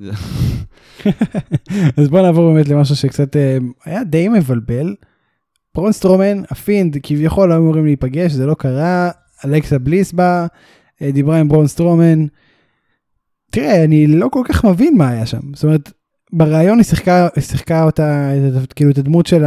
אז 1.96 2.08
בוא 2.08 2.20
נעבור 2.22 2.52
באמת 2.52 2.68
למשהו 2.68 2.96
שקצת 2.96 3.36
אה, 3.36 3.58
היה 3.84 4.04
די 4.04 4.28
מבלבל. 4.28 4.94
ברון 5.74 5.92
סטרומן, 5.92 6.42
הפינד, 6.50 6.96
כביכול 7.02 7.52
היו 7.52 7.60
אמורים 7.60 7.84
להיפגש, 7.84 8.32
זה 8.32 8.46
לא 8.46 8.54
קרה. 8.54 9.10
אלכסה 9.44 9.78
בליס 9.78 10.12
באה, 10.12 10.46
אה, 11.02 11.10
דיברה 11.10 11.40
עם 11.40 11.48
ברון 11.48 11.66
סטרומן. 11.66 12.26
תראה, 13.50 13.84
אני 13.84 14.06
לא 14.06 14.28
כל 14.32 14.42
כך 14.48 14.64
מבין 14.64 14.98
מה 14.98 15.08
היה 15.08 15.26
שם. 15.26 15.40
זאת 15.54 15.64
אומרת, 15.64 15.92
בריאיון 16.32 16.78
היא 16.78 16.84
שיחקה, 16.84 17.28
שיחקה 17.40 17.84
אותה, 17.84 18.30
כאילו 18.74 18.90
את 18.90 18.98
הדמות 18.98 19.26
של 19.26 19.44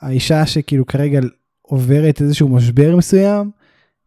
האישה 0.00 0.46
שכאילו 0.46 0.86
כרגע 0.86 1.20
עוברת 1.62 2.22
איזשהו 2.22 2.48
משבר 2.48 2.96
מסוים, 2.96 3.50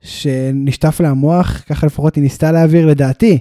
שנשטף 0.01 0.99
לה 0.99 1.09
המוח, 1.09 1.63
ככה 1.67 1.88
לפחות 1.88 2.15
היא 2.15 2.21
ניסתה 2.21 2.51
להעביר 2.51 2.88
לדעתי, 2.88 3.38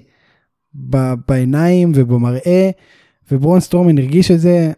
בעיניים 1.28 1.92
ובמראה. 1.94 2.70
וברון 3.32 3.60
סטרומן 3.60 3.98
הרגיש 3.98 4.30
את 4.30 4.40
זה. 4.40 4.72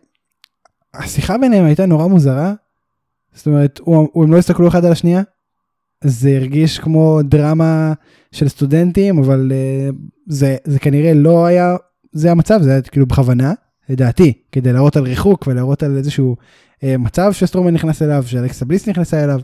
השיחה 0.94 1.38
ביניהם 1.38 1.64
הייתה 1.64 1.86
נורא 1.86 2.06
מוזרה. 2.06 2.54
זאת 3.34 3.46
אומרת, 3.46 3.78
הוא, 3.82 4.24
הם 4.24 4.32
לא 4.32 4.38
הסתכלו 4.38 4.68
אחד 4.68 4.84
על 4.84 4.92
השנייה. 4.92 5.22
זה 6.04 6.30
הרגיש 6.36 6.78
כמו 6.78 7.20
דרמה 7.22 7.92
של 8.32 8.48
סטודנטים, 8.48 9.18
אבל 9.18 9.52
uh, 9.52 9.94
זה, 10.26 10.56
זה 10.64 10.78
כנראה 10.78 11.14
לא 11.14 11.46
היה, 11.46 11.76
זה 12.12 12.30
המצב, 12.30 12.62
זה 12.62 12.70
היה 12.70 12.82
כאילו 12.82 13.06
בכוונה, 13.06 13.52
לדעתי, 13.88 14.32
כדי 14.52 14.72
להראות 14.72 14.96
על 14.96 15.02
ריחוק 15.02 15.46
ולהראות 15.46 15.82
על 15.82 15.96
איזשהו 15.96 16.36
uh, 16.74 16.84
מצב 16.98 17.32
שסטרומן 17.32 17.74
נכנס 17.74 18.02
אליו, 18.02 18.24
שאלכסה 18.26 18.64
בליס 18.64 18.88
נכנסה 18.88 19.24
אליו. 19.24 19.40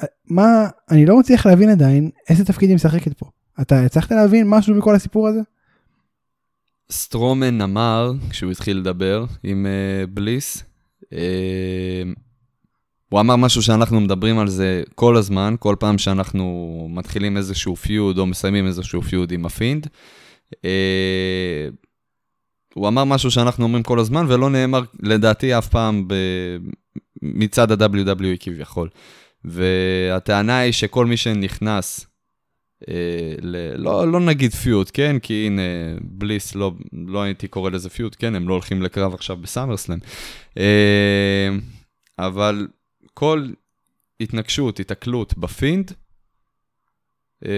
אה, 0.00 0.04
מה, 0.30 0.68
אני 0.90 1.06
לא 1.06 1.18
מצליח 1.18 1.46
להבין 1.46 1.68
עדיין 1.70 2.10
איזה 2.28 2.44
תפקיד 2.44 2.68
היא 2.68 2.76
משחקת 2.76 3.18
פה. 3.18 3.26
אתה 3.60 3.84
הצלחת 3.84 4.12
להבין 4.12 4.48
משהו 4.48 4.74
בכל 4.74 4.94
הסיפור 4.94 5.28
הזה? 5.28 5.40
סטרומן 6.92 7.60
אמר, 7.60 8.12
כשהוא 8.30 8.50
התחיל 8.50 8.76
לדבר 8.76 9.24
עם 9.42 9.66
uh, 9.66 10.10
בליס, 10.10 10.64
הוא 13.08 13.20
אמר 13.20 13.36
משהו 13.36 13.62
שאנחנו 13.62 14.00
מדברים 14.00 14.38
על 14.38 14.48
זה 14.48 14.82
כל 14.94 15.16
הזמן, 15.16 15.54
כל 15.58 15.76
פעם 15.78 15.98
שאנחנו 15.98 16.86
מתחילים 16.90 17.36
איזשהו 17.36 17.76
feud 17.76 18.18
או 18.18 18.26
מסיימים 18.26 18.66
איזשהו 18.66 19.02
feud 19.02 19.32
עם 19.32 19.46
הפינד. 19.46 19.86
אה, 20.54 20.58
הוא 22.74 22.88
אמר 22.88 23.04
משהו 23.04 23.30
שאנחנו 23.30 23.64
אומרים 23.64 23.82
כל 23.82 23.98
הזמן 23.98 24.26
ולא 24.28 24.50
נאמר 24.50 24.82
לדעתי 25.02 25.58
אף 25.58 25.68
פעם 25.68 26.08
ב... 26.08 26.14
מצד 27.22 27.82
ה-WWE 27.82 28.36
כביכול. 28.40 28.88
והטענה 29.44 30.58
היא 30.58 30.72
שכל 30.72 31.06
מי 31.06 31.16
שנכנס 31.16 32.06
ל... 33.42 33.56
לא, 33.76 34.12
לא 34.12 34.20
נגיד 34.20 34.52
feud, 34.54 34.90
כן? 34.94 35.16
כי 35.22 35.46
הנה, 35.46 35.62
בליס, 36.00 36.54
לא, 36.54 36.72
לא 36.92 37.22
הייתי 37.22 37.48
קורא 37.48 37.70
לזה 37.70 37.90
feud, 37.90 38.16
כן? 38.18 38.34
הם 38.34 38.48
לא 38.48 38.54
הולכים 38.54 38.82
לקרב 38.82 39.14
עכשיו 39.14 39.36
ב 39.36 39.41
SummerSlam. 39.41 39.98
אה, 40.58 41.48
אבל 42.18 42.66
כל 43.14 43.46
התנגשות, 44.20 44.80
התקלות 44.80 45.38
בפינד, 45.38 45.92
אה, 47.46 47.50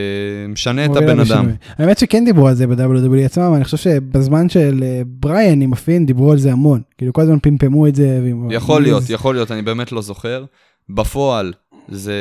משנה 0.48 0.84
את 0.84 0.96
הבן 0.96 1.18
לשינוי. 1.18 1.42
אדם. 1.42 1.50
האמת 1.78 1.98
שכן 1.98 2.24
דיברו 2.24 2.48
על 2.48 2.54
זה 2.54 2.66
ב-WWE 2.66 3.24
עצמם, 3.24 3.52
אני 3.56 3.64
חושב 3.64 3.76
שבזמן 3.76 4.48
של 4.48 4.80
אה, 4.82 5.02
בריאן 5.06 5.62
עם 5.62 5.72
הפינד 5.72 6.06
דיברו 6.06 6.32
על 6.32 6.38
זה 6.38 6.52
המון. 6.52 6.80
כאילו 6.98 7.12
כל 7.12 7.22
הזמן 7.22 7.38
פמפמו 7.38 7.86
את 7.86 7.94
זה. 7.94 8.20
יכול 8.50 8.82
להיות. 8.82 9.02
יכול 9.08 9.34
להיות, 9.34 9.50
אני 9.50 9.62
באמת 9.62 9.92
לא 9.92 10.02
זוכר. 10.02 10.44
בפועל, 10.88 11.52
זה, 11.88 12.14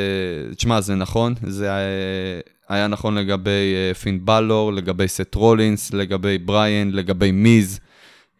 תשמע, 0.56 0.80
זה 0.80 0.94
נכון, 0.94 1.34
זה 1.46 1.72
היה, 1.72 2.40
היה 2.68 2.86
נכון 2.86 3.18
לגבי 3.18 3.74
אה, 3.74 3.94
פין 3.94 4.24
בלור, 4.24 4.72
לגבי 4.72 5.08
סת' 5.08 5.34
רולינס, 5.34 5.92
לגבי 5.92 6.38
בריאן, 6.38 6.90
לגבי 6.90 7.32
מיז. 7.32 7.80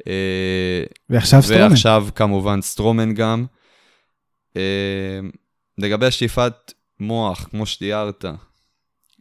אה, 0.06 0.82
ועכשיו 1.10 1.42
סטרומן. 1.42 1.62
ועכשיו 1.62 2.08
כמובן 2.14 2.62
סטרומן 2.62 3.14
גם. 3.14 3.46
אה, 4.56 5.20
לגבי 5.78 6.06
השטיפת 6.06 6.72
מוח, 7.00 7.48
כמו 7.50 7.66
שתיארת, 7.66 8.24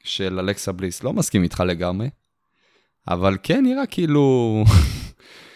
של 0.03 0.39
אלכסה 0.39 0.71
בליס, 0.71 1.03
לא 1.03 1.13
מסכים 1.13 1.43
איתך 1.43 1.63
לגמרי, 1.67 2.09
אבל 3.07 3.37
כן 3.43 3.63
נראה 3.63 3.85
כאילו, 3.85 4.63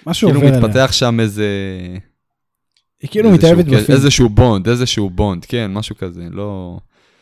משהו 0.07 0.29
כאילו 0.29 0.41
עובר 0.41 0.55
עליה. 0.57 0.67
מתפתח 0.67 0.91
שם 0.91 1.19
איזה... 1.19 1.47
היא 3.03 3.09
כאילו 3.11 3.31
מתאהבת 3.31 3.65
בפין. 3.65 3.95
איזשהו 3.95 4.29
בונד, 4.29 4.69
איזשהו 4.69 5.09
בונד, 5.09 5.45
כן, 5.45 5.73
משהו 5.73 5.97
כזה, 5.97 6.27
לא... 6.31 6.79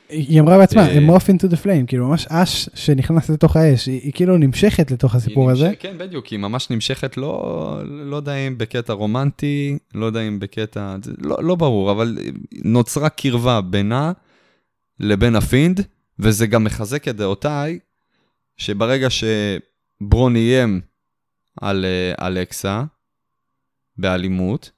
היא 0.10 0.42
אמרה 0.42 0.58
בעצמה, 0.58 0.88
אה, 0.88 0.98
הם 0.98 1.10
off 1.10 1.24
into 1.24 1.52
the 1.52 1.56
flame, 1.64 1.86
כאילו 1.88 2.08
ממש 2.08 2.28
אש 2.30 2.70
שנכנס 2.74 3.30
לתוך 3.30 3.56
האש, 3.56 3.86
היא 3.86 4.02
היא 4.04 4.14
כאילו 4.14 4.38
נמשכת 4.38 4.92
לתוך 4.92 5.16
הסיפור 5.16 5.44
היא 5.44 5.52
הזה. 5.52 5.72
כן, 5.80 5.98
בדיוק, 5.98 6.28
היא 6.28 6.40
ממש 6.40 6.70
נמשכת, 6.70 7.18
לא, 7.18 7.82
לא 7.86 8.16
יודע 8.16 8.36
אם 8.36 8.58
בקטע 8.58 8.94
רומנטי, 8.94 9.78
לא 9.96 10.06
יודע 10.06 10.22
אם 10.22 10.40
בקטע, 10.40 10.96
לא, 11.18 11.38
לא 11.44 11.56
ברור, 11.56 11.92
אבל 11.92 12.18
נוצרה 12.64 13.10
קרבה 13.10 13.62
בינה 13.62 14.12
לבין 15.00 15.36
הפינד, 15.36 15.82
וזה 16.20 16.48
גם 16.48 16.64
מחזק 16.64 17.08
את 17.08 17.16
דעותיי, 17.16 17.80
שברגע 18.58 19.08
שברון 19.10 20.36
איים 20.36 20.82
על 21.62 21.86
אה, 21.86 22.28
אלכסה 22.28 22.84
באלימות, 23.98 24.72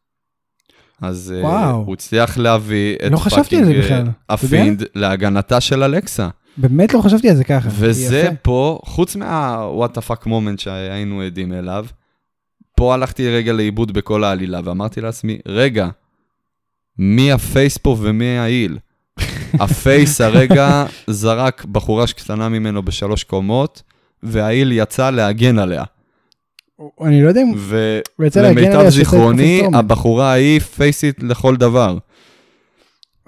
אז 1.04 1.34
אה, 1.36 1.42
וואו. 1.42 1.84
הוא 1.86 1.94
הצליח 1.94 2.38
להביא 2.38 2.96
את 2.96 3.12
לא 3.12 3.18
fucking, 3.18 3.92
אה? 3.92 4.04
הפינד 4.30 4.84
להגנתה 4.96 5.62
של 5.62 5.84
אלכסה. 5.84 6.30
באמת 6.58 6.94
לא 6.94 7.02
חשבתי 7.02 7.30
על 7.30 7.36
זה 7.36 7.44
ככה. 7.44 7.70
וזה 7.72 8.20
יפה. 8.20 8.36
פה, 8.42 8.80
חוץ 8.86 9.16
מה-what 9.16 9.98
the 9.98 10.02
fuck 10.10 10.28
moment 10.28 10.58
שהיינו 10.62 11.22
עדים 11.22 11.54
אליו, 11.54 11.86
פה 12.76 12.94
הלכתי 12.94 13.30
רגע 13.30 13.54
לאיבוד 13.54 13.92
בכל 13.92 14.24
העלילה, 14.24 14.60
ואמרתי 14.64 15.02
לעצמי, 15.02 15.38
רגע, 15.48 15.90
מי 16.98 17.32
הפייס 17.32 17.78
פה 17.78 17.98
ומי 18.00 18.38
ההיל? 18.38 18.78
הפייס 19.60 20.22
הרגע 20.22 20.86
זרק 21.08 21.66
בחורה 21.66 22.08
שקטנה 22.08 22.50
ממנו 22.50 22.84
בשלוש 22.84 23.24
קומות, 23.24 23.84
וההיל 24.24 24.72
יצא 24.72 25.10
להגן 25.10 25.60
עליה. 25.60 25.84
אני 27.02 27.24
לא 27.24 27.28
יודע 27.28 27.42
אם 27.42 27.54
ולמיטב 28.20 28.90
זיכרוני. 28.90 29.62
הבחורה 29.74 30.32
ההיא 30.32 30.60
פייסית 30.60 31.24
לכל 31.24 31.56
דבר. 31.56 31.98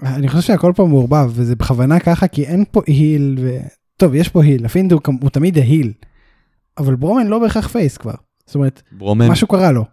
אני 0.02 0.28
חושב 0.28 0.40
שהכל 0.40 0.72
פה 0.76 0.86
מעורבב, 0.86 1.30
וזה 1.34 1.56
בכוונה 1.56 2.00
ככה, 2.00 2.28
כי 2.28 2.44
אין 2.44 2.64
פה 2.70 2.80
heel, 2.86 3.36
ו... 3.40 3.56
טוב, 3.96 4.14
יש 4.14 4.28
פה 4.28 4.42
heel, 4.42 4.66
הפינד 4.66 4.92
הוא, 4.92 5.00
הוא 5.20 5.30
תמיד 5.30 5.58
ה 5.58 5.64
heel, 5.64 5.92
אבל 6.78 6.96
ברומן 6.96 7.26
לא 7.26 7.38
בהכרח 7.38 7.68
face 7.68 7.96
כבר. 7.96 8.14
זאת 8.46 8.54
אומרת, 8.54 8.82
ברומן, 8.92 9.28
משהו 9.28 9.48
קרה 9.48 9.72
לו. 9.72 9.84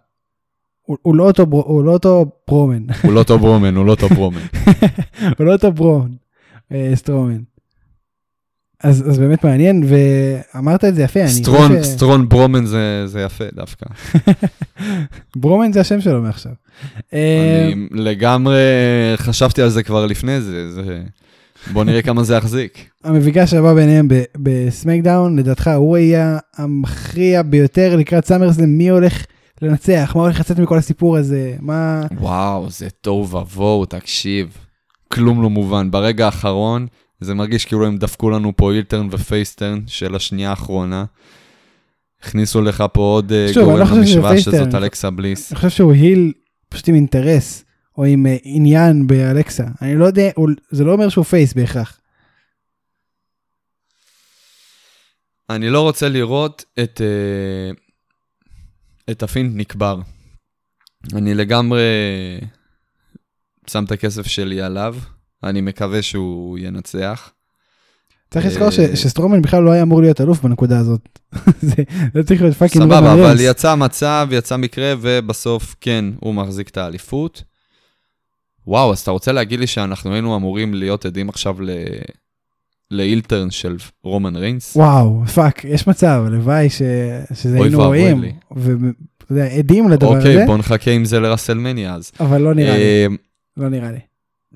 הוא, 0.82 0.96
הוא, 1.02 1.14
לא 1.14 1.26
אותו, 1.26 1.46
הוא 1.50 1.84
לא 1.84 1.92
אותו 1.92 2.26
ברומן, 2.48 2.82
הוא 3.02 3.12
לא 3.12 3.22
טוב 3.22 3.40
ברומן, 3.40 3.76
הוא 3.76 3.86
לא 3.86 3.94
טוב 3.94 4.14
ברומן. 4.14 4.40
הוא 5.38 5.46
לא 5.46 5.52
אותו 5.52 5.72
ברומן, 5.72 6.12
אה, 6.72 6.92
סטרומן. 6.94 7.40
אז, 8.84 9.10
אז 9.10 9.18
באמת 9.18 9.44
מעניין, 9.44 9.84
ואמרת 9.86 10.84
את 10.84 10.94
זה 10.94 11.02
יפה, 11.02 11.20
אני 11.20 11.28
סטרון, 11.28 11.68
חושב 11.68 11.82
ש- 11.82 11.86
סטרון 11.86 12.28
ברומן 12.28 12.66
זה 12.66 13.02
זה 13.06 13.20
יפה 13.20 13.44
דווקא. 13.54 13.86
ברומן 15.36 15.72
זה 15.72 15.80
השם 15.80 16.00
שלו 16.00 16.22
מעכשיו. 16.22 16.52
אה, 17.14 17.68
אני 17.72 17.86
לגמרי 17.90 18.60
חשבתי 19.16 19.62
על 19.62 19.68
זה 19.68 19.82
כבר 19.82 20.06
לפני 20.06 20.40
זה, 20.40 20.72
זה... 20.72 21.02
בוא 21.72 21.84
נראה 21.84 22.02
כמה 22.02 22.22
זה 22.22 22.34
יחזיק. 22.34 22.78
המפגש 23.04 23.54
הבא 23.54 23.74
ביניהם 23.74 24.08
בסמאקדאון, 24.36 25.38
לדעתך 25.38 25.70
הוא 25.76 25.98
יהיה 25.98 26.38
המכריע 26.56 27.42
ביותר 27.42 27.96
לקראת 27.96 28.24
סאמרסלם, 28.26 28.78
מי 28.78 28.88
הולך 28.88 29.24
לנצח, 29.62 30.12
מה 30.16 30.22
הולך 30.22 30.40
לצאת 30.40 30.58
מכל 30.58 30.78
הסיפור 30.78 31.16
הזה, 31.16 31.54
מה... 31.60 32.02
וואו, 32.20 32.70
זה 32.70 32.88
תוהו 33.00 33.28
ובוהו, 33.30 33.84
תקשיב. 33.86 34.56
כלום 35.12 35.42
לא 35.42 35.50
מובן. 35.50 35.90
ברגע 35.90 36.24
האחרון, 36.26 36.86
זה 37.24 37.34
מרגיש 37.34 37.64
כאילו 37.64 37.86
הם 37.86 37.98
דפקו 37.98 38.30
לנו 38.30 38.52
פה 38.56 38.72
heel 38.72 38.90
turn 38.90 39.08
ו 39.10 39.18
face 39.18 39.49
turn 39.49 39.80
של 39.86 40.14
השנייה 40.14 40.50
האחרונה. 40.50 41.04
הכניסו 42.22 42.62
לך 42.62 42.84
פה 42.92 43.00
עוד 43.00 43.32
אה, 43.32 43.48
שוב, 43.52 43.64
גורם 43.64 43.78
לא 43.78 43.98
למשוואה. 43.98 44.40
שזאת 44.40 44.74
אלכסה 44.74 45.10
בליס. 45.10 45.52
אני 45.52 45.56
חושב 45.56 45.70
שהוא 45.70 45.92
היל 45.92 46.32
פשוט 46.68 46.88
עם 46.88 46.94
אינטרס, 46.94 47.64
או 47.98 48.04
עם 48.04 48.26
אה, 48.26 48.36
עניין 48.42 49.06
באלקסה. 49.06 49.64
אני 49.82 49.96
לא 49.96 50.04
יודע, 50.04 50.30
זה 50.70 50.84
לא 50.84 50.92
אומר 50.92 51.08
שהוא 51.08 51.24
פייס 51.24 51.54
בהכרח. 51.54 52.00
אני 55.50 55.70
לא 55.70 55.80
רוצה 55.80 56.08
לראות 56.08 56.64
את, 56.82 57.00
אה, 57.00 57.70
את 59.10 59.22
הפינט 59.22 59.52
נקבר. 59.56 60.00
אני 61.14 61.34
לגמרי 61.34 61.82
שם 63.66 63.84
את 63.84 63.92
הכסף 63.92 64.26
שלי 64.26 64.62
עליו, 64.62 64.96
אני 65.44 65.60
מקווה 65.60 66.02
שהוא 66.02 66.58
ינצח. 66.58 67.30
צריך 68.30 68.44
אה, 68.46 68.50
לזכור 68.50 68.70
שסטרומן 68.94 69.42
בכלל 69.42 69.62
לא 69.62 69.70
היה 69.70 69.82
אמור 69.82 70.00
להיות 70.00 70.20
אלוף 70.20 70.42
בנקודה 70.42 70.78
הזאת. 70.78 71.18
זה 72.14 72.22
צריך 72.26 72.42
להיות 72.42 72.56
fucking 72.56 72.84
סבבה, 72.84 73.12
אבל. 73.12 73.36
יצא 73.40 73.74
מצב, 73.74 74.28
יצא 74.30 74.56
מקרה, 74.56 74.94
ובסוף 75.00 75.76
כן, 75.80 76.04
הוא 76.20 76.34
מחזיק 76.34 76.68
את 76.68 76.76
האליפות. 76.76 77.42
וואו, 78.66 78.92
אז 78.92 79.00
אתה 79.00 79.10
רוצה 79.10 79.32
להגיד 79.32 79.60
לי 79.60 79.66
שאנחנו 79.66 80.12
היינו 80.12 80.36
אמורים 80.36 80.74
להיות 80.74 81.06
עדים 81.06 81.28
עכשיו 81.28 81.62
ל... 81.62 81.70
ל 82.90 82.97
heel 82.97 83.23
turn 83.23 83.50
של 83.50 83.76
רומן 84.04 84.36
ריינס? 84.36 84.76
וואו, 84.76 85.26
fuck, 85.34 85.64
יש 85.64 85.86
מצב, 85.86 86.22
הלוואי 86.26 86.70
ש- 86.70 86.82
שזה 87.34 87.58
אוי 87.58 87.66
היינו 87.66 87.78
ואבוי 87.78 88.00
רואים. 88.02 88.20
לי. 88.22 88.32
ואתה 88.56 88.94
יודע, 89.32 89.44
עדים 89.46 89.88
לדבר 89.88 90.16
הזה, 90.16 90.28
אוקיי, 90.28 90.46
בוא 90.46 90.56
נחכה 90.58 90.90
עם 90.90 91.04
זה 91.04 91.20
לרסלמניה 91.20 91.94
אז. 91.94 92.10
אבל 92.20 92.40
לא 92.40 92.54
נראה 92.54 92.76
לי, 92.76 92.82
אה, 92.82 93.06
לא 93.56 93.68
נראה 93.68 93.92
לי. 93.92 93.98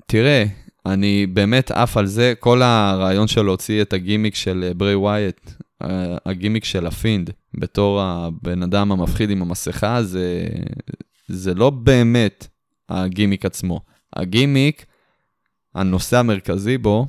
תראה, 0.05 0.45
אני 0.93 1.27
באמת 1.27 1.71
עף 1.71 1.97
על 1.97 2.05
זה, 2.05 2.33
כל 2.39 2.61
הרעיון 2.61 3.27
של 3.27 3.41
להוציא 3.41 3.81
את 3.81 3.93
הגימיק 3.93 4.35
של 4.35 4.63
אה, 4.67 4.73
בריי 4.73 4.95
ווייט, 4.95 5.51
אה, 5.81 6.17
הגימיק 6.25 6.65
של 6.65 6.85
הפינד, 6.85 7.29
בתור 7.53 8.01
הבן 8.01 8.63
אדם 8.63 8.91
המפחיד 8.91 9.29
עם 9.29 9.41
המסכה, 9.41 10.03
זה, 10.03 10.47
זה 11.27 11.53
לא 11.53 11.69
באמת 11.69 12.47
הגימיק 12.89 13.45
עצמו. 13.45 13.81
הגימיק, 14.15 14.85
הנושא 15.75 16.17
המרכזי 16.17 16.77
בו, 16.77 17.07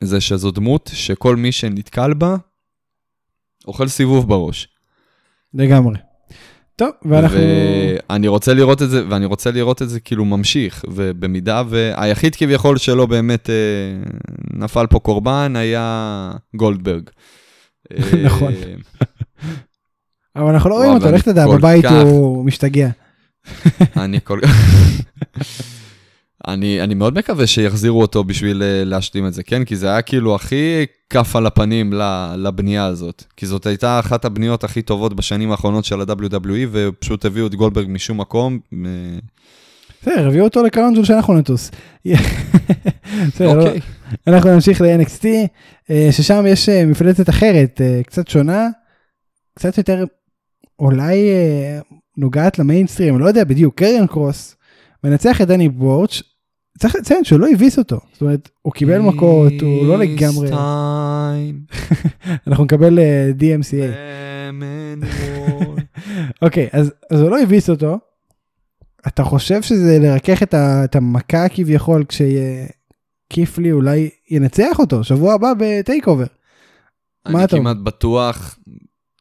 זה 0.00 0.20
שזו 0.20 0.50
דמות 0.50 0.90
שכל 0.94 1.36
מי 1.36 1.52
שנתקל 1.52 2.14
בה, 2.14 2.36
אוכל 3.66 3.88
סיבוב 3.88 4.28
בראש. 4.28 4.68
לגמרי. 5.54 6.11
טוב, 6.82 7.12
ואנחנו... 7.12 7.38
ואני 8.10 8.28
רוצה 8.28 8.54
לראות 8.54 8.82
את 8.82 8.90
זה, 8.90 9.02
ואני 9.08 9.24
רוצה 9.26 9.50
לראות 9.50 9.82
את 9.82 9.88
זה 9.88 10.00
כאילו 10.00 10.24
ממשיך, 10.24 10.84
ובמידה 10.88 11.62
והיחיד 11.68 12.34
כביכול 12.36 12.76
שלא 12.78 13.06
באמת 13.06 13.50
אה, 13.50 13.54
נפל 14.54 14.86
פה 14.86 14.98
קורבן 14.98 15.52
היה 15.56 16.30
גולדברג. 16.56 17.02
אה, 17.92 17.98
נכון. 18.24 18.52
אבל 20.36 20.50
אנחנו 20.50 20.70
לא 20.70 20.74
רואים 20.74 20.90
אותו, 20.92 21.10
לך 21.10 21.22
תדע, 21.22 21.46
בבית 21.46 21.84
כך- 21.84 21.92
הוא 21.92 22.44
משתגע. 22.44 22.88
אני 23.96 24.18
כל 24.24 24.40
אני, 26.48 26.80
אני 26.80 26.94
מאוד 26.94 27.14
מקווה 27.18 27.46
שיחזירו 27.46 28.00
אותו 28.00 28.24
בשביל 28.24 28.62
אה, 28.62 28.84
להשלים 28.84 29.26
את 29.26 29.32
זה, 29.34 29.42
כן? 29.42 29.64
כי 29.64 29.76
זה 29.76 29.90
היה 29.90 30.02
כאילו 30.02 30.34
הכי 30.34 30.86
כף 31.10 31.36
על 31.36 31.46
הפנים 31.46 31.92
ל- 31.92 32.34
לבנייה 32.36 32.84
הזאת. 32.84 33.24
כי 33.36 33.46
זאת 33.46 33.66
הייתה 33.66 34.00
אחת 34.00 34.24
הבניות 34.24 34.64
הכי 34.64 34.82
טובות 34.82 35.14
בשנים 35.14 35.50
האחרונות 35.50 35.84
של 35.84 36.00
ה-WWE, 36.00 36.68
ופשוט 36.72 37.24
הביאו 37.24 37.46
את 37.46 37.54
גולדברג 37.54 37.86
משום 37.88 38.20
מקום. 38.20 38.58
אה, 38.72 38.88
בסדר, 40.02 40.28
הביאו 40.28 40.44
אותו 40.44 40.62
לקרנג'ול 40.62 41.04
שאנחנו 41.04 41.34
נטוס. 41.38 41.70
בסדר, 43.28 43.60
אוקיי. 43.60 43.80
אנחנו 44.26 44.54
נמשיך 44.54 44.80
ל-NXT, 44.80 45.24
אה, 45.90 46.08
ששם 46.12 46.44
יש 46.48 46.68
מפלצת 46.68 47.28
אחרת, 47.28 47.80
קצת 48.06 48.28
שונה, 48.28 48.68
קצת 49.54 49.78
יותר 49.78 50.04
אולי 50.78 51.30
נוגעת 52.16 52.58
למיינסטרים, 52.58 53.18
לא 53.18 53.26
יודע 53.26 53.44
בדיוק, 53.44 53.74
קריאן 53.74 54.06
קרוס, 54.06 54.56
מנצח 55.04 55.40
את 55.40 55.48
דני 55.48 55.68
בורץ', 55.68 56.22
צריך 56.78 56.96
לציין 56.96 57.24
שהוא 57.24 57.40
לא 57.40 57.46
הביס 57.52 57.78
אותו, 57.78 58.00
זאת 58.12 58.20
אומרת, 58.22 58.50
הוא 58.62 58.72
קיבל 58.72 58.98
מכות, 58.98 59.52
הוא 59.62 59.86
לא 59.86 59.98
לגמרי, 59.98 60.50
אנחנו 62.46 62.64
נקבל 62.64 62.98
אה, 62.98 63.30
DMCA. 63.38 63.94
אוקיי, 66.42 66.68
אז, 66.72 66.92
אז 67.10 67.20
הוא 67.20 67.30
לא 67.30 67.42
הביס 67.42 67.70
אותו. 67.70 67.98
אתה 69.06 69.24
חושב 69.24 69.62
שזה 69.62 69.98
לרכך 69.98 70.42
את, 70.42 70.54
ה, 70.54 70.84
את 70.84 70.96
המכה 70.96 71.48
כביכול 71.48 72.04
כש... 72.08 72.22
שקיפלי 73.32 73.72
אולי 73.72 74.10
ינצח 74.30 74.78
אותו 74.78 75.04
שבוע 75.04 75.34
הבא 75.34 75.52
בטייק 75.58 76.06
אובר. 76.06 76.24
מה 77.28 77.38
אני 77.38 77.44
אתה 77.44 77.56
אומר? 77.56 77.70
כמעט 77.74 77.84
בטוח 77.84 78.58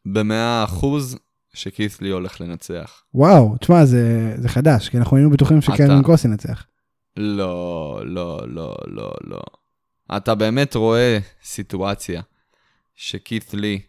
במאה 0.06 0.64
אחוז 0.64 1.18
שקית'לי 1.54 2.10
הולך 2.10 2.42
לנצח. 2.42 3.04
וואו, 3.14 3.56
תשמע, 3.60 3.86
זה, 3.86 4.36
זה 4.38 4.50
חדש, 4.50 4.90
כי 4.90 4.98
אנחנו 4.98 5.18
היינו 5.18 5.30
בטוחים 5.30 5.62
שקרן 5.62 5.98
אתה- 6.00 6.04
קרוס 6.04 6.26
ינצח. 6.26 6.66
לא, 7.18 8.02
לא, 8.06 8.48
לא, 8.48 8.76
לא, 8.88 9.12
לא. 9.24 9.42
אתה 10.18 10.36
באמת 10.36 10.76
רואה 10.76 11.20
סיטואציה 11.44 12.22
שכית 12.96 13.54
לי 13.54 13.82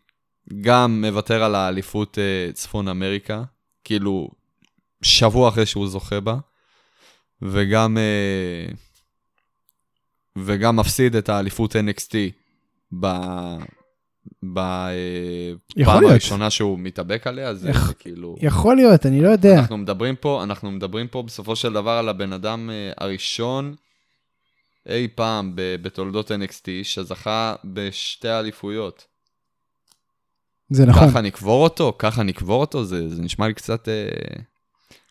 גם 0.61 1.05
מוותר 1.07 1.43
על 1.43 1.55
האליפות 1.55 2.19
אה, 2.19 2.53
צפון 2.53 2.89
אמריקה, 2.89 3.43
כאילו 3.85 4.31
שבוע 5.03 5.49
אחרי 5.49 5.67
שהוא 5.67 5.89
זוכה 5.89 6.21
בה, 6.21 6.37
וגם, 7.43 7.99
אה, 7.99 8.75
וגם 10.37 10.77
מפסיד 10.77 11.17
את 11.17 11.29
האליפות 11.29 11.77
NXT 11.77 12.15
ב... 13.01 13.07
בפעם 14.43 14.89
להיות. 15.77 16.11
הראשונה 16.11 16.51
שהוא 16.51 16.79
מתאבק 16.79 17.27
עליה, 17.27 17.55
זה, 17.55 17.71
יכ- 17.71 17.93
כאילו... 17.99 18.37
יכול 18.41 18.77
להיות, 18.77 19.07
אני 19.07 19.21
לא 19.21 19.29
יודע. 19.29 19.59
אנחנו 19.59 19.79
מדברים 19.79 20.17
פה, 20.17 20.43
אנחנו 20.43 20.71
מדברים 20.71 21.09
פה 21.09 21.23
בסופו 21.23 21.57
של 21.57 21.73
דבר 21.73 21.91
על 21.91 22.09
הבן 22.09 22.33
אדם 22.33 22.71
אה, 22.71 22.93
הראשון 22.99 23.75
אי 24.89 25.09
פעם 25.15 25.53
בתולדות 25.57 26.31
NXT 26.31 26.65
שזכה 26.83 27.55
בשתי 27.65 28.29
אליפויות. 28.31 29.05
זה 30.71 30.87
נכון. 30.87 31.09
ככה 31.11 31.21
נקבור 31.21 31.65
אותו? 31.65 31.95
ככה 31.99 32.23
נקבור 32.23 32.61
אותו? 32.61 32.85
זה, 32.85 33.09
זה 33.09 33.23
נשמע 33.23 33.47
לי 33.49 33.55
קצת, 33.55 33.89
אה, 33.89 34.09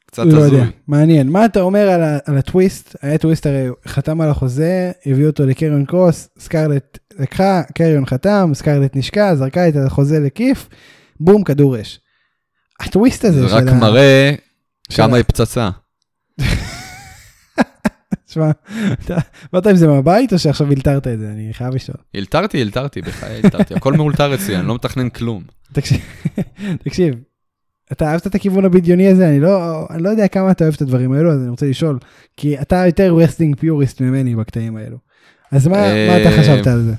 קצת 0.06 0.24
לא 0.26 0.38
הזוי. 0.40 0.58
יודע, 0.60 0.70
מעניין. 0.88 1.30
מה 1.30 1.46
אתה 1.46 1.62
אומר 1.62 1.90
על, 1.90 2.02
ה- 2.04 2.18
על 2.26 2.38
הטוויסט? 2.38 2.96
היה 3.02 3.18
טוויסט 3.18 3.46
הרי 3.46 3.68
חתם 3.88 4.22
על 4.22 4.30
החוזה, 4.30 4.92
הביא 5.06 5.26
אותו 5.28 5.46
לקריון 5.46 5.86
קרוס, 5.86 6.30
סקרלט 6.40 6.98
לקחה, 7.20 7.62
קריון 7.76 8.06
חתם, 8.06 8.52
סקרלט 8.54 8.96
נשקע, 8.96 9.36
זרקה 9.36 9.68
את 9.70 9.74
החוזה 9.86 10.20
לכיף, 10.20 10.70
בום, 11.20 11.44
כדור 11.44 11.82
אש. 11.82 12.00
הטוויסט 12.80 13.26
הזה 13.26 13.42
זה 13.42 13.50
של 13.50 13.56
רק 13.56 13.68
ה- 13.68 13.74
מראה 13.74 14.32
כמה 14.96 15.18
היא 15.18 15.24
פצצה. 15.28 15.70
תשמע, 18.26 18.52
באת 19.54 19.68
עם 19.68 19.76
זה 19.76 19.88
מהבית 19.88 20.34
או 20.34 20.40
שעכשיו 20.40 20.68
הלתרת 20.72 21.08
את 21.08 21.20
זה? 21.20 21.32
אני 21.32 21.50
חייב 21.54 21.76
לשאול. 21.76 21.98
אלתרתי, 22.16 22.62
אלתרתי, 22.62 23.02
בחיי 23.02 23.42
אלתרתי. 23.44 23.74
הכל 23.74 23.94
מאולתר 23.94 24.36
אצלי, 24.36 24.58
אני 24.58 24.68
לא 24.68 24.76
מתכנן 24.76 25.10
כלום. 25.10 25.44
תקשיב, 26.84 27.16
אתה 27.92 28.12
אהבת 28.12 28.28
את 28.28 28.36
הכיוון 28.36 28.66
הבדיוני 28.66 29.08
הזה? 29.08 29.30
אני 29.30 29.40
לא, 29.40 29.88
אני 29.90 30.04
לא 30.04 30.10
יודע 30.10 30.28
כמה 30.28 30.52
אתה 30.52 30.64
אוהב 30.64 30.74
את 30.76 30.82
הדברים 30.82 31.12
האלו, 31.14 31.32
אז 31.32 31.42
אני 31.42 31.50
רוצה 31.50 31.66
לשאול. 31.66 32.00
כי 32.38 32.62
אתה 32.62 32.84
יותר 32.86 33.14
wrestling 33.16 33.56
purist 33.60 34.02
ממני 34.02 34.36
בקטעים 34.36 34.78
האלו. 34.78 34.98
אז 35.52 35.68
מה, 35.68 35.78
מה 36.08 36.18
אתה 36.22 36.30
אה, 36.30 36.38
חשבת 36.42 36.68
על 36.68 36.82
זה? 36.84 36.94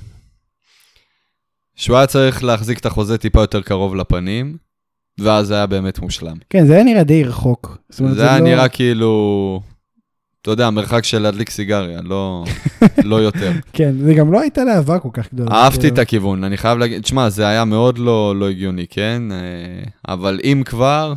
שהוא 1.75 1.97
היה 1.97 2.07
צריך 2.07 2.43
להחזיק 2.43 2.79
את 2.79 2.85
החוזה 2.85 3.17
טיפה 3.17 3.41
יותר 3.41 3.61
קרוב 3.61 3.95
לפנים, 3.95 4.57
ואז 5.19 5.47
זה 5.47 5.55
היה 5.55 5.65
באמת 5.67 5.99
מושלם. 5.99 6.35
כן, 6.49 6.67
זה 6.67 6.73
היה 6.73 6.83
נראה 6.83 7.03
די 7.03 7.23
רחוק. 7.23 7.77
אומרת, 7.99 8.15
זה 8.15 8.29
היה 8.29 8.39
לא- 8.39 8.45
נראה 8.45 8.67
כאילו, 8.69 9.61
אתה 10.41 10.51
יודע, 10.51 10.69
מרחק 10.69 11.03
של 11.03 11.19
להדליק 11.21 11.49
סיגריה, 11.49 12.01
לא, 12.01 12.43
לא 13.03 13.15
יותר. 13.15 13.51
כן, 13.73 13.93
זה 14.03 14.13
גם 14.13 14.31
לא 14.33 14.39
הייתה 14.41 14.63
להבה 14.63 14.99
כל 14.99 15.09
כך 15.13 15.33
גדולה. 15.33 15.51
אהבתי 15.51 15.79
כאילו. 15.81 15.93
את 15.93 15.99
הכיוון, 15.99 16.43
אני 16.43 16.57
חייב 16.57 16.77
להגיד, 16.77 17.01
תשמע, 17.01 17.29
זה 17.29 17.47
היה 17.47 17.65
מאוד 17.65 17.97
לא, 17.97 18.35
לא 18.39 18.49
הגיוני, 18.49 18.85
כן? 18.89 19.21
אה, 19.31 19.83
אבל 20.13 20.39
אם 20.43 20.61
כבר, 20.65 21.13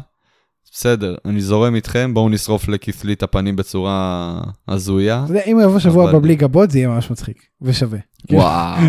בסדר, 0.79 1.14
אני 1.24 1.41
זורם 1.41 1.74
איתכם, 1.74 2.14
בואו 2.14 2.29
נשרוף 2.29 2.68
לכיסלי 2.68 3.12
את 3.12 3.22
הפנים 3.22 3.57
בצורה 3.57 4.41
הזויה. 4.68 5.22
אתה 5.24 5.33
יודע, 5.33 5.43
אם 5.47 5.57
הוא 5.57 5.62
יבוא 5.62 5.79
שבוע 5.79 6.11
הבא 6.11 6.18
בלי 6.18 6.37
גבות, 6.37 6.70
זה 6.70 6.79
יהיה 6.79 6.89
ממש 6.89 7.11
מצחיק 7.11 7.43
ושווה. 7.62 7.99
וואו, 8.31 8.83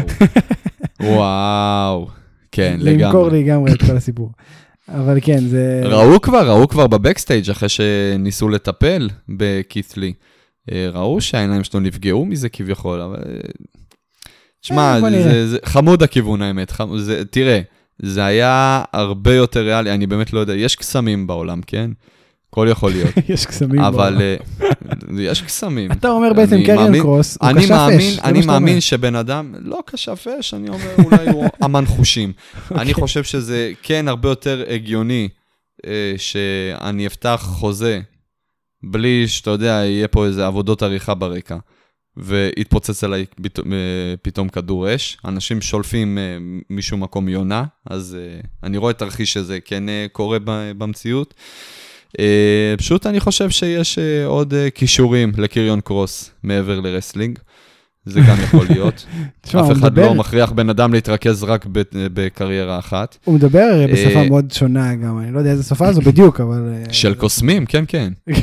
וואו, 1.02 2.08
כן, 2.52 2.78
למכור 2.80 3.28
לגמרי. 3.30 3.44
לגמרי 3.44 3.72
את 3.72 3.82
כל 3.82 3.98
הסיפור. 3.98 4.32
אבל 4.90 5.18
כן, 5.22 5.40
זה... 5.40 5.82
ראו 5.86 6.22
כבר, 6.22 6.50
ראו 6.50 6.68
כבר 6.68 6.88
בבקסטייג' 6.88 7.50
אחרי 7.50 7.70
שניסו 7.70 8.50
לטפל 8.50 9.10
בקית'לי. 9.30 10.14
אה, 10.72 10.90
ראו 10.94 11.22
שהעיניים 11.22 11.64
שלו 11.64 11.80
נפגעו 11.80 12.26
מזה 12.26 12.50
כביכול, 12.50 13.02
אבל... 13.02 13.18
תשמע, 14.62 14.96
אה, 14.96 15.02
זה, 15.02 15.10
נראה. 15.10 15.24
זה, 15.24 15.48
זה 15.48 15.58
חמוד 15.66 16.04
הכיוון 16.04 16.42
האמת, 16.42 16.72
חמ... 16.72 16.98
זה, 16.98 17.26
תראה, 17.26 17.62
זה 18.02 18.26
היה 18.26 18.84
הרבה 18.93 19.34
יותר 19.36 19.60
ריאלי, 19.62 19.91
אני 19.93 20.08
באמת 20.08 20.34
לא 20.34 20.39
יודע, 20.39 20.56
יש 20.56 20.76
קסמים 20.76 21.28
בעולם, 21.28 21.62
כן? 21.68 21.91
הכל 22.50 22.68
יכול 22.72 22.91
להיות, 22.91 23.10
יש 23.30 23.45
קסמים. 23.45 23.80
אבל 23.82 24.10
בעולם. 24.14 24.22
אה, 25.18 25.24
יש 25.24 25.41
קסמים. 25.41 25.91
אתה 25.91 26.10
אומר 26.10 26.34
בעצם 26.34 26.58
מאמין- 26.68 27.02
קרוס, 27.02 27.38
הוא 27.41 27.50
אני 27.50 27.60
כשף 27.62 27.70
מאמין, 27.72 27.98
אש. 28.00 28.20
אני. 28.24 28.45
מאמין 28.45 28.82
שבן 28.82 29.16
אדם, 29.16 29.54
לא 29.60 29.80
כשף 29.88 30.26
אש, 30.39 30.54
אני 30.54 30.70
אומר 30.70 30.95
אולי 31.06 31.30
הוא 31.30 31.45
אמן 31.66 31.86
חושים. 31.86 32.34
אוקיי. 32.64 32.82
אני 32.82 32.93
חושב 32.93 33.24
שזה 33.24 33.72
כן 33.84 34.08
הרבה 34.08 34.30
יותר 34.30 34.64
הגיוני 34.70 35.30
אה, 35.86 36.14
שאני 36.18 37.08
אפתח 37.08 37.39
חוזה 37.43 38.00
בלי 38.84 39.28
שאתה 39.28 39.50
יודע, 39.52 39.66
יהיה 39.86 40.08
פה 40.08 40.26
איזה 40.26 40.45
עבודות 40.45 40.84
עריכה 40.84 41.14
ברקע, 41.14 41.58
ויתפוצץ 42.18 43.03
עליי 43.03 43.26
אה, 43.45 43.74
פתאום 44.22 44.49
כדור 44.49 44.95
אש. 44.95 45.18
אנשים 45.26 45.61
שולפים 45.61 46.18
אה, 46.18 46.38
משום 46.70 47.03
מקום 47.03 47.30
יונה, 47.30 47.63
אז 47.86 48.18
אה, 48.20 48.39
אני 48.63 48.78
רואה 48.78 48.93
תרחיש 48.93 49.34
שזה 49.34 49.59
כן 49.59 49.84
קורה 50.11 50.38
במציאות. 50.78 51.34
פשוט 52.78 53.05
אני 53.05 53.20
חושב 53.20 53.49
שיש 53.49 53.99
עוד 54.26 54.53
כישורים 54.76 55.32
לקאריון 55.38 55.82
קרוס 55.82 56.32
מעבר 56.43 56.80
ל 56.80 56.85
wrestling. 56.85 57.39
זה 58.08 58.20
גם 58.22 58.36
יכול 58.43 58.66
להיות. 58.70 59.05
תשמע, 59.41 59.62
אף 59.62 59.72
אחד 59.72 59.78
מדבר- 59.78 60.05
לא 60.05 60.16
מכריח 60.16 60.51
בן 60.51 60.70
אדם 60.70 60.93
להתרכז 60.93 61.43
רק 61.43 61.66
ב- 61.72 61.82
בקריירה 61.93 62.80
אחת. 62.80 63.18
הוא 63.24 63.36
מדבר 63.36 63.60
הרי 63.74 63.88
בשפה 63.88 64.20
אה, 64.20 64.30
מאוד 64.30 64.51
שונה 64.51 64.95
גם, 64.95 65.20
אני 65.20 65.34
לא 65.34 65.39
יודע 65.39 65.51
איזה 65.51 65.64
שפה 65.64 65.93
זו 65.93 66.01
בדיוק, 66.01 66.41
אבל... 66.41 66.74
אה, 66.88 66.93
של 66.93 67.14
קוסמים, 67.16 67.66
כן, 67.66 67.84
כן. 67.88 68.14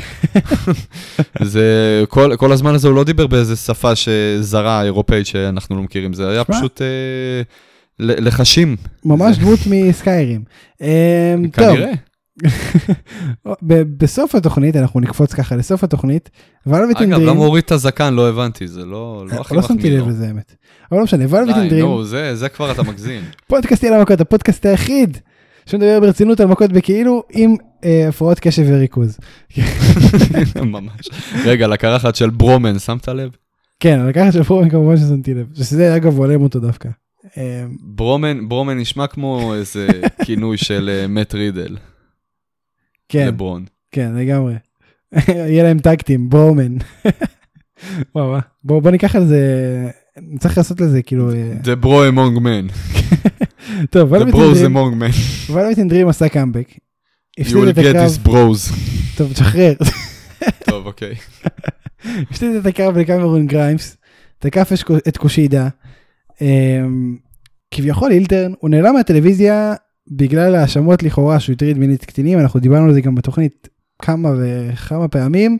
זה, 1.43 1.63
כל, 2.09 2.31
כל 2.37 2.51
הזמן 2.51 2.73
הזה 2.75 2.87
הוא 2.87 2.95
לא 2.95 3.03
דיבר 3.03 3.27
באיזה 3.27 3.55
שפה 3.55 3.91
שזרה, 3.95 4.83
אירופאית, 4.83 5.25
שאנחנו 5.25 5.75
לא 5.75 5.81
מכירים. 5.81 6.13
זה 6.13 6.29
היה. 6.29 6.43
פשוט 6.43 6.81
אה, 6.81 6.87
לחשים, 7.99 8.75
ממש 9.05 9.37
דמות 9.37 9.59
מסקיירים. 9.67 10.41
אה, 10.81 11.35
כנראה. 11.53 11.91
בסוף 13.97 14.35
התוכנית, 14.35 14.75
אנחנו 14.75 14.99
נקפוץ 14.99 15.33
ככה 15.33 15.55
לסוף 15.55 15.83
התוכנית, 15.83 16.29
ולוויט 16.65 17.01
אגב, 17.01 17.19
למה 17.19 17.31
הוא 17.31 17.45
הוריד 17.45 17.63
את 17.63 17.71
הזקן? 17.71 18.13
לא 18.13 18.29
הבנתי, 18.29 18.67
זה 18.67 18.85
לא, 18.85 19.25
לא 19.31 19.41
הכי 19.41 19.55
לא 19.55 19.61
שמתי 19.61 19.73
מחמיא 19.73 19.99
לב. 19.99 20.07
לזה 20.07 20.27
האמת. 20.27 20.55
אבל 20.91 20.97
לא 20.99 21.03
משנה, 21.03 21.25
ולוויט 21.29 21.55
די, 21.55 21.61
אנדרים, 21.61 21.85
נו, 21.85 22.03
זה 22.03 22.35
זה 22.35 22.49
כבר 22.49 22.71
אתה 22.71 22.83
מגזים. 22.83 23.21
פודקאסט 23.49 23.83
יאללה 23.83 24.01
מכות, 24.01 24.21
הפודקאסט 24.21 24.65
היחיד 24.65 25.17
שמדבר 25.65 25.99
ברצינות 25.99 26.39
על 26.39 26.47
מכות 26.47 26.71
בכאילו 26.71 27.23
עם 27.31 27.55
אה, 27.83 28.07
הפרעות 28.09 28.39
קשב 28.39 28.63
וריכוז. 28.67 29.17
ממש. 30.55 31.09
רגע, 31.45 31.67
לקרחת 31.67 32.15
של 32.15 32.29
ברומן, 32.29 32.79
שמת 32.79 33.07
לב? 33.07 33.29
כן, 33.79 33.99
על 33.99 34.09
לקחת 34.09 34.33
של 34.33 34.43
פורמן 34.43 34.69
כמובן 34.69 34.97
ששמתי 34.97 35.33
לב, 35.33 35.47
שזה 35.53 35.95
אגב 35.95 36.17
הולם 36.17 36.41
אותו 36.41 36.59
דווקא. 36.59 36.89
אה, 37.37 37.65
ברומן, 37.81 38.49
ברומן 38.49 38.77
נשמע 38.77 39.07
כמו 39.07 39.53
איזה 39.53 39.87
כינוי 40.25 40.57
של 40.57 40.89
אה, 40.93 41.07
מאט 41.07 41.33
רידל, 41.35 41.77
כן, 43.09 43.27
לברון. 43.27 43.65
כן, 43.91 44.15
לגמרי. 44.15 44.53
יהיה 45.27 45.63
להם 45.63 45.79
טקטים, 45.79 46.29
בורמן. 46.29 46.77
וואו, 48.15 48.27
וואו. 48.27 48.39
בוא 48.63 48.81
בוא 48.81 48.91
ניקח 48.91 49.15
על 49.15 49.25
זה, 49.27 49.41
צריך 50.39 50.57
לעשות 50.57 50.81
לזה 50.81 51.01
כאילו, 51.01 51.31
אה, 51.31 51.51
The 51.63 51.83
bro 51.83 52.13
among 52.13 52.39
men. 52.39 52.73
טוב, 53.91 54.15
The 54.15 54.31
bros 54.31 54.65
among 54.65 55.01
men. 55.01 55.51
ולוויט 55.51 55.79
אנדרים 55.79 56.07
עשה 56.07 56.29
קאמבק. 56.29 56.69
You 57.39 57.43
will 57.43 57.75
get 57.75 57.95
this 57.95 58.27
bros. 58.27 58.73
טוב, 59.17 59.33
תשחרר. 59.33 59.73
טוב, 60.65 60.85
אוקיי. 60.85 61.15
הפסיד 62.03 62.55
את 62.55 62.65
הקרב 62.65 62.97
לקמרון 62.97 63.47
גריימס, 63.47 63.97
תקף 64.39 64.71
את 65.07 65.17
קושידה. 65.17 65.67
אמ, 66.41 67.17
כביכול 67.71 68.11
אילטרן, 68.11 68.53
הוא 68.59 68.69
נעלם 68.69 68.93
מהטלוויזיה 68.93 69.73
בגלל 70.11 70.55
האשמות 70.55 71.03
לכאורה 71.03 71.39
שהוא 71.39 71.53
הטריד 71.53 71.77
מינית 71.77 72.05
קטינים, 72.05 72.39
אנחנו 72.39 72.59
דיברנו 72.59 72.85
על 72.87 72.93
זה 72.93 73.01
גם 73.01 73.15
בתוכנית 73.15 73.67
כמה 74.01 74.29
וכמה 74.39 75.07
פעמים. 75.07 75.57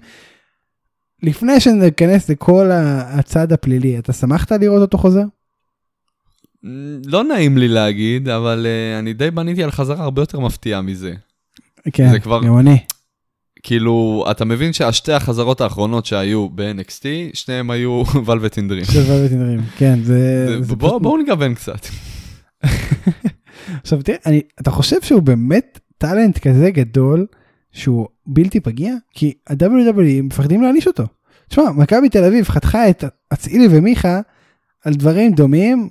לפני 1.24 1.60
שניכנס 1.60 2.30
לכל 2.30 2.70
הצד 2.74 3.52
הפלילי, 3.52 4.00
אתה 4.00 4.14
שמחת 4.14 4.52
לראות 4.52 4.82
אותו 4.82 4.98
חוזר? 4.98 5.24
לא 7.06 7.24
נעים 7.24 7.58
לי 7.58 7.68
להגיד, 7.68 8.30
אבל 8.30 8.66
אה, 8.70 9.00
אני 9.00 9.14
די 9.14 9.32
בניתי 9.32 9.64
על 9.64 9.72
חזרה 9.72 10.04
הרבה 10.04 10.22
יותר 10.22 10.40
מפתיעה 10.40 10.82
מזה. 10.82 11.14
כן, 11.94 12.12
זה 12.12 12.20
כבר- 12.20 12.44
גם 12.44 12.58
אני. 12.58 12.78
כאילו, 13.64 14.26
אתה 14.32 14.46
מבין 14.46 14.74
שהשתי 14.74 15.14
החזרות 15.14 15.62
האחרונות 15.62 16.06
שהיו 16.06 16.50
ב-NXT, 16.50 17.04
שניהם 17.34 17.72
היו 17.72 18.04
ולווט 18.26 18.60
דרים. 18.60 18.86
של 18.86 19.00
ולווט 19.00 19.32
אינדרים, 19.32 19.60
כן, 19.78 20.00
זה... 20.04 20.46
זה 20.64 20.76
בואו 20.76 20.90
פשוט- 20.92 21.02
בואו 21.02 21.18
נגוון 21.18 21.54
קצת. 21.56 21.86
עכשיו 23.82 24.02
תראה, 24.02 24.18
אני, 24.26 24.42
אתה 24.62 24.72
חושב 24.72 25.02
שהוא 25.02 25.22
באמת 25.22 25.80
טאלנט 25.98 26.38
כזה 26.38 26.72
גדול 26.72 27.26
שהוא 27.72 28.08
בלתי 28.26 28.60
פגיע? 28.60 28.94
כי 29.12 29.34
ה-WWE 29.48 30.22
מפחדים 30.24 30.62
להעניש 30.62 30.88
אותו. 30.88 31.04
תשמע, 31.50 31.72
מכבי 31.72 32.10
תל 32.10 32.24
אביב 32.24 32.46
חתכה 32.48 32.90
את 32.90 33.04
אצילי 33.34 33.68
ומיכה 33.72 34.20
על 34.86 34.94
דברים 34.94 35.34
דומים, 35.34 35.90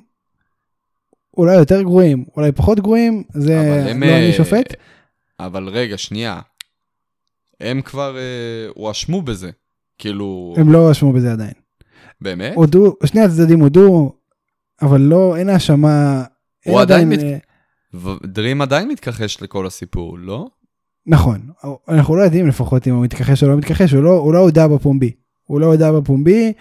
אולי 1.36 1.54
יותר 1.56 1.82
גרועים, 1.82 2.24
אולי 2.36 2.52
פחות 2.52 2.80
גרועים, 2.80 3.22
זה 3.34 3.60
אבל 3.60 3.88
הם, 3.90 4.02
לא 4.02 4.06
אני 4.08 4.26
אה, 4.26 4.32
שופט. 4.32 4.74
אבל 5.40 5.68
רגע, 5.68 5.98
שנייה. 5.98 6.40
הם 7.60 7.82
כבר 7.82 8.16
אה, 8.16 8.22
הואשמו 8.74 9.22
בזה. 9.22 9.50
כאילו, 9.98 10.54
הם 10.56 10.72
לא 10.72 10.88
רשמו 10.90 11.12
בזה 11.12 11.32
עדיין. 11.32 11.52
באמת? 12.20 12.52
הודו, 12.56 12.96
שני 13.04 13.20
הצדדים 13.20 13.60
הודו, 13.60 14.12
אבל 14.82 15.00
לא, 15.00 15.36
אין 15.36 15.48
האשמה. 15.48 16.24
הוא 16.66 16.80
עדיין 16.80 17.08
מת- 17.08 17.18
אה, 17.18 17.36
דרים 18.26 18.62
עדיין 18.62 18.88
מתכחש 18.88 19.42
לכל 19.42 19.66
הסיפור, 19.66 20.18
לא? 20.18 20.48
נכון, 21.06 21.40
אנחנו 21.88 22.16
לא 22.16 22.22
יודעים 22.22 22.46
לפחות 22.46 22.88
אם 22.88 22.94
הוא 22.94 23.04
מתכחש 23.04 23.42
או 23.42 23.48
לא 23.48 23.56
מתכחש, 23.56 23.92
הוא 23.92 24.02
לא, 24.02 24.10
הוא 24.10 24.32
לא 24.32 24.38
הודה 24.38 24.68
בפומבי. 24.68 25.10
הוא 25.44 25.60
לא 25.60 25.66
הודה 25.66 25.92
בפומבי, 25.92 26.52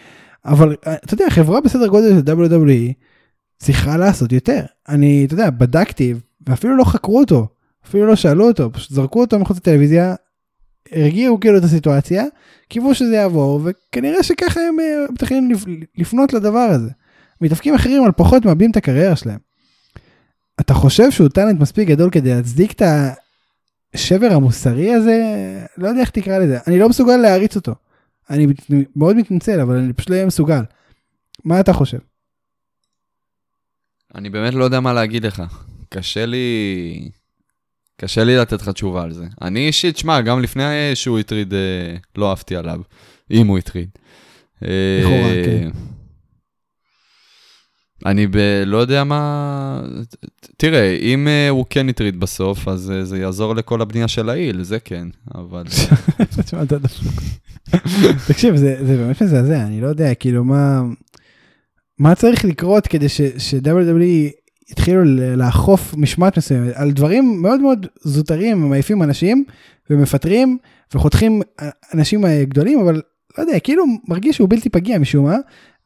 אבל 0.46 0.76
אה, 0.88 0.96
אתה 0.96 1.14
יודע, 1.14 1.26
חברה 1.30 1.62
בסדר 1.62 1.88
גודל 1.88 2.10
של 2.10 2.34
WWE 2.34 2.94
צריכה 3.58 3.98
לעשות 3.98 4.32
יותר. 4.32 4.62
אני, 4.90 5.26
אתה 5.26 5.34
יודע, 5.34 5.50
בדקתי, 5.50 6.14
ואפילו 6.48 6.78
לא 6.78 6.84
חקרו 6.84 7.20
אותו, 7.20 7.48
אפילו 7.88 8.08
לא 8.08 8.16
שאלו 8.16 8.48
אותו, 8.48 8.72
פשוט 8.74 8.92
זרקו 8.92 9.22
אותו 9.22 9.40
מחוץ 9.40 9.58
לטלוויזיה, 9.58 10.16
הרגיעו 10.92 11.40
כאילו 11.40 11.58
את 11.58 11.64
הסיטואציה, 11.64 12.24
קיוו 12.70 12.96
שזה 12.96 13.16
יעבור, 13.16 13.62
וכנראה 13.64 14.24
שככה 14.24 14.60
הם 14.62 14.80
אה, 14.80 15.06
מתחילים 15.12 15.52
לפ- 15.52 15.66
לפנות 15.98 16.34
לדבר 16.34 16.60
הזה. 16.60 16.90
מתאפקים 17.42 17.76
אחרים 17.76 18.04
על 18.04 18.12
פחות 18.12 18.46
מאבדים 18.46 18.72
את 18.72 18.78
הקריירה 18.78 19.16
שלהם. 19.16 19.40
אתה 20.60 20.74
חושב 20.74 21.12
שהוא 21.12 21.30
טאלנט 21.30 21.60
מספיק 21.60 21.88
גדול 21.88 22.10
כדי 22.10 22.30
להצדיק 22.36 22.72
את 22.72 22.82
השבר 23.94 24.30
המוסרי 24.32 24.94
הזה? 24.94 25.22
לא 25.78 25.88
יודע 25.88 26.02
איך 26.02 26.10
תקרא 26.10 26.38
לזה. 26.38 26.58
אני 26.68 26.80
לא 26.80 26.90
מסוגל 26.90 27.18
להעריץ 27.18 27.56
אותו. 27.56 27.76
אני 28.30 28.48
מאוד 28.96 29.16
מתנצל, 29.16 29.60
אבל 29.60 29.76
אני 29.76 29.94
פשוט 29.94 30.10
לא 30.10 30.16
אהיה 30.16 30.26
מסוגל. 30.26 30.62
מה 31.46 31.60
אתה 31.60 31.74
חושב? 31.74 31.98
אני 34.16 34.30
באמת 34.30 34.54
לא 34.54 34.64
יודע 34.64 34.80
מה 34.80 34.94
להגיד 34.94 35.26
לך. 35.26 35.44
קשה 35.90 36.26
לי... 36.26 37.10
קשה 37.98 38.24
לי 38.24 38.38
לתת 38.38 38.62
לך 38.62 38.70
תשובה 38.70 39.04
על 39.04 39.14
זה. 39.14 39.26
אני 39.42 39.68
אישית, 39.68 39.98
שמע, 39.98 40.22
גם 40.22 40.42
לפני 40.42 40.92
שהוא 40.94 41.20
הטריד, 41.20 41.54
אה, 41.54 41.96
לא 42.16 42.30
אהבתי 42.30 42.56
עליו. 42.56 42.82
אם 43.32 43.48
הוא 43.48 43.58
הטריד. 43.58 43.90
אה, 44.64 45.00
לכאורה, 45.02 45.34
כן. 45.46 45.70
אני 48.06 48.28
ב... 48.28 48.38
לא 48.66 48.78
יודע 48.78 49.04
מה... 49.04 49.82
תראה, 50.58 50.98
אם 51.02 51.28
אה, 51.28 51.50
הוא 51.50 51.66
כן 51.70 51.90
הטריד 51.90 52.20
בסוף, 52.20 52.68
אז 52.68 52.92
אה, 52.92 53.06
זה 53.06 53.18
יעזור 53.18 53.56
לכל 53.56 53.82
הבנייה 53.82 54.08
של 54.08 54.30
העיל, 54.30 54.64
זה 54.64 54.80
כן, 54.80 55.08
אבל... 55.36 55.64
תקשיב, 58.28 58.56
זה 58.56 58.98
באמת 58.98 59.22
מזעזע, 59.22 59.62
אני 59.62 59.82
לא 59.82 59.88
יודע, 59.88 60.14
כאילו, 60.14 60.44
מה... 60.44 60.84
מה 62.00 62.16
צריך 62.16 62.46
לקרות 62.46 62.88
כדי 62.88 63.10
ש-WWE 63.10 64.32
יתחילו 64.72 65.04
לאכוף 65.38 65.94
משמעת 65.98 66.38
מסוימת 66.38 66.72
על 66.76 66.92
דברים 66.92 67.42
מאוד 67.42 67.60
מאוד 67.60 67.88
זוטרים, 68.02 68.70
מעיפים 68.70 69.04
אנשים 69.04 69.44
ומפטרים 69.90 70.58
וחותכים 70.94 71.42
אנשים 71.94 72.26
אה, 72.26 72.46
גדולים, 72.46 72.80
אבל 72.80 73.02
לא 73.38 73.44
יודע, 73.44 73.60
כאילו 73.60 73.84
מרגיש 74.08 74.36
שהוא 74.36 74.50
בלתי 74.50 74.70
פגיע 74.70 75.00
משום 75.00 75.26
מה, 75.26 75.38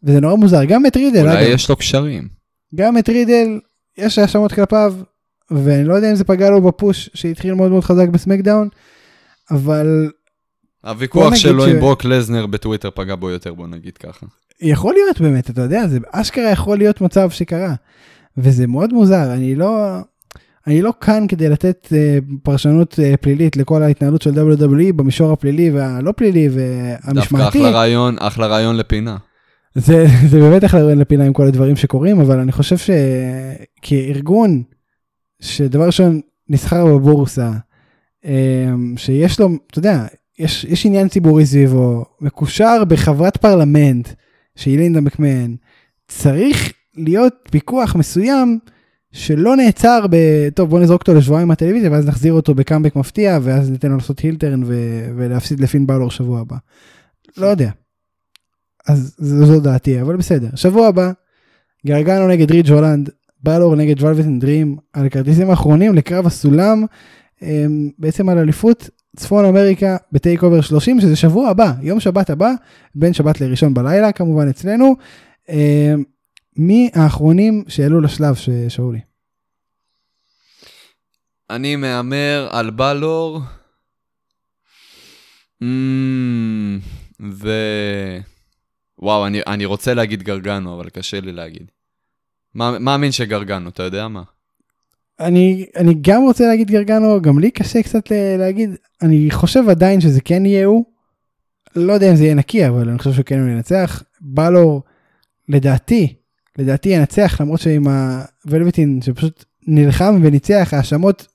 וזה 0.04 0.20
נורא 0.20 0.36
מוזר. 0.36 0.64
גם 0.64 0.86
את 0.86 0.98
רידל, 0.98 1.22
אולי 1.22 1.44
אגב, 1.46 1.54
יש 1.54 1.70
לו 1.70 1.76
קשרים. 1.76 2.28
גם 2.76 2.98
את 2.98 3.10
רידל, 3.10 3.60
יש 3.98 4.20
האשמות 4.20 4.54
כלפיו, 4.54 4.94
ואני 5.52 5.84
לא 5.84 5.94
יודע 5.94 6.10
אם 6.12 6.16
זה 6.16 6.24
פגע 6.24 6.50
לו 6.50 6.62
בפוש 6.62 7.10
שהתחיל 7.14 7.54
מאוד 7.54 7.72
מאוד 7.72 7.84
חזק 7.84 8.08
בסמקדאון, 8.10 8.68
אבל 9.52 10.12
הוויכוח 10.84 11.36
שלו 11.36 11.66
ש- 11.66 11.68
עם 11.68 11.80
ברוק 11.80 12.06
לזנר 12.06 12.46
בטוויטר 12.46 12.90
פגע 12.96 13.16
בו 13.16 13.30
יותר, 13.30 13.54
בוא 13.54 13.68
נגיד 13.68 13.98
ככה. 13.98 14.26
יכול 14.62 14.94
להיות 14.94 15.22
באמת, 15.22 15.50
אתה 15.50 15.62
יודע, 15.62 15.88
זה 15.88 15.98
אשכרה 16.12 16.52
יכול 16.52 16.78
להיות 16.78 17.02
מצב 17.02 17.30
שקרה. 17.30 17.74
וזה 18.38 18.68
מאוד 18.68 18.94
מוזר, 18.94 19.34
אני 19.34 19.56
לא, 19.56 19.98
אני 20.68 20.82
לא 20.82 20.94
כאן 21.02 21.26
כדי 21.28 21.50
לתת 21.50 21.88
uh, 21.90 22.24
פרשנות 22.44 22.94
uh, 22.94 23.18
פלילית 23.18 23.58
לכל 23.58 23.84
ההתנהלות 23.84 24.22
של 24.22 24.32
WWE 24.32 24.94
במישור 24.94 25.32
הפלילי 25.34 25.72
והלא 25.72 26.14
פלילי 26.18 26.48
דווקא 26.50 26.62
והמשמעתי. 27.08 27.60
אחלה 27.60 27.70
רעיון, 27.70 28.16
אחלה 28.20 28.48
רעיון 28.48 28.76
לפינה. 28.78 29.18
זה, 29.78 30.06
זה 30.32 30.40
באמת 30.40 30.66
אחלה 30.66 30.82
רעיון 30.82 31.00
לפינה 31.00 31.26
עם 31.26 31.34
כל 31.34 31.48
הדברים 31.48 31.76
שקורים, 31.76 32.20
אבל 32.20 32.40
אני 32.40 32.52
חושב 32.52 32.76
שכארגון, 32.78 34.64
שדבר 35.40 35.86
ראשון 35.86 36.22
נסחר 36.50 36.86
בבורסה, 36.86 37.52
אה, 38.26 38.70
שיש 38.98 39.40
לו, 39.40 39.50
אתה 39.72 39.80
יודע, 39.80 40.06
יש, 40.40 40.64
יש 40.64 40.86
עניין 40.86 41.08
ציבורי 41.08 41.46
סביבו, 41.46 42.06
מקושר 42.22 42.84
בחברת 42.88 43.38
פרלמנט, 43.38 44.10
שהיא 44.56 44.78
לינדה 44.78 45.02
מקמן, 45.02 45.56
צריך 46.08 46.74
להיות 46.98 47.34
פיקוח 47.52 47.96
מסוים 47.96 48.60
שלא 49.12 49.56
נעצר 49.56 50.06
ב... 50.10 50.16
טוב 50.56 50.70
בוא 50.70 50.80
נזרוק 50.80 51.02
אותו 51.02 51.14
לשבועיים 51.14 51.48
מהטלוויזיה 51.48 51.92
ואז 51.92 52.08
נחזיר 52.08 52.34
אותו 52.34 52.56
בקאמבק 52.56 52.96
מפתיע 52.96 53.40
ואז 53.42 53.72
ניתן 53.72 53.90
לו 53.90 53.98
לעשות 53.98 54.20
הילטרן 54.20 54.64
ו... 54.64 54.74
ולהפסיד 55.16 55.60
לפין 55.60 55.88
בלור 55.88 56.12
שבוע 56.12 56.40
הבא. 56.40 56.56
לא 57.38 57.48
יודע. 57.48 57.70
אז 58.88 59.16
זו, 59.18 59.60
דעתי 59.60 60.02
אבל 60.02 60.16
בסדר. 60.16 60.48
שבוע 60.56 60.88
הבא 60.88 61.12
גרגנו 61.86 62.28
נגד 62.28 62.52
רידג' 62.52 62.72
הולנד, 62.72 63.10
בלור 63.44 63.76
נגד 63.76 64.04
ולווטן 64.04 64.40
דרים 64.40 64.78
על 64.94 65.06
הכרטיסים 65.06 65.50
האחרונים 65.50 65.96
לקרב 65.96 66.26
הסולם 66.26 66.86
אמ, 67.42 67.90
בעצם 68.00 68.30
על 68.30 68.38
אליפות 68.38 68.90
צפון 69.16 69.46
אמריקה 69.46 69.98
בטייק 70.12 70.44
אובר 70.44 70.62
30 70.62 71.02
שזה 71.02 71.16
שבוע 71.16 71.50
הבא 71.50 71.74
יום 71.82 72.00
שבת 72.00 72.30
הבא 72.30 72.52
בין 72.96 73.14
שבת 73.14 73.42
לראשון 73.42 73.74
בלילה 73.74 74.12
כמובן 74.12 74.48
אצלנו. 74.50 74.96
אמ, 75.50 76.04
מי 76.58 76.90
האחרונים 76.94 77.64
שעלו 77.68 78.02
לשלב 78.02 78.36
שאולי? 78.70 79.00
אני 81.50 81.76
מהמר 81.76 82.48
על 82.52 82.70
בלור. 82.70 83.42
אמ, 85.62 86.80
ו... 87.22 87.52
וואו, 89.00 89.28
אני, 89.28 89.42
אני 89.48 89.66
רוצה 89.66 89.94
להגיד 89.94 90.24
גרגנו, 90.24 90.76
אבל 90.76 90.90
קשה 90.90 91.20
לי 91.22 91.32
להגיד. 91.32 91.72
מה- 92.54 92.80
מאמין 92.80 93.12
שגרגנו, 93.12 93.70
אתה 93.70 93.84
יודע 93.84 94.08
מה? 94.08 94.24
אני, 95.20 95.66
אני 95.76 95.94
גם 96.02 96.22
רוצה 96.22 96.48
להגיד 96.48 96.72
גרגנו, 96.72 97.22
גם 97.22 97.40
לי 97.40 97.52
קשה 97.52 97.84
קצת 97.84 98.04
להגיד, 98.40 98.70
אני 99.02 99.28
חושב 99.32 99.70
עדיין 99.70 100.02
שזה 100.02 100.22
כן 100.22 100.46
יהיה 100.46 100.66
הוא. 100.66 100.86
לא 101.76 101.94
יודע 101.94 102.10
אם 102.12 102.16
זה 102.16 102.24
יהיה 102.24 102.36
נקי, 102.36 102.68
אבל 102.68 102.90
אני 102.90 102.98
חושב 102.98 103.14
שכן 103.14 103.40
הוא 103.40 103.50
ינצח. 103.50 104.04
בלור, 104.22 104.84
לדעתי, 105.50 106.14
לדעתי 106.58 106.90
ינצח, 106.90 107.42
למרות 107.42 107.60
שעם 107.60 107.88
הוולווטין 108.46 109.00
שפשוט 109.02 109.46
נלחם 109.68 110.20
וניצח, 110.24 110.70
האשמות 110.72 111.28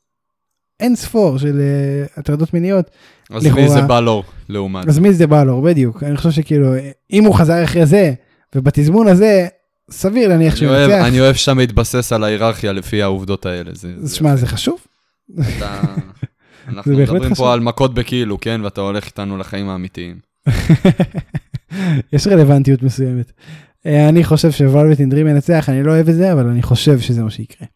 אין 0.81 0.97
ספור 0.97 1.39
של 1.39 1.61
אה, 1.61 2.07
הטרדות 2.17 2.55
מיניות. 2.55 2.91
אז 3.33 3.45
מי 3.45 3.51
לכאורה. 3.51 3.69
זה 3.69 3.83
בלור, 3.83 4.25
לעומת. 4.49 4.89
אז 4.89 4.99
מי 4.99 5.13
זה 5.13 5.27
בלור, 5.27 5.63
בדיוק. 5.63 6.03
אני 6.03 6.17
חושב 6.17 6.31
שכאילו, 6.31 6.73
אם 7.13 7.25
הוא 7.25 7.35
חזר 7.35 7.65
אחרי 7.65 7.87
זה, 7.87 8.13
ובתזמון 8.55 9.09
הזה, 9.09 9.47
סביר 9.91 10.29
להניח 10.29 10.57
שהוא 10.57 10.75
ינצח. 10.77 11.07
אני 11.07 11.21
אוהב 11.21 11.35
שאתה 11.35 11.55
מתבסס 11.55 12.13
על 12.13 12.25
ההיררכיה 12.25 12.73
לפי 12.73 13.03
העובדות 13.03 13.47
האלה. 13.47 13.71
זה, 13.75 13.95
אז 14.03 14.13
שמע, 14.13 14.37
זה 14.37 14.47
חשוב. 14.47 14.79
אתה... 15.41 15.81
אנחנו 16.69 16.95
זה 16.95 17.03
מדברים 17.03 17.23
חשוב. 17.23 17.37
פה 17.37 17.53
על 17.53 17.61
מכות 17.61 17.95
בכאילו, 17.95 18.41
כן? 18.41 18.61
ואתה 18.65 18.81
הולך 18.81 19.07
איתנו 19.07 19.39
לחיים 19.39 19.69
האמיתיים. 19.69 20.19
יש 22.13 22.27
רלוונטיות 22.27 22.83
מסוימת. 22.83 23.33
אה, 23.87 24.09
אני 24.09 24.25
חושב 24.25 24.51
שוולווטין 24.51 25.11
דרים 25.11 25.29
ינצח, 25.29 25.69
אני 25.69 25.83
לא 25.83 25.91
אוהב 25.93 26.09
את 26.09 26.15
זה, 26.15 26.33
אבל 26.33 26.47
אני 26.47 26.63
חושב 26.63 27.01
שזה 27.01 27.23
מה 27.23 27.31
שיקרה. 27.31 27.67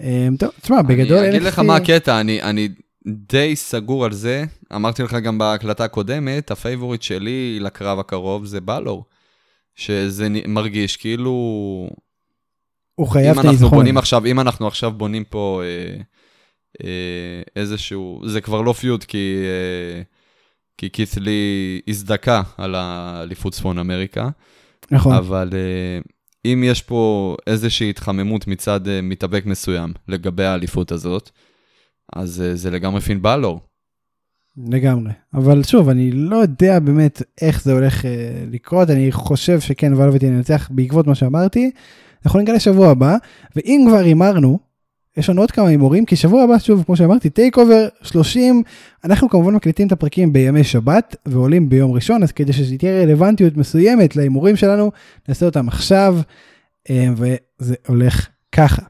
אה, 0.00 0.28
טוב, 0.38 0.50
תשמע, 0.60 0.82
בגדול... 0.82 1.18
אני 1.18 1.28
אגיד 1.28 1.42
לך 1.42 1.58
מה 1.58 1.76
הקטע, 1.76 2.20
אני, 2.20 2.42
אני 2.42 2.68
די 3.06 3.56
סגור 3.56 4.04
על 4.04 4.12
זה. 4.12 4.44
אמרתי 4.74 5.02
לך 5.02 5.12
גם 5.14 5.38
בהקלטה 5.38 5.84
הקודמת, 5.84 6.50
הפייבוריט 6.50 7.02
שלי 7.02 7.58
לקרב 7.60 7.98
הקרוב 7.98 8.44
זה 8.44 8.60
בלור. 8.60 9.04
שזה 9.74 10.28
מרגיש 10.48 10.96
כאילו... 10.96 11.30
הוא 12.94 13.08
חייב 13.08 13.38
את 13.38 13.44
הזה. 13.44 13.66
עכשיו, 13.96 14.26
אם 14.26 14.40
אנחנו 14.40 14.66
עכשיו 14.66 14.90
בונים 14.92 15.24
פה 15.24 15.62
אה, 15.64 16.02
אה, 16.84 17.42
איזשהו... 17.56 18.22
זה 18.26 18.40
כבר 18.40 18.60
לא 18.60 18.72
feud, 18.72 19.04
כי... 19.04 19.36
אה, 19.44 20.02
כי 20.78 20.88
קית' 20.88 21.49
לי 21.49 21.80
הזדכה 21.88 22.42
על 22.56 22.74
האליפות 22.74 23.52
צפון 23.52 23.78
אמריקה. 23.78 24.28
נכון. 24.90 25.14
אבל 25.14 25.50
אה, 25.50 26.08
אם 26.44 26.62
יש 26.66 26.82
פה 26.82 27.36
איזושהי 27.46 27.90
התחממות 27.90 28.46
מצד 28.46 28.86
אה, 28.86 28.90
מתאבק 29.02 29.46
מסוים 29.46 29.92
לגבי 30.08 30.44
האליפות 30.44 30.92
הזאת, 30.92 31.30
אז 32.12 32.42
אה, 32.52 32.56
זה 32.56 32.70
לגמרי 32.70 33.00
פין 33.00 33.22
בלור. 33.22 33.60
לגמרי. 34.56 35.12
אבל 35.34 35.62
שוב, 35.62 35.88
אני 35.88 36.10
לא 36.10 36.36
יודע 36.36 36.78
באמת 36.78 37.22
איך 37.40 37.62
זה 37.62 37.72
הולך 37.72 38.04
אה, 38.04 38.10
לקרות, 38.50 38.90
אני 38.90 39.12
חושב 39.12 39.60
שכן 39.60 39.94
ולווטין 39.94 40.36
ינצח 40.36 40.68
בעקבות 40.70 41.06
מה 41.06 41.14
שאמרתי. 41.14 41.70
אנחנו 42.26 42.40
נגלה 42.40 42.60
שבוע 42.60 42.88
הבא, 42.88 43.16
ואם 43.56 43.84
כבר 43.88 43.98
הימרנו 43.98 44.58
יש 45.16 45.30
לנו 45.30 45.40
עוד 45.40 45.50
כמה 45.50 45.68
הימורים, 45.68 46.04
כי 46.04 46.16
שבוע 46.16 46.42
הבא, 46.42 46.58
שוב, 46.58 46.82
כמו 46.86 46.96
שאמרתי, 46.96 47.30
טייק 47.30 47.58
אובר 47.58 47.88
30, 48.02 48.62
אנחנו 49.04 49.28
כמובן 49.28 49.54
מקליטים 49.54 49.86
את 49.86 49.92
הפרקים 49.92 50.32
בימי 50.32 50.64
שבת 50.64 51.16
ועולים 51.26 51.68
ביום 51.68 51.92
ראשון, 51.92 52.22
אז 52.22 52.32
כדי 52.32 52.52
שתהיה 52.52 53.02
רלוונטיות 53.02 53.56
מסוימת 53.56 54.16
להימורים 54.16 54.56
שלנו, 54.56 54.90
נעשה 55.28 55.46
אותם 55.46 55.68
עכשיו, 55.68 56.18
אה, 56.90 57.08
וזה 57.16 57.74
הולך 57.86 58.28
ככה. 58.52 58.82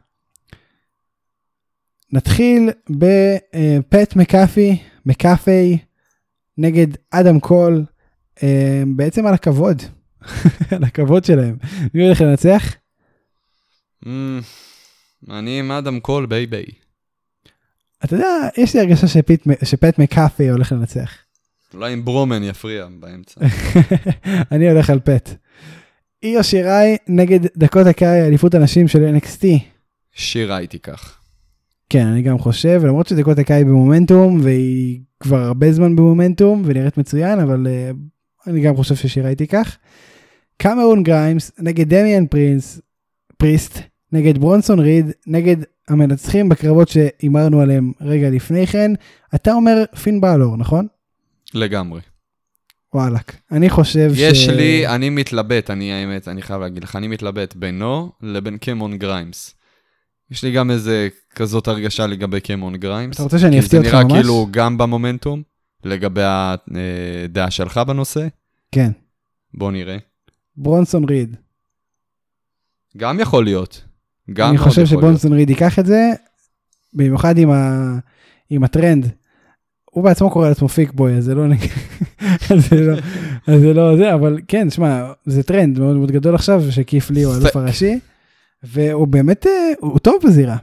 נתחיל 2.16 2.70
בפט 2.90 4.16
מקאפי, 4.16 4.78
מקאפי, 5.06 5.78
נגד 6.58 6.86
אדם 7.10 7.40
קול, 7.40 7.84
אה, 8.42 8.82
בעצם 8.96 9.26
על 9.26 9.34
הכבוד, 9.34 9.82
על 10.76 10.84
הכבוד 10.84 11.24
שלהם. 11.24 11.56
מי 11.94 12.04
הולך 12.04 12.20
לנצח? 12.20 12.74
אמ, 14.05 14.09
אני 15.30 15.58
עם 15.58 15.72
אדם 15.72 16.00
קול 16.00 16.26
Bay 16.26 16.43
Bay. 16.43 16.64
אתה 18.04 18.14
יודע, 18.14 18.48
יש 18.56 18.74
לי 18.74 18.80
הרגשה 18.80 19.08
שפט, 19.08 19.46
שפט 19.64 19.98
מקאפי 19.98 20.48
הולך 20.48 20.72
לנצח. 20.72 21.12
אולי 21.74 21.94
אם 21.94 22.04
ברומן 22.04 22.42
יפריע 22.42 22.86
באמצע. 23.00 23.40
אני 24.52 24.70
הולך 24.70 24.90
על 24.90 25.00
פט. 25.00 25.30
איו 26.22 26.44
שיראי 26.44 26.96
נגד 27.08 27.40
דקוטה 27.57 27.86
קאי, 27.86 28.26
אליפות 28.26 28.54
הנשים 28.54 28.88
של 28.88 29.14
NXT. 29.16 29.46
שיראי 30.12 30.68
תיקח. 30.68 31.26
כן, 31.91 32.07
אני 32.07 32.22
גם 32.22 32.39
חושב, 32.39 32.82
למרות 32.84 33.07
שדקוטה 33.07 33.38
קאי 33.38 33.64
במומנטום, 33.64 34.41
והיא 34.43 35.01
כבר 35.20 35.39
הרבה 35.39 35.72
זמן 35.72 35.97
במומנטום, 35.97 36.62
ונראית 36.64 36.99
מצוין, 36.99 37.41
אבל 37.41 37.66
אה, 37.66 37.97
אני 38.51 38.61
גם 38.61 38.76
חושב 38.76 38.95
ששיראי 38.95 39.34
תיקח. 39.34 39.76
קמרון 40.59 41.03
גריימס 41.03 41.53
נגד 41.59 41.95
דמיאן 41.95 42.26
פרינס, 42.26 42.80
פריסט, 43.37 43.78
נגד 44.12 44.39
ברונסון 44.39 44.78
ריד, 44.78 45.11
נגד 45.26 45.57
המנצחים 45.89 46.49
בקרבות 46.49 46.89
שהימרנו 46.89 47.61
עליהם 47.61 47.93
רגע 48.01 48.30
לפני 48.30 48.66
כן. 48.66 48.91
אתה 49.34 49.53
אומר 49.53 49.84
פין 50.03 50.20
בלור, 50.20 50.57
נכון? 50.57 50.87
לגמרי. 51.55 52.01
וואלאק. 52.95 53.37
אני 53.53 53.70
חושב 53.70 54.11
יש 54.14 54.39
ש... 54.39 54.43
יש 54.43 54.49
לי, 54.49 54.87
אני 54.87 55.11
מתלבט, 55.11 55.70
אני 55.70 55.93
האמת, 55.93 56.28
אני 56.28 56.43
חייב 56.43 56.61
להגיד 56.61 56.82
לך, 56.82 56.97
אני 56.97 57.09
מתלבט 57.09 57.55
בינו 57.55 58.12
לבין 58.22 58.59
קמון 58.59 58.99
גריימס. 58.99 59.55
יש 60.30 60.45
לי 60.45 60.53
גם 60.53 60.70
איזה 60.70 61.09
כזאת 61.37 61.68
הרגשה 61.68 62.07
לגבי 62.07 62.41
קמרון 62.40 62.76
גריימס. 62.76 63.14
אתה 63.14 63.22
רוצה 63.22 63.39
שאני 63.39 63.59
אפתיע 63.59 63.80
אותך 63.80 63.95
ממש? 63.95 64.03
זה 64.03 64.09
נראה 64.09 64.22
כאילו 64.22 64.47
גם 64.51 64.78
במומנטום, 64.78 65.43
לגבי 65.84 66.22
הדעה 66.24 67.51
שלך 67.51 67.78
בנושא. 67.78 68.26
כן. 68.72 68.91
בוא 69.55 69.72
נראה. 69.72 69.97
ברונסון 70.57 71.05
ריד. 71.05 71.37
גם 72.97 73.20
יכול 73.20 73.45
להיות. 73.45 73.84
גם 74.32 74.49
אני 74.49 74.59
חושב 74.59 74.87
שברונסון 74.87 75.32
ריד 75.32 75.51
ייקח 75.51 75.78
את 75.78 75.87
זה, 75.87 76.12
במיוחד 76.93 77.39
עם, 77.39 77.51
ה... 77.51 77.93
עם 78.51 78.64
הטרנד. 78.64 79.11
הוא 79.84 80.05
בעצמו 80.05 80.30
קורא 80.30 80.49
לעצמו 80.49 80.68
thicc 80.68 80.92
boi, 80.92 81.14
אז 81.14 81.24
זה 81.24 81.34
לא... 81.34 81.45
אז 82.51 82.68
זה 82.68 82.76
לא, 82.76 82.97
אז 83.47 83.61
זה 83.61 83.74
לא 83.74 83.97
זה, 83.97 84.14
אבל 84.14 84.39
כן, 84.49 84.70
שמע, 84.70 85.12
זה 85.26 85.43
טרנד 85.43 85.78
מאוד 85.78 85.97
מאוד 85.97 86.11
גדול 86.11 86.34
עכשיו, 86.34 86.62
שקית' 86.70 87.11
לי 87.11 87.22
הוא 87.22 87.34
האלוף 87.34 87.57
הראשי, 87.57 87.99
והוא 88.62 89.09
באמת, 89.09 89.47
אה, 89.47 89.53
הוא 89.80 89.99
טוב 89.99 90.14
בזירה. 90.24 90.57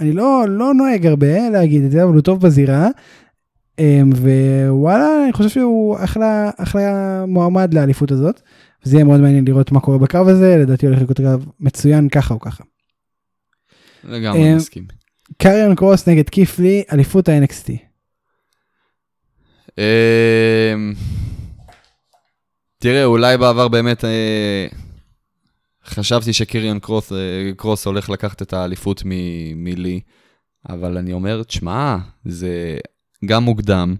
אני 0.00 0.12
לא, 0.12 0.44
לא 0.48 0.74
נוהג 0.74 1.06
הרבה 1.06 1.50
להגיד 1.50 1.84
את 1.84 1.90
זה, 1.90 2.04
אבל 2.04 2.12
הוא 2.12 2.20
טוב 2.20 2.40
בזירה. 2.40 2.88
אמ, 3.78 4.10
ווואלה, 4.68 5.24
אני 5.24 5.32
חושב 5.32 5.48
שהוא 5.48 5.96
אחלה, 6.04 6.50
אחלה 6.56 7.24
מועמד 7.26 7.74
לאליפות 7.74 8.10
הזאת. 8.10 8.40
וזה 8.84 8.96
יהיה 8.96 9.04
מאוד 9.04 9.20
מעניין 9.20 9.44
לראות 9.44 9.72
מה 9.72 9.80
קורה 9.80 9.98
בקרב 9.98 10.28
הזה, 10.28 10.56
לדעתי 10.56 10.86
הולך 10.86 11.02
לקרות 11.02 11.16
קרב 11.16 11.46
מצוין 11.60 12.08
ככה 12.08 12.34
או 12.34 12.40
ככה. 12.40 12.64
לגמרי 14.04 14.52
אמ, 14.52 14.56
מסכים. 14.56 14.86
קריון 15.38 15.74
קרוס 15.74 16.08
נגד 16.08 16.28
כיף 16.28 16.58
לי, 16.58 16.82
אליפות 16.92 17.28
ה-NXT. 17.28 17.70
אמ, 19.78 20.92
תראה, 22.78 23.04
אולי 23.04 23.38
בעבר 23.38 23.68
באמת 23.68 24.04
אה, 24.04 24.66
חשבתי 25.86 26.32
שקיריון 26.32 26.78
קרוס, 26.78 27.12
אה, 27.12 27.50
קרוס 27.56 27.86
הולך 27.86 28.10
לקחת 28.10 28.42
את 28.42 28.52
האליפות 28.52 29.02
מלי, 29.56 30.00
אבל 30.68 30.96
אני 30.96 31.12
אומר, 31.12 31.42
תשמע, 31.42 31.96
זה 32.24 32.78
גם 33.24 33.42
מוקדם, 33.42 33.94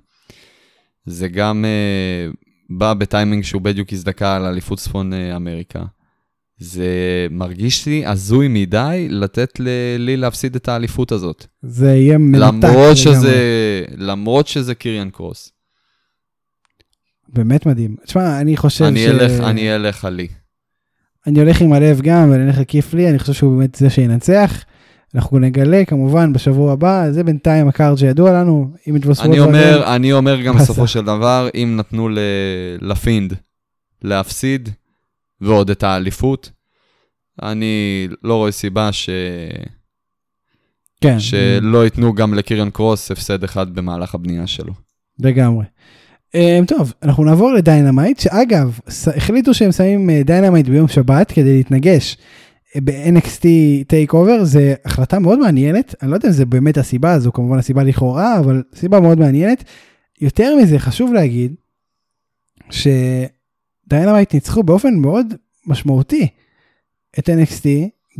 זה 1.07 1.29
גם 1.29 1.65
אה, 1.65 2.31
בא 2.71 2.95
בטיימינג 2.95 3.45
שהוא 3.45 3.63
בדיוק 3.63 3.93
הזדכה 3.93 4.37
על 4.37 4.45
אליפות 4.45 4.79
צפון 4.79 5.13
אמריקה. 5.13 5.85
זה 6.59 6.87
מרגיש 7.31 7.87
לי 7.87 8.07
הזוי 8.07 8.49
מדי 8.49 9.07
לתת 9.11 9.61
לי 9.99 10.17
להפסיד 10.17 10.57
את 10.57 10.69
האליפות 10.69 11.13
הזאת. 11.13 11.47
זה 11.63 11.87
יהיה 11.95 12.19
מנתק 12.19 12.69
למרות 12.69 12.97
שזה, 12.97 13.85
למרות 13.97 14.47
שזה 14.47 14.75
קיריאן 14.75 15.11
קרוס. 15.11 15.53
באמת 17.29 17.67
מדהים. 17.67 17.97
תשמע, 18.05 18.41
אני 18.41 18.57
חושב 18.57 18.85
אני 18.85 19.05
ש... 19.05 19.07
אלך, 19.07 19.41
אני 19.41 19.75
אלך 19.75 20.05
על 20.05 20.14
לי. 20.14 20.29
אני 21.27 21.41
הולך 21.41 21.61
עם 21.61 21.73
הלב 21.73 22.01
גם, 22.01 22.31
ואני 22.31 22.43
הולך 22.43 22.59
לקית' 22.59 22.95
לי, 22.95 23.11
אני 23.11 23.19
חושב 23.19 23.33
שהוא 23.33 23.59
באמת 23.59 23.75
זה 23.75 23.91
שינצח. 23.91 24.65
אנחנו 25.15 25.39
נגלה 25.39 25.85
כמובן 25.85 26.33
בשבוע 26.33 26.73
הבא, 26.73 27.11
זה 27.11 27.25
בינתיים 27.25 27.69
ה 27.69 27.75
card 27.75 27.99
שידוע 27.99 28.33
לנו, 28.33 28.71
אם 28.89 28.97
יתווספו 28.97 29.25
אני 29.25 29.41
אומר, 29.41 29.95
אני 29.95 30.13
אומר 30.13 30.41
גם 30.41 30.57
בסופו 30.57 30.87
של 30.87 31.05
דבר, 31.05 31.49
אם 31.55 31.75
נתנו 31.77 32.09
ל... 32.09 32.19
לפינד 32.81 33.35
להפסיד, 34.03 34.69
ועוד 35.41 35.71
את 35.71 35.83
האליפות, 35.83 36.51
אני 37.43 38.09
לא 38.23 38.35
רואה 38.35 38.53
סיבה 38.53 38.93
ש... 38.93 39.11
כן. 41.01 41.21
שלא 41.21 41.85
ייתנו 41.85 42.15
גם 42.15 42.35
לקיריון 42.35 42.71
קרוס 42.71 43.11
הפסד 43.11 43.45
אחד 43.45 43.75
במהלך 43.75 44.15
הבנייה 44.15 44.47
שלו. 44.47 44.73
לגמרי. 45.19 45.65
אמ, 46.37 46.67
טוב, 46.67 46.93
אנחנו 47.03 47.25
נעבור 47.25 47.53
לדיינמייט, 47.53 48.19
שאגב, 48.19 48.79
החליטו 49.17 49.55
שהם 49.55 49.73
שמים 49.73 50.11
דיינמייט 50.25 50.67
ביום 50.69 50.89
שבת 50.89 51.33
כדי 51.33 51.57
להתנגש 51.57 52.17
אה, 52.77 52.81
ב-NXT 52.85 53.45
טייק 53.87 54.13
אובר, 54.13 54.45
זה 54.45 54.75
החלטה 54.85 55.19
מאוד 55.19 55.39
מעניינת, 55.39 55.95
אני 56.03 56.11
לא 56.11 56.17
יודע 56.17 56.29
אם 56.29 56.33
זה 56.33 56.47
באמת 56.47 56.79
הסיבה, 56.79 57.19
זו 57.19 57.33
כמובן 57.33 57.59
הסיבה 57.59 57.83
לכאורה, 57.83 58.39
אבל 58.39 58.63
סיבה 58.75 59.01
מאוד 59.01 59.19
מעניינת. 59.19 59.65
יותר 60.21 60.57
מזה, 60.57 60.79
חשוב 60.79 61.13
להגיד, 61.13 61.55
שדיינמייט 62.71 64.35
ניצחו 64.35 64.63
באופן 64.63 64.95
מאוד 64.95 65.35
משמעותי 65.67 66.29
את 67.19 67.29
NXT, 67.29 67.67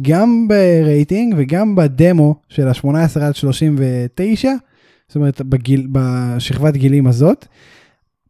גם 0.03 0.49
ברייטינג 0.49 1.35
וגם 1.39 1.75
בדמו 1.75 2.35
של 2.49 2.69
ה-18 2.69 3.21
עד 3.21 3.35
39, 3.35 4.53
זאת 5.09 5.17
אומרת 5.17 5.43
בגיל, 5.43 5.87
בשכבת 5.93 6.77
גילים 6.77 7.07
הזאת. 7.07 7.47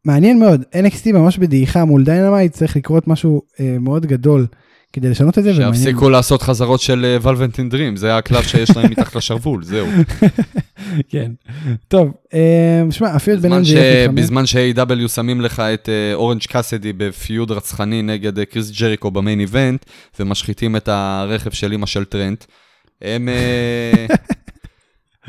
מעניין 0.07 0.39
מאוד, 0.39 0.63
NXT 0.73 1.13
ממש 1.13 1.39
בדעיכה 1.39 1.85
מול 1.85 2.05
דיינמייט, 2.05 2.53
צריך 2.53 2.77
לקרות 2.77 3.09
משהו 3.09 3.43
אה, 3.61 3.77
מאוד 3.81 4.07
גדול 4.07 4.47
כדי 4.93 5.11
לשנות 5.11 5.39
את 5.39 5.45
זה. 5.45 5.55
שיפסיקו. 5.55 6.11
לעשות 6.11 6.43
חזרות 6.43 6.81
של 6.81 7.17
ולווטין 7.23 7.65
אה, 7.65 7.71
דרים, 7.71 7.97
זה 7.97 8.17
הקלף 8.17 8.47
שיש 8.47 8.77
להם 8.77 8.91
מתחת 8.91 9.15
לשרוול, 9.15 9.65
זהו. 9.73 9.87
כן, 11.09 11.33
טוב, 11.89 12.13
אה, 12.35 12.83
שמע, 12.91 13.17
אפילו 13.17 13.41
בין 13.41 13.65
ש... 13.65 13.75
בזמן 14.15 14.47
ש-AEW 14.47 15.09
שמים 15.09 15.41
לך 15.41 15.61
את 15.61 15.89
אורנג' 16.15 16.43
אה, 16.43 16.49
קאסדי 16.49 16.93
ב 16.93 17.04
feud 17.04 17.51
רצחני 17.51 18.03
נגד 18.03 18.45
קריס 18.45 18.71
ג'ריקו 18.71 19.11
ב 19.11 19.17
main 19.17 19.41
event, 19.41 19.85
ומשחיתים 20.21 20.77
את 20.77 20.89
הרכב 20.89 21.51
של 21.51 21.73
אימא 21.73 21.87
של 21.87 22.05
טרנט, 22.05 22.45
הם... 23.03 23.29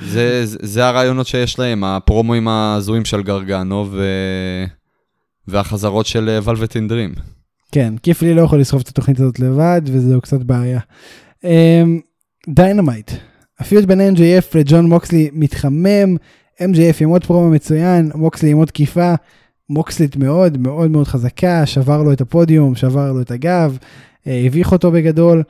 זה, 0.05 0.41
זה, 0.45 0.85
הרעיונות 0.85 1.27
שיש 1.27 1.59
להם, 1.59 1.83
הפרומואים 1.83 2.47
ההזויים 2.47 3.05
של 3.05 3.23
גרגנו 3.23 3.87
ו... 3.91 4.03
והחזרות 5.47 6.05
של 6.05 6.39
ולווטין 6.43 6.87
דרים. 6.87 7.13
כן, 7.71 7.93
קית' 8.03 8.21
לי 8.21 8.33
לא 8.33 8.41
יכול 8.41 8.59
לסחוב 8.59 8.81
את 8.81 8.87
התוכנית 8.87 9.19
הזאת 9.19 9.39
לבד, 9.39 9.81
וזהו 9.85 10.21
קצת 10.21 10.43
בעיה. 10.43 10.79
דיינמייט, 12.49 13.11
אמ, 13.11 13.17
ה 13.59 13.64
feud 13.64 13.85
בין 13.85 14.15
MJF 14.15 14.57
לג'ון 14.57 14.85
מוקסלי 14.85 15.29
מתחמם, 15.33 16.15
MJF 16.59 16.97
עם 17.01 17.09
עוד 17.09 17.25
פרומו 17.25 17.49
מצוין, 17.49 18.11
מוקסלי 18.15 18.51
עם 18.51 18.57
עוד 18.57 18.67
תקיפה, 18.67 19.13
מוקסלית 19.69 20.15
מאוד 20.15 20.57
מאוד 20.57 20.91
מאוד 20.91 21.07
חזקה, 21.07 21.65
שבר 21.65 22.03
לו 22.03 22.11
את 22.11 22.21
הפודיום, 22.21 22.75
שבר 22.75 23.11
לו 23.11 23.21
את 23.21 23.31
הגב, 23.31 23.77
אה, 24.27 24.43
הביך 24.45 24.71
אותו 24.71 24.91
בגדול. 24.91 25.43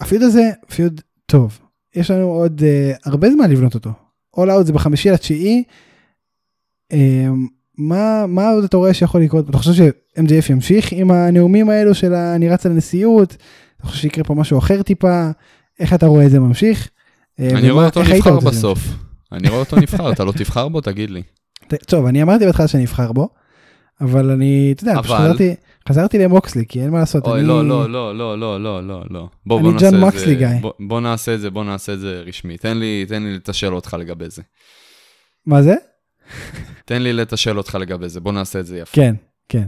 הפיוט 0.00 0.22
הזה 0.22 0.50
פיוט 0.74 1.00
טוב, 1.26 1.58
יש 1.96 2.10
לנו 2.10 2.26
עוד 2.26 2.60
uh, 2.60 2.98
הרבה 3.04 3.30
זמן 3.30 3.50
לבנות 3.50 3.74
אותו. 3.74 3.90
All 4.36 4.48
Out 4.48 4.62
זה 4.62 4.72
בחמישי 4.72 5.10
לתשיעי. 5.10 5.62
Uh, 6.92 6.96
מה, 7.78 8.26
מה 8.28 8.50
עוד 8.50 8.64
אתה 8.64 8.76
רואה 8.76 8.94
שיכול 8.94 9.22
לקרות? 9.22 9.50
אתה 9.50 9.58
חושב 9.58 9.72
ש-MJF 9.72 10.52
ימשיך 10.52 10.92
עם 10.92 11.10
הנאומים 11.10 11.70
האלו 11.70 11.94
של 11.94 12.14
אני 12.14 12.48
רץ 12.48 12.66
לנשיאות? 12.66 13.36
אתה 13.76 13.86
חושב 13.86 14.00
שיקרה 14.00 14.24
פה 14.24 14.34
משהו 14.34 14.58
אחר 14.58 14.82
טיפה? 14.82 15.30
איך 15.80 15.94
אתה 15.94 16.06
רואה 16.06 16.26
את 16.26 16.30
זה 16.30 16.40
ממשיך? 16.40 16.88
אה, 17.40 17.50
אני 17.50 17.70
רואה 17.70 17.86
אותו 17.86 18.02
נבחר 18.02 18.40
בסוף. 18.40 18.78
אני 19.32 19.48
רואה 19.48 19.60
אותו 19.60 19.76
נבחר, 19.76 20.12
אתה 20.12 20.24
לא 20.24 20.32
תבחר 20.32 20.68
בו? 20.68 20.80
תגיד 20.80 21.10
לי. 21.10 21.22
טוב, 21.90 22.06
אני 22.06 22.22
אמרתי 22.22 22.46
בהתחלה 22.46 22.68
שאני 22.68 22.84
אבחר 22.84 23.12
בו, 23.12 23.28
אבל 24.00 24.30
אני, 24.30 24.72
אתה 24.74 24.82
יודע, 24.82 25.02
פשוט 25.02 25.16
חזרתי 25.16 25.54
למוקסלי, 26.18 26.66
כי 26.68 26.80
אין 26.82 26.90
מה 26.90 26.98
לעשות. 26.98 27.26
אוי, 27.26 27.38
אני- 27.40 27.48
לא, 27.48 27.68
לא, 27.68 27.90
לא, 27.90 28.18
לא, 28.18 28.38
לא, 28.38 28.60
לא, 28.62 28.86
לא, 28.86 29.04
לא. 29.10 29.28
בוא, 29.46 29.58
אני 29.58 29.62
בוא 29.64 29.72
נעשה 29.72 29.86
ג'ון 29.90 29.94
את 29.94 30.00
זה. 30.00 30.06
מוקסלי 30.06 30.34
גיא. 30.34 30.48
בוא- 30.60 30.72
בוא 30.80 31.00
נעשה 31.00 31.34
את 31.34 31.40
זה, 31.40 31.50
בוא 31.50 31.64
נעשה 31.64 31.92
את 31.92 32.00
זה 32.00 32.22
רשמי. 32.26 32.56
תן 32.58 32.78
לי, 32.78 33.04
תן 33.08 33.22
לי 33.22 33.34
לתשאל 33.34 33.74
אותך 33.74 33.96
לגבי 34.00 34.30
זה. 34.30 34.42
מה 35.46 35.62
זה? 35.62 35.74
תן 36.84 37.02
לי 37.02 37.12
לתשאל 37.12 37.58
אותך 37.58 37.74
לגבי 37.80 38.08
זה, 38.08 38.20
בוא 38.20 38.32
נעשה 38.32 38.60
את 38.60 38.66
זה 38.66 38.78
יפה. 38.78 38.92
כן, 38.94 39.14
כן. 39.48 39.66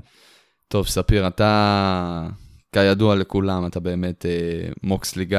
טוב, 0.69 0.87
ספיר, 0.87 1.27
אתה, 1.27 2.29
כידוע 2.73 3.14
לכולם, 3.16 3.66
אתה 3.66 3.81
באמת 3.81 4.27
אה, 4.27 4.31
מוקסלי 4.83 5.25
גיא. 5.25 5.39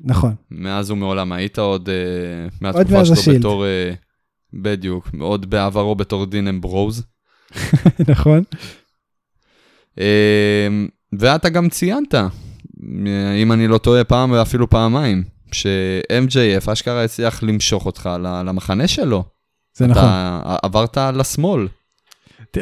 נכון. 0.00 0.34
מאז 0.50 0.90
ומעולם 0.90 1.32
היית 1.32 1.58
עוד, 1.58 1.88
אה, 1.88 1.94
מהתקופה 2.60 3.04
שלו 3.04 3.14
השילד. 3.14 3.38
בתור, 3.38 3.64
אה, 3.66 3.92
בדיוק, 4.52 5.08
עוד 5.20 5.50
בעברו 5.50 5.94
בתור 5.94 6.26
דין 6.26 6.48
אמברוז. 6.48 7.02
נכון. 8.12 8.42
אה, 10.00 10.68
ואתה 11.18 11.48
גם 11.48 11.68
ציינת, 11.68 12.14
אם 13.42 13.52
אני 13.52 13.68
לא 13.68 13.78
טועה 13.78 14.04
פעם 14.04 14.30
ואפילו 14.30 14.70
פעמיים, 14.70 15.24
ש-MJF 15.52 16.72
אשכרה 16.72 17.04
הצליח 17.04 17.42
למשוך 17.42 17.86
אותך 17.86 18.10
למחנה 18.20 18.88
שלו. 18.88 19.24
זה 19.76 19.86
נכון. 19.86 20.02
אתה 20.02 20.56
עברת 20.62 20.96
לשמאל. 20.98 21.68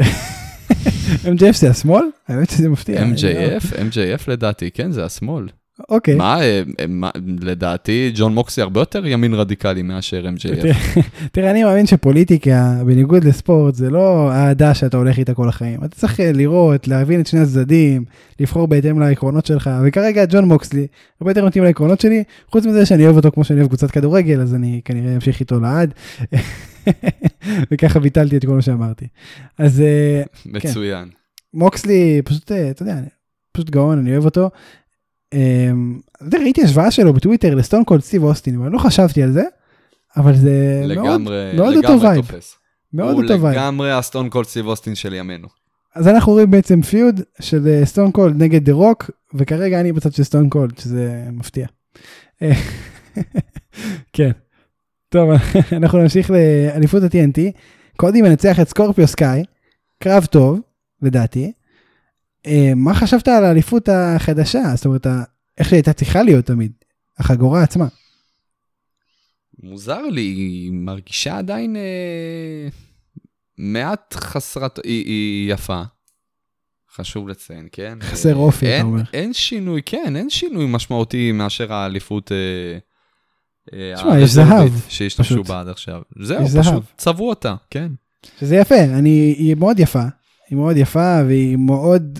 MJF 1.25 1.53
זה 1.53 1.71
השמאל? 1.71 2.05
האמת 2.29 2.51
שזה 2.51 2.69
מפתיע. 2.69 3.03
MJF, 3.03 3.73
MJF 3.73 4.23
לדעתי, 4.29 4.71
כן, 4.71 4.91
זה 4.93 5.05
השמאל. 5.05 5.49
אוקיי. 5.89 6.15
מה, 6.15 6.41
אה, 6.41 6.63
אה, 6.81 6.87
מה, 6.89 7.11
לדעתי 7.41 8.13
ג'ון 8.15 8.35
מוקסי 8.35 8.63
הרבה 8.63 8.81
יותר 8.81 9.07
ימין 9.07 9.35
רדיקלי 9.35 9.83
מאשר 9.83 10.27
MJF. 10.37 10.99
תראה, 11.33 11.51
אני 11.51 11.65
מאמין 11.65 11.87
שפוליטיקה, 11.87 12.75
בניגוד 12.87 13.25
לספורט, 13.25 13.75
זה 13.75 13.91
לא 13.91 14.33
אהדה 14.33 14.75
שאתה 14.75 14.97
הולך 14.97 15.19
איתה 15.19 15.35
כל 15.35 15.49
החיים. 15.49 15.85
אתה 15.85 15.97
צריך 15.97 16.21
אה, 16.21 16.33
לראות, 16.33 16.89
להבין 16.89 17.21
את 17.21 17.27
שני 17.27 17.41
הצדדים, 17.41 18.05
לבחור 18.41 18.69
בהתאם 18.69 19.01
לעקרונות 19.01 19.47
שלך, 19.47 19.71
וכרגע 19.85 20.25
ג'ון 20.29 20.45
מוקסלי 20.45 20.87
הרבה 21.21 21.31
יותר 21.31 21.47
מתאים 21.47 21.65
לעקרונות 21.65 22.01
שלי, 22.01 22.25
חוץ 22.51 22.67
מזה 22.67 22.87
שאני 22.87 23.05
אוהב 23.05 23.17
אותו 23.17 23.31
כמו 23.31 23.45
שאני 23.45 23.59
אוהב 23.59 23.69
קבוצת 23.69 23.91
כדורגל, 23.91 24.41
אז 24.41 24.55
אני 24.55 24.81
כנראה 24.85 25.15
אמשיך 25.15 25.41
איתו 25.41 25.61
לעד. 25.61 25.95
וככה 27.71 28.01
ביטלתי 28.01 28.37
את 28.37 28.45
כל 28.45 28.55
מה 28.55 28.63
שאמרתי. 28.63 29.07
אז 29.59 29.81
אה, 29.81 30.23
מצוין. 30.47 31.09
מוקסלי 31.55 32.23
פשוט, 32.25 32.53
אתה 32.53 32.83
יודע, 32.83 32.97
פשוט 33.53 33.71
גאון, 33.71 33.99
אני 33.99 34.13
אוהב 34.13 34.25
אותו. 34.25 34.51
אמ, 35.35 35.99
יודע, 36.21 36.39
ראיתי 36.39 36.63
השוואה 36.63 36.91
שלו 36.91 37.13
בטוויטר 37.13 37.55
לסטון 37.55 37.85
קולד 37.85 38.01
סטיב 38.01 38.25
אוסטין, 38.25 38.57
אבל 38.57 38.71
לא 38.71 38.79
חשבתי 38.79 39.23
על 39.23 39.33
זה, 39.33 39.43
אבל 40.17 40.35
זה 40.35 40.81
מאוד, 40.81 40.91
לגמרי, 40.91 41.53
מאוד 41.57 41.77
אותו 41.77 41.89
לגמרי 41.89 42.09
vibe. 42.09 42.25
מאוד 42.93 43.15
הוא 43.15 43.23
אותו 43.23 43.41
vibe. 43.41 43.57
לגמרי 43.59 43.93
הסטון 43.93 44.29
קולד 44.29 44.47
סטיב 44.47 44.67
אוסטין 44.67 44.95
של 44.95 45.15
ימינו. 45.15 45.49
אז 45.95 46.09
אנחנו 46.09 46.33
רואים 46.33 46.51
בעצם 46.51 46.83
feud 46.83 47.21
של 47.41 47.81
סטון 47.85 48.11
קולד 48.11 48.43
נגד 48.43 48.65
דה 48.65 48.73
רוק, 48.73 49.11
וכרגע 49.35 49.81
אני 49.81 49.93
בצד 49.93 50.13
של 50.13 50.23
סטון 50.23 50.49
קולד, 50.49 50.79
שזה 50.79 51.25
מפתיע. 51.33 51.67
אה, 52.43 52.53
כן. 54.13 54.31
טוב, 55.09 55.31
אנחנו 55.79 55.99
נמשיך 55.99 56.31
לאליפות 56.31 57.03
ה-TNT. 57.03 57.41
קודי 57.97 58.23
מנצח 58.23 58.61
את 58.61 58.69
סקורפיו 58.69 59.07
סקאי, 59.07 59.45
קרב 60.03 60.25
טוב, 60.25 60.61
לדעתי. 61.03 61.53
אה, 62.47 62.73
מה 62.77 62.95
חשבת 62.95 63.29
על 63.29 63.45
האליפות 63.45 63.89
החדשה? 63.89 64.63
זאת 64.77 64.87
אומרת, 64.87 65.07
איך 65.59 65.69
שהייתה 65.69 65.93
צריכה 65.93 66.23
להיות 66.23 66.45
תמיד, 66.45 66.73
החגורה 67.19 67.63
עצמה. 67.63 67.87
מוזר 69.63 70.03
לי, 70.03 70.21
היא 70.23 70.73
מרגישה 70.73 71.39
עדיין 71.39 71.77
אה, 71.77 72.69
מעט 73.59 74.15
חסרת, 74.15 74.79
היא, 74.85 75.05
היא 75.07 75.53
יפה. 75.53 75.83
חשוב 76.95 77.29
לציין, 77.29 77.69
כן? 77.73 77.99
חסר 78.03 78.29
אה, 78.33 78.35
אופי, 78.35 78.67
אתה 78.67 78.75
אין- 78.77 78.87
אומר. 78.87 79.03
אין 79.13 79.33
שינוי, 79.33 79.83
כן, 79.87 80.17
אין 80.17 80.31
שינוי 80.31 80.65
משמעותי 80.69 81.33
מאשר 81.33 81.73
האליפות 81.73 82.33
אה, 82.33 82.37
אה, 83.79 83.93
תשמע, 83.97 84.09
יש 84.11 84.21
הרזרבית 84.21 84.73
זהב, 84.73 84.81
שהשתמשו. 84.89 85.43
בה 85.43 85.61
עד 85.61 85.69
עכשיו. 85.69 86.03
זהו, 86.21 86.43
יש 86.43 86.57
פשוט. 86.61 86.83
צבעו 86.97 87.29
אותה, 87.29 87.55
כן. 87.71 87.93
שזה 88.41 88.57
יפה, 88.57 88.81
אני, 88.85 89.11
היא 89.39 89.55
מאוד 89.57 89.81
יפה. 89.81 90.03
היא 90.51 90.59
מאוד 90.59 90.77
יפה 90.77 91.19
והיא 91.27 91.57
מאוד... 91.57 92.19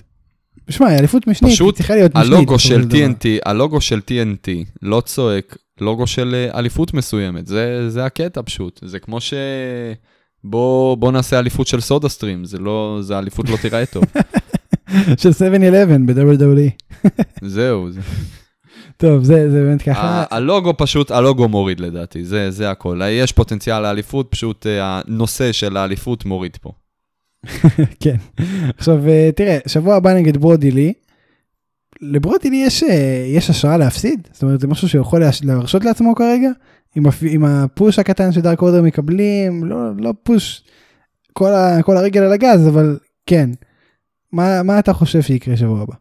שמע, 0.69 0.97
אליפות 0.99 1.27
משנית, 1.27 1.49
היא 1.49 1.55
פשוט 1.55 1.75
צריכה 1.75 1.95
להיות 1.95 2.15
משנית. 2.15 2.33
הלוגו 2.33 2.59
של. 2.59 2.81
TNT, 2.91 3.25
הלוגו 3.45 3.81
של 3.81 4.01
TNT 4.09 4.49
לא 4.81 5.01
צועק 5.01 5.57
לוגו 5.81 6.07
של 6.07 6.35
אה, 6.35 6.59
אליפות 6.59 6.93
מסוימת, 6.93 7.47
זה, 7.47 7.89
זה 7.89 8.05
הקטע 8.05 8.41
פשוט. 8.45 8.79
זה 8.85 8.99
כמו 8.99 9.21
ש... 9.21 9.33
בוא, 10.43 10.97
בוא 10.97 11.11
נעשה 11.11 11.39
אליפות 11.39 11.67
של 11.67 11.81
סודה 11.81 12.09
סטרים, 12.09 12.45
זה 12.45 12.57
לא, 12.57 12.97
זה 13.01 13.19
אליפות 13.19 13.49
לא 13.49 13.57
תיראה 13.61 13.85
טוב. 13.85 14.03
של 15.21 15.29
7-11 15.29 15.33
ב-WWE. 16.05 17.07
זהו, 17.41 17.91
זה. 17.91 18.01
טוב, 18.97 19.23
זה, 19.23 19.51
זה 19.51 19.63
באמת 19.63 19.81
ככה. 19.81 20.23
הלוגו 20.31 20.73
פשוט, 20.77 21.11
הלוגו 21.11 21.47
מוריד 21.47 21.79
לדעתי, 21.79 22.25
זה, 22.25 22.51
זה 22.51 22.71
הכל. 22.71 23.01
יש 23.09 23.31
פוטנציאל 23.31 23.79
לאליפות, 23.79 24.27
פשוט 24.29 24.67
אה, 24.67 25.01
הנושא 25.07 25.51
של 25.51 25.77
האליפות 25.77 26.25
מוריד 26.25 26.57
פה. 26.61 26.71
כן. 28.03 28.15
עכשיו, 28.77 29.07
אה, 29.09 29.29
תראה, 29.35 29.57
שבוע 29.67 29.95
הבא 29.95 30.13
נגד 30.13 30.37
ברודי 30.37 30.71
לי. 30.71 30.93
לברודי 32.01 32.49
לי 32.49 32.57
יש, 32.57 32.83
אה, 32.83 33.25
יש 33.27 33.49
השראה 33.49 33.77
להפסיד? 33.77 34.27
זאת 34.33 34.43
אומרת, 34.43 34.59
זה 34.59 34.67
משהו 34.67 34.89
שהוא 34.89 35.01
יכול 35.01 35.19
להש- 35.21 35.45
להרשות 35.45 35.85
לעצמו 35.85 36.15
כרגע? 36.15 36.49
עם, 36.95 37.05
הפ... 37.05 37.15
עם 37.29 37.45
הפוש 37.45 37.99
הקטן 37.99 38.31
שדארק 38.31 38.61
אורדר 38.61 38.81
מקבלים, 38.81 39.63
לא, 39.65 39.77
לא 39.97 40.13
פוש 40.23 40.63
כל, 41.33 41.49
ה... 41.53 41.83
כל 41.83 41.97
הרגל 41.97 42.21
על 42.23 42.33
הגז, 42.33 42.67
אבל 42.67 42.99
כן. 43.25 43.49
מה, 44.31 44.63
מה 44.63 44.79
אתה 44.79 44.93
חושב 44.93 45.21
שיקרה 45.21 45.57
שבוע 45.57 45.81
הבא? 45.81 45.93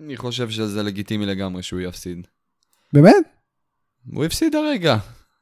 אני 0.00 0.16
חושב 0.16 0.50
שזה 0.50 0.82
לגיטימי 0.82 1.26
לגמרי 1.26 1.62
שהוא 1.62 1.80
יפסיד. 1.80 2.26
באמת? 2.92 3.14
הוא 4.12 4.24
הפסיד 4.24 4.54
הרגע. 4.54 4.96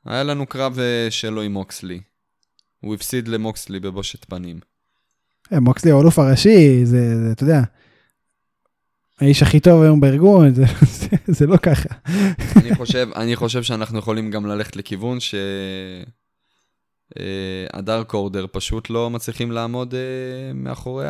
היה 0.05 0.23
לנו 0.23 0.47
קרב 0.47 0.79
אה, 0.79 1.07
שלו 1.11 1.43
עם 1.43 1.53
מוקסלי. 1.53 2.01
הוא 2.85 2.95
הפסיד 2.95 3.29
למוקסלי 3.29 3.81
בבושת 3.81 4.25
פנים. 4.25 4.61
אה, 5.53 5.61
מוקסלי 5.61 5.91
הוא 5.91 5.99
האלוף 5.99 6.19
הראשי, 6.19 6.85
זה, 6.85 7.25
זה, 7.27 7.33
אתה 7.33 7.43
יודע, 7.43 7.61
האיש 9.21 9.43
הכי 9.43 9.61
טוב 9.61 9.83
היום 9.83 10.01
בארגון, 10.01 10.55
זה, 10.55 10.65
זה, 10.83 11.09
זה 11.27 11.47
לא 11.47 11.57
ככה. 11.57 11.89
אני 12.57 12.75
חושב, 12.75 13.09
אני 13.17 13.37
חושב 13.37 13.63
שאנחנו 13.63 13.99
יכולים 13.99 14.31
גם 14.31 14.47
ללכת 14.47 14.77
לכיוון 14.77 15.21
ש... 15.21 15.35
אה, 17.19 17.67
הדארק 17.73 18.15
אורדר 18.15 18.47
פשוט 18.53 18.91
לא 18.91 19.11
מצליחים 19.11 19.53
לעמוד 19.53 19.95
אה, 19.95 20.53
מאחורי 20.55 21.07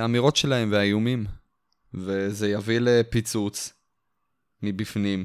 האמירות 0.00 0.36
שלהם 0.36 0.72
והאיומים. 0.72 1.26
וזה 1.94 2.48
יביא 2.48 2.78
לפיצוץ 2.78 3.72
מבפנים. 4.62 5.24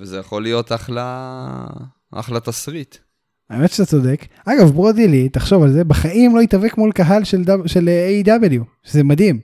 וזה 0.00 0.18
יכול 0.18 0.42
להיות 0.42 0.72
אחלה, 0.72 1.66
אחלה 2.10 2.40
תסריט. 2.40 2.96
האמת 3.52 3.70
שאתה 3.70 3.86
צודק. 3.86 4.26
אגב, 4.44 4.70
ברודי 4.70 5.08
לי, 5.08 5.28
תחשוב 5.28 5.62
על 5.62 5.72
זה, 5.72 5.84
בחיים 5.84 6.36
לא 6.36 6.40
התאבק 6.40 6.78
מול 6.78 6.92
קהל 6.92 7.24
של, 7.24 7.42
של 7.66 7.88
אה, 7.88 8.20
AEW, 8.24 8.60
שזה 8.82 9.04
מדהים. 9.04 9.40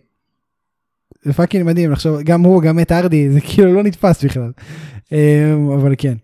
זה 1.22 1.32
fucking 1.32 1.66
מדהים 1.66 1.90
לחשוב, 1.92 2.20
גם 2.20 2.40
הוא, 2.42 2.62
גם 2.62 2.80
מאט 2.80 2.92
הארדי, 2.92 3.30
זה 3.30 3.40
כאילו 3.40 3.74
לא 3.74 3.82
נתפס 3.82 4.24
בכלל. 4.24 4.52
אמ, 5.12 5.70
אבל 5.70 5.94
כן. 5.98 6.14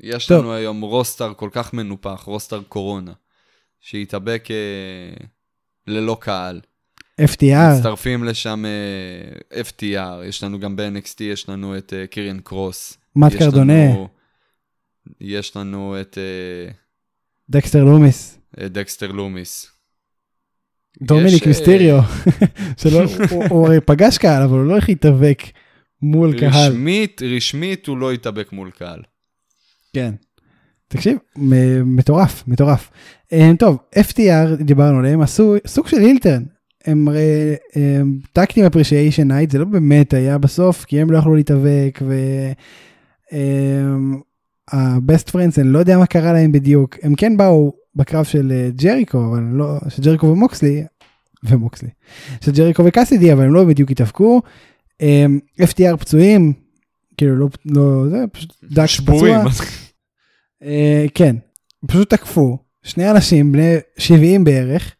יש 0.00 0.26
טוב. 0.26 0.38
לנו 0.38 0.52
היום 0.54 0.80
roster 0.80 1.32
כל 1.34 1.48
כך 1.52 1.74
מנופח, 1.74 2.22
roster 2.26 2.62
קורונה, 2.68 3.12
שהתאבק 3.80 4.48
אה, 4.50 5.24
ללא 5.86 6.16
קהל. 6.20 6.60
FTR, 7.20 7.76
מצטרפים 7.78 8.24
לשם 8.24 8.64
אה, 8.66 9.60
FTR, 9.62 10.24
יש 10.24 10.44
לנו 10.44 10.58
גם 10.60 10.76
ב-NXT, 10.76 11.22
יש 11.22 11.48
לנו 11.48 11.78
את 11.78 11.92
אה, 11.96 12.06
קיריאן 12.06 12.40
קרוס. 12.40 12.98
מאט 13.16 13.32
קרדונה, 13.34 13.72
לנו- 13.84 14.08
יש 15.20 15.56
לנו 15.56 15.96
את 16.00 16.18
אה, 16.18 16.72
דקסטר 17.50 17.84
לומיס, 17.84 18.38
אה, 18.60 18.68
דקסטר 18.68 19.12
לומיס. 19.12 19.66
דומיניק 21.02 21.42
אה, 21.42 21.48
מיסטריו, 21.48 22.00
הוא- 23.50 23.66
הרי 23.66 23.80
פגש 23.80 24.18
קהל, 24.18 24.42
אבל 24.42 24.58
הוא 24.58 24.66
לא 24.66 24.72
הולך 24.72 24.88
להתאבק 24.88 25.42
מול 26.02 26.38
קהל. 26.40 26.72
רשמית, 26.72 27.22
רשמית 27.36 27.86
הוא 27.86 27.98
לא 27.98 28.12
התאבק 28.12 28.52
מול 28.52 28.70
קהל. 28.70 29.00
כן. 29.94 30.14
תקשיב, 30.88 31.18
מטורף, 31.84 32.44
מטורף. 32.46 32.90
אמ, 33.32 33.56
טוב, 33.58 33.76
FTR, 33.98 34.62
דיברנו 34.62 34.98
עליהם, 34.98 35.20
עשו 35.20 35.54
סוג 35.66 35.88
של 35.88 35.96
heel 35.96 36.16
turn. 36.16 36.42
הם 36.84 37.08
הרי 37.08 37.54
tag 38.32 38.46
team 38.46 38.64
appreciation 38.64 39.32
night, 39.32 39.50
זה 39.50 39.58
לא 39.58 39.64
באמת 39.64 40.14
היה 40.14 40.38
בסוף, 40.38 40.84
כי 40.84 41.00
הם 41.00 41.10
לא 41.10 41.18
יכלו 41.18 41.34
להתאבק, 41.34 41.98
ה-Best 44.70 45.30
Friends, 45.30 45.60
אני 45.60 45.68
לא 45.68 45.78
יודע 45.78 45.98
מה 45.98 46.06
קרה 46.06 46.32
להם 46.32 46.52
בדיוק. 46.52 46.96
הם 47.02 47.14
כן 47.14 47.36
באו 47.36 47.72
בקרב 47.94 48.24
של 48.24 48.52
אה, 48.52 48.70
ג'ריקו, 48.70 49.26
אבל 49.32 49.42
לא, 49.52 49.78
של 49.88 50.02
ג'ריקו 50.02 50.26
ומוקסלי, 50.26 50.84
ומוקסלי, 51.44 51.88
של 52.40 52.52
ג'ריקו 52.52 52.84
וקאסידי, 52.84 53.32
אבל 53.32 53.44
הם 53.44 53.54
לא 53.54 53.64
בדיוק 53.64 53.90
התאבקו. 53.90 54.42
אמ, 55.00 55.38
FTR 55.60 55.96
פצועים, 55.96 56.52
כאילו 57.16 57.36
לא, 57.36 57.48
לא, 57.64 58.08
זה 58.10 58.24
פשוט 58.32 58.52
דקס 58.64 58.86
הארווד. 58.86 59.48
פצוע. 59.48 59.66
אה, 60.64 61.06
כן, 61.14 61.36
פשוט 61.86 62.10
תקפו 62.10 62.58
שני 62.82 63.10
אנשים 63.10 63.52
בני 63.52 63.74
70 63.98 64.44
בערך, 64.44 64.94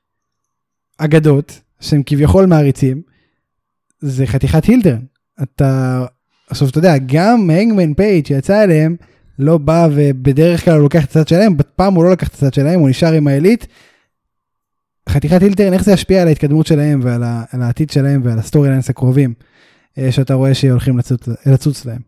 אגדות, 0.98 1.60
שהם 1.80 2.02
כביכול 2.06 2.46
מעריצים, 2.46 3.02
זה 4.00 4.26
חתיכת 4.26 4.64
heel 4.64 4.80
turn. 4.80 5.00
אתה, 5.42 6.04
עכשיו 6.50 6.68
אתה 6.68 6.78
יודע, 6.78 6.94
גם 7.06 7.50
הנגמן 7.50 7.94
פייג' 7.94 8.26
שיצא 8.26 8.64
אליהם, 8.64 8.96
לא 9.38 9.58
בא 9.58 9.88
ובדרך 9.94 10.64
כלל 10.64 10.74
הוא 10.74 10.82
לוקח 10.82 11.04
את 11.04 11.10
הצד 11.10 11.28
שלהם, 11.28 11.56
פעם 11.76 11.94
הוא 11.94 12.04
לא 12.04 12.12
לקח 12.12 12.28
את 12.28 12.34
הצד 12.34 12.54
שלהם, 12.54 12.80
הוא 12.80 12.90
נשאר 12.90 13.12
עם 13.12 13.26
העילית. 13.26 13.66
חתיכת 15.08 15.42
heel 15.42 15.55
turn, 15.55 15.72
איך 15.72 15.84
זה 15.84 15.92
ישפיע 15.92 16.22
על 16.22 16.28
ההתקדמות 16.28 16.66
שלהם 16.66 17.00
ועל 17.02 17.62
העתיד 17.62 17.90
שלהם 17.90 18.20
ועל 18.24 18.38
ה 18.38 18.68
storylines 18.68 18.90
הקרובים, 18.90 19.34
אה, 19.98 20.12
שאתה 20.12 20.34
רואה 20.34 20.54
שהולכים 20.54 20.98
לצוץ, 20.98 21.28
לצוץ 21.46 21.84
להם. 21.84 22.00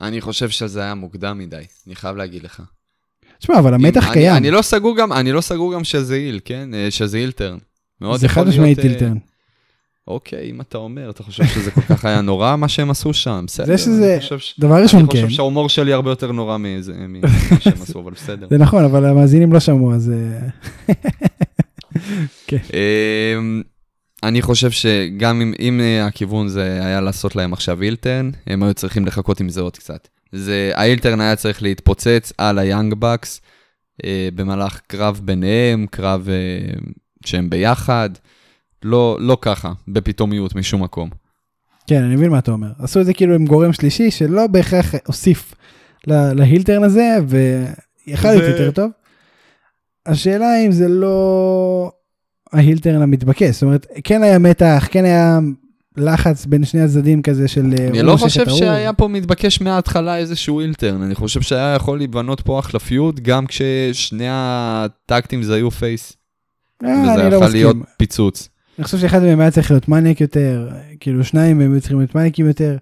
אני 0.00 0.20
חושב 0.20 0.48
שזה 0.48 0.80
היה 0.80 0.94
מוקדם 0.94 1.38
מדי, 1.38 1.62
אני 1.86 1.96
חייב 1.96 2.16
להגיד 2.16 2.42
לך. 2.42 2.62
תשמע, 3.38 3.58
אבל 3.58 3.74
המתח 3.74 4.12
קיים. 4.12 4.30
אני, 4.30 4.38
אני 4.38 4.50
לא 4.50 4.62
סגור 4.62 4.96
גם, 4.96 5.12
אני 5.12 5.32
לא 5.32 5.40
סגור 5.40 5.74
גם 5.74 5.84
שזה 5.84 6.14
איל, 6.14 6.40
כן? 6.44 6.74
אה, 6.74 6.90
שזה 6.90 7.18
אילטרן. 7.18 7.58
מאוד 8.00 8.20
זה 8.20 8.28
חד 8.28 8.48
משמעית 8.48 8.78
אה, 8.78 8.84
הילטרן. 8.84 9.16
אוקיי, 10.08 10.50
אם 10.50 10.60
אתה 10.60 10.78
אומר, 10.78 11.10
אתה 11.10 11.22
חושב 11.22 11.44
שזה 11.44 11.70
כל 11.70 11.80
כך 11.80 12.04
היה 12.04 12.20
נורא 12.20 12.56
מה 12.56 12.68
שהם 12.68 12.90
עשו 12.90 13.12
שם, 13.12 13.44
בסדר. 13.46 13.66
זה 13.66 13.78
שזה, 13.78 14.18
אני 14.30 14.38
ש... 14.38 14.54
דבר 14.58 14.74
אני 14.74 14.82
ראשון 14.82 15.00
כן, 15.00 15.06
חושב 15.06 15.28
שההומור 15.28 15.68
שלי 15.68 15.92
הרבה 15.92 16.10
יותר 16.10 16.32
נורא 16.32 16.56
מזה, 16.58 16.92
ממה 16.96 17.28
שהם 17.60 17.82
עשו, 17.82 18.00
אבל 18.00 18.12
בסדר. 18.12 18.46
זה 18.50 18.58
נכון, 18.58 18.84
אבל 18.84 19.04
המאזינים 19.04 19.52
לא 19.52 19.60
שמעו, 19.60 19.94
אז... 19.94 20.12
אה, 20.12 20.94
אמ, 22.52 23.62
אני 24.22 24.42
חושב 24.42 24.70
שגם 24.70 25.40
אם, 25.40 25.52
אם 25.58 25.80
אה, 25.80 26.06
הכיוון 26.06 26.48
זה 26.48 26.84
היה 26.84 27.00
לעשות 27.00 27.36
להם 27.36 27.52
עכשיו 27.52 27.82
אילטרן, 27.82 28.30
הם 28.46 28.62
היו 28.62 28.74
צריכים 28.74 29.06
לחכות 29.06 29.40
עם 29.40 29.48
זה 29.48 29.60
עוד 29.60 29.76
קצת. 29.76 30.08
זה, 30.32 30.70
האילטרן 30.74 31.20
היה 31.20 31.36
צריך 31.36 31.62
להתפוצץ 31.62 32.32
על 32.38 32.58
היאנג 32.58 32.94
בקס 32.94 33.40
אה, 34.04 34.28
במהלך 34.34 34.80
קרב 34.86 35.20
ביניהם, 35.24 35.86
קרב 35.90 36.28
אה, 36.28 36.78
שהם 37.26 37.50
ביחד. 37.50 38.10
לא, 38.82 39.16
לא 39.20 39.38
ככה, 39.40 39.72
בפתאומיות 39.88 40.54
משום 40.54 40.82
מקום. 40.82 41.10
כן, 41.86 42.02
אני 42.02 42.16
מבין 42.16 42.30
מה 42.30 42.38
אתה 42.38 42.50
אומר. 42.50 42.68
עשו 42.78 43.00
את 43.00 43.06
זה 43.06 43.12
כאילו 43.14 43.34
עם 43.34 43.46
גורם 43.46 43.72
שלישי 43.72 44.10
שלא 44.10 44.46
בהכרח 44.46 44.94
הוסיף 45.06 45.54
ל- 46.06 46.32
להילטרן 46.32 46.84
הזה, 46.84 47.16
ויכל 47.28 48.28
להיות 48.28 48.42
זה- 48.44 48.50
יותר 48.50 48.70
טוב. 48.70 48.90
השאלה 50.06 50.66
אם 50.66 50.72
זה 50.72 50.88
לא 50.88 51.92
ההילטרן 52.52 53.02
המתבקש, 53.02 53.50
זאת 53.54 53.62
אומרת, 53.62 53.86
כן 54.04 54.22
היה 54.22 54.38
מתח, 54.38 54.88
כן 54.90 55.04
היה 55.04 55.38
לחץ 55.96 56.46
בין 56.46 56.64
שני 56.64 56.80
הצדדים 56.80 57.22
כזה 57.22 57.48
של... 57.48 57.74
אה, 57.78 57.88
אני 57.88 58.02
לא 58.02 58.16
חושב. 58.16 58.48
שהיה 58.48 58.92
פה 58.92 59.08
מתבקש 59.08 59.60
מההתחלה 59.60 60.18
איזשהו 60.18 60.60
אילטרן, 60.60 61.02
אני 61.02 61.14
חושב 61.14 61.40
שהיה 61.40 61.74
יכול 61.74 61.98
להיבנות 61.98 62.40
פה 62.40 62.58
אחלה 62.58 62.80
פיוד, 62.80 63.20
גם 63.20 63.46
כששני 63.46 64.26
הטקטים 64.30 65.42
זה 65.42 65.54
היו 65.54 65.70
פייס. 65.70 66.12
אה, 66.84 66.88
וזה 67.02 67.14
אני 67.22 67.30
לא 67.30 67.36
יכול 67.36 67.48
להיות 67.48 67.76
מסכים. 67.76 67.94
פיצוץ. 67.96 68.48
אני 68.78 68.84
חושב 68.84 68.98
שאחד 68.98 69.22
מהם 69.22 69.40
היה 69.40 69.50
צריך 69.50 69.70
להיות 69.70 69.88
מניאק 69.88 70.20
יותר, 70.20 70.68
כאילו 71.00 71.24
שניים 71.24 71.58
מהם 71.58 71.72
היו 71.72 71.80
צריכים 71.80 71.98
להיות 71.98 72.14
מניאקים 72.14 72.46
יותר, 72.46 72.76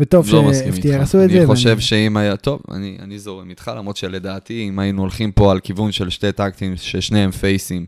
וטוב 0.00 0.26
לא 0.32 0.52
ש-FTR. 0.52 0.94
עשו 1.00 1.24
את 1.24 1.30
זה. 1.30 1.38
אני 1.38 1.46
חושב 1.46 1.68
ואני- 1.68 1.80
שאם 1.80 2.16
היה, 2.16 2.36
טוב, 2.36 2.60
אני, 2.70 2.96
אני 3.00 3.18
זורם 3.18 3.50
איתך, 3.50 3.70
למרות 3.76 3.96
שלדעתי, 3.96 4.68
אם 4.68 4.78
היינו 4.78 5.02
הולכים 5.02 5.32
פה 5.32 5.52
על 5.52 5.60
כיוון 5.60 5.92
של 5.92 6.10
שתי 6.10 6.32
טקטים 6.32 6.72
ששניהם 6.76 7.30
פייסים, 7.30 7.86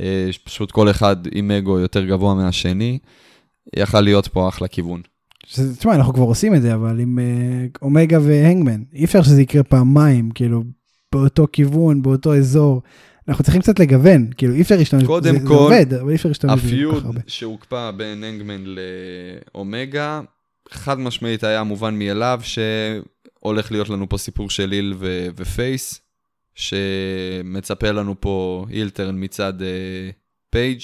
אה, 0.00 0.28
פשוט 0.44 0.70
כל 0.70 0.90
אחד 0.90 1.16
עם 1.34 1.50
אגו 1.50 1.78
יותר 1.78 2.04
גבוה 2.04 2.34
מהשני, 2.34 2.98
יכל 3.76 4.00
להיות 4.00 4.26
פה 4.28 4.48
אחלה 4.48 4.68
כיוון. 4.68 5.00
תשמע, 5.78 5.94
אנחנו 5.94 6.14
כבר 6.14 6.24
עושים 6.24 6.54
את 6.54 6.62
זה, 6.62 6.74
אבל 6.74 7.00
עם 7.00 7.18
אה, 7.18 7.24
אומגה 7.82 8.18
והנגמן, 8.22 8.82
אי 8.94 9.04
אפשר 9.04 9.22
שזה 9.22 9.42
יקרה 9.42 9.62
פעמיים, 9.62 10.30
כאילו, 10.30 10.64
באותו 11.12 11.46
כיוון, 11.52 12.02
באותו 12.02 12.34
אזור. 12.36 12.82
אנחנו 13.28 13.44
צריכים 13.44 13.62
קצת 13.62 13.78
לגוון, 13.78 14.30
כאילו, 14.36 14.54
אי 14.54 14.62
אפשר 14.62 14.76
להשתמש, 14.76 15.04
קודם 15.04 15.34
זה, 15.34 15.40
זה 15.40 15.46
כל, 15.48 15.54
עובד, 15.54 15.94
אבל 15.94 16.10
אי 16.10 16.14
אפשר 16.16 16.28
להשתמש 16.28 16.52
בזה 16.52 16.60
כל 16.60 16.68
כך 16.68 16.74
הפיוד 16.74 17.04
הרבה. 17.06 17.20
שהוקפא 17.26 17.90
בין 17.90 18.24
אנגמן 18.24 18.64
לאומגה, 19.54 20.20
חד 20.70 20.98
משמעית 20.98 21.44
היה 21.44 21.62
מובן 21.62 21.98
מאליו 21.98 22.40
שהולך 22.42 23.72
להיות 23.72 23.88
לנו 23.88 24.08
פה 24.08 24.18
סיפור 24.18 24.50
של 24.50 24.72
איל 24.72 24.94
ו- 24.98 25.28
ופייס, 25.36 26.00
שמצפה 26.54 27.90
לנו 27.90 28.14
פה 28.20 28.66
אילטרן 28.70 29.24
מצד 29.24 29.62
אה, 29.62 30.10
פייג'. 30.50 30.80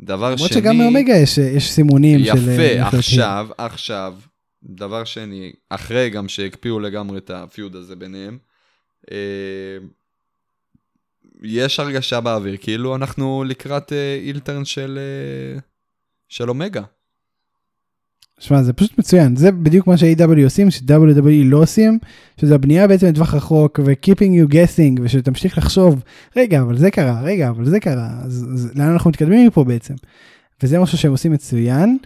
דבר 0.00 0.30
למרות 0.30 0.48
שני... 0.48 0.60
שגם 0.60 0.78
מאומגה 0.78 1.12
יש, 1.16 1.38
יש 1.38 1.70
סימונים 1.70 2.24
של... 2.24 2.30
אה, 2.30 2.36
יפה, 2.36 2.74
להיות 2.74 2.94
עכשיו, 2.94 3.48
עכשיו, 3.58 4.14
דבר 4.62 5.04
שני, 5.04 5.52
אחרי 5.68 6.10
גם 6.10 6.28
שהקפיאו 6.28 6.80
לגמרי 6.80 7.18
את 7.18 7.30
הפיוד 7.30 7.76
הזה 7.76 7.96
ביניהם, 7.96 8.38
אה, 9.10 9.16
יש 11.42 11.80
הרגשה 11.80 12.20
באוויר, 12.20 12.56
כאילו 12.60 12.96
אנחנו 12.96 13.44
לקראת 13.46 13.92
אה, 13.92 14.18
אילטרן 14.22 14.64
של, 14.64 14.98
אה, 14.98 15.60
של 16.28 16.48
אומגה. 16.48 16.82
שמע, 18.40 18.62
זה 18.62 18.72
פשוט 18.72 18.98
מצוין, 18.98 19.36
זה 19.36 19.52
בדיוק 19.52 19.86
מה 19.86 19.96
ש-AW 19.96 20.44
עושים, 20.44 20.70
ש-WWE 20.70 21.44
לא 21.44 21.58
עושים, 21.58 21.98
שזה 22.40 22.54
הבנייה 22.54 22.88
בעצם 22.88 23.06
לטווח 23.06 23.34
רחוק, 23.34 23.80
ו-keeping 23.84 24.32
you 24.32 24.52
guessing, 24.52 25.00
ושתמשיך 25.02 25.58
לחשוב, 25.58 26.02
רגע, 26.36 26.60
אבל 26.60 26.78
זה 26.78 26.90
קרה, 26.90 27.20
רגע, 27.22 27.48
אבל 27.48 27.64
זה 27.64 27.80
קרה, 27.80 28.10
אז, 28.24 28.46
אז 28.54 28.70
לאן 28.74 28.88
אנחנו 28.92 29.10
מתקדמים 29.10 29.46
מפה 29.46 29.64
בעצם? 29.64 29.94
וזה 30.62 30.78
משהו 30.78 30.98
שהם 30.98 31.10
עושים 31.10 31.32
מצוין, 31.32 31.98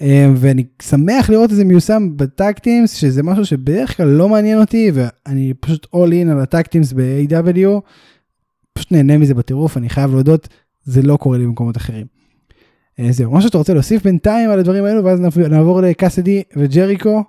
אה, 0.00 0.30
ואני 0.36 0.64
שמח 0.82 1.30
לראות 1.30 1.50
את 1.50 1.56
זה 1.56 1.64
מיושם 1.64 2.08
בטקטימס, 2.16 2.94
שזה 2.94 3.22
משהו 3.22 3.46
שבדרך 3.46 3.96
כלל 3.96 4.08
לא 4.08 4.28
מעניין 4.28 4.60
אותי, 4.60 4.90
ואני 4.94 5.54
פשוט 5.60 5.86
all 5.94 6.10
in 6.10 6.30
על 6.30 6.40
הטקטימס 6.40 6.92
ב-AW, 6.92 7.80
פשוט 8.76 8.92
נהנה 8.92 9.18
מזה 9.18 9.34
בטירוף, 9.34 9.76
אני 9.76 9.88
חייב 9.88 10.10
להודות, 10.10 10.48
זה 10.84 11.02
לא 11.02 11.16
קורה 11.16 11.38
לי 11.38 11.44
במקומות 11.44 11.76
אחרים. 11.76 12.06
אה, 13.00 13.12
זהו, 13.12 13.32
מה 13.32 13.42
שאתה 13.42 13.58
רוצה 13.58 13.74
להוסיף 13.74 14.02
בינתיים 14.02 14.50
על 14.50 14.58
הדברים 14.58 14.84
האלו, 14.84 15.04
ואז 15.04 15.20
נעבור- 15.50 15.80
לקאסדי 15.82 16.42
וג'ריקו. 16.56 17.24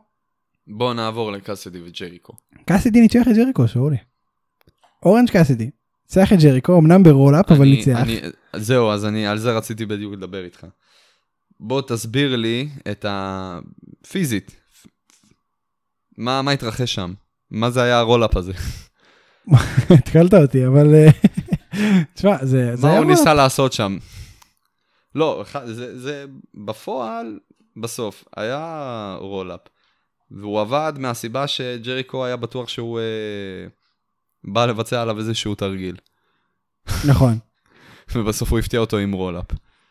בואו 0.67 0.93
נעבור 0.93 1.31
לקאסדי 1.31 1.79
וג'ריקו. 1.85 2.33
קאסדי 2.65 3.01
ניצח 3.01 3.27
את 3.31 3.35
ג'ריקו, 3.35 3.67
שאולי. 3.67 3.97
אורנג' 5.03 5.29
קאסדי. 5.31 5.69
ניצח 6.05 6.33
את 6.33 6.37
ג'ריקו, 6.39 6.79
אמנם 6.79 7.03
ב 7.03 7.09
roll-up, 7.09 7.51
אבל 7.51 7.65
ניצח. 7.65 7.97
אני- 8.01 8.19
זהו, 8.55 8.89
אז 8.91 9.05
אני, 9.05 9.27
על 9.27 9.37
זה 9.37 9.51
רציתי 9.51 9.85
בדיוק 9.85 10.13
לדבר 10.13 10.43
איתך. 10.43 10.65
בוא 11.59 11.81
תסביר 11.81 12.35
לי 12.35 12.69
את 12.91 13.05
ה... 13.05 13.59
פיזית. 14.11 14.51
מה, 16.17 16.41
מה 16.41 16.51
התרחש 16.51 16.95
שם? 16.95 17.13
מה 17.51 17.69
זה 17.69 17.81
היה 17.83 17.99
ה 17.99 18.04
roll-up 18.04 18.37
הזה? 18.37 18.53
התקלת 19.97 20.33
אותי, 20.33 20.67
אבל... 20.67 20.95
אה, 20.95 21.09
תשמע, 22.13 22.37
זה 22.45 22.75
זה 22.75 22.87
מה 22.87 22.93
הוא 22.93 23.03
roll-up. 23.03 23.17
ניסה 23.19 23.33
לעשות 23.33 23.73
שם? 23.73 23.97
לא, 25.15 25.43
זה, 25.65 25.99
זה 25.99 26.25
בפועל, 26.65 27.39
בסוף, 27.81 28.23
היה 28.37 28.77
roll-up. 29.19 29.59
והוא 30.31 30.61
עבד 30.61 30.93
מהסיבה 30.97 31.47
שג'ריקו 31.47 32.25
היה 32.25 32.35
בטוח 32.35 32.67
שהוא 32.69 32.99
אה, 32.99 33.03
בא 34.53 34.65
לבצע 34.65 35.01
עליו 35.01 35.17
איזשהו 35.19 35.55
תרגיל. 35.55 35.95
נכון. 37.07 37.37
ובסוף 38.15 38.51
הוא 38.51 38.59
הפתיע 38.59 38.79
אותו 38.79 38.97
עם 38.97 39.11
roll-up. 39.11 39.45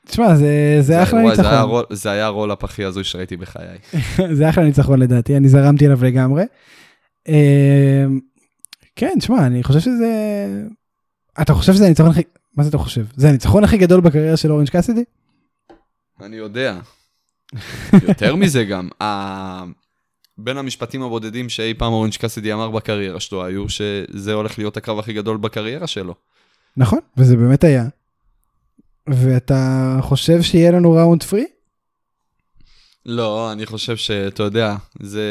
תשמע, 0.07 0.35
זה- 0.37 0.79
זה 0.81 1.03
אחלה 1.03 1.21
וואי, 1.21 1.37
זה 1.37 1.43
היה 1.43 1.51
ניצחון. 1.51 1.69
הרול- 1.71 1.85
זה 1.91 2.11
היה 2.11 2.27
הרולאפ 2.27 2.65
הכי 2.65 2.85
הזוי 2.85 3.05
שראיתי 3.05 3.37
בחיי. 3.37 3.79
זה 4.33 4.49
אחלה 4.49 4.65
ניצחון 4.65 4.99
לדעתי, 5.01 5.37
אני 5.37 5.49
זרמתי 5.49 5.87
עליו 5.87 6.05
לגמרי. 6.05 6.43
כן, 8.97 9.15
תשמע, 9.19 9.47
אני 9.47 9.63
חושב 9.63 9.81
שזה... 9.81 10.13
אתה 11.43 11.55
חושב 11.55 11.73
שזה 11.73 11.87
הניצחון 11.87 12.11
הכי... 12.11 12.23
מה 12.57 12.63
זה 12.63 12.69
אתה 12.69 12.79
חושב? 12.79 13.05
זה 13.17 13.29
הניצחון 13.29 13.65
הכי 13.65 13.79
גדול 13.79 14.01
בקריירה 14.01 14.37
של 14.37 14.53
אורנג' 14.53 14.71
קאסדי? 14.71 15.05
אני 16.21 16.37
יודע. 16.37 16.81
יותר 18.09 18.37
מזה 18.37 18.65
גם, 18.65 18.89
ה... 19.03 19.65
בין 20.39 20.57
המשפטים 20.57 21.03
הבודדים 21.03 21.49
שאי 21.49 21.75
פעם 21.75 21.93
אורנג' 21.93 22.15
קאסידי 22.15 22.53
אמר 22.53 22.71
בקריירה 22.71 23.21
שלו 23.21 23.45
היו 23.45 23.69
שזה 23.69 24.33
הולך 24.33 24.59
להיות 24.59 24.77
הקרב 24.77 24.99
הכי 24.99 25.13
גדול 25.13 25.37
בקריירה 25.37 25.87
שלו. 25.87 26.15
נכון, 26.77 26.99
וזה 27.17 27.37
באמת 27.37 27.65
היה. 27.65 27.85
ואתה 29.07 29.99
חושב 30.03 30.43
שיהיה 30.43 30.71
לנו 30.71 30.93
ראונד 30.93 31.23
פרי? 31.23 31.45
לא, 33.07 33.53
אני 33.53 33.67
חושב 33.67 33.97
שאתה 33.97 34.43
יודע, 34.43 34.77
זה... 35.01 35.25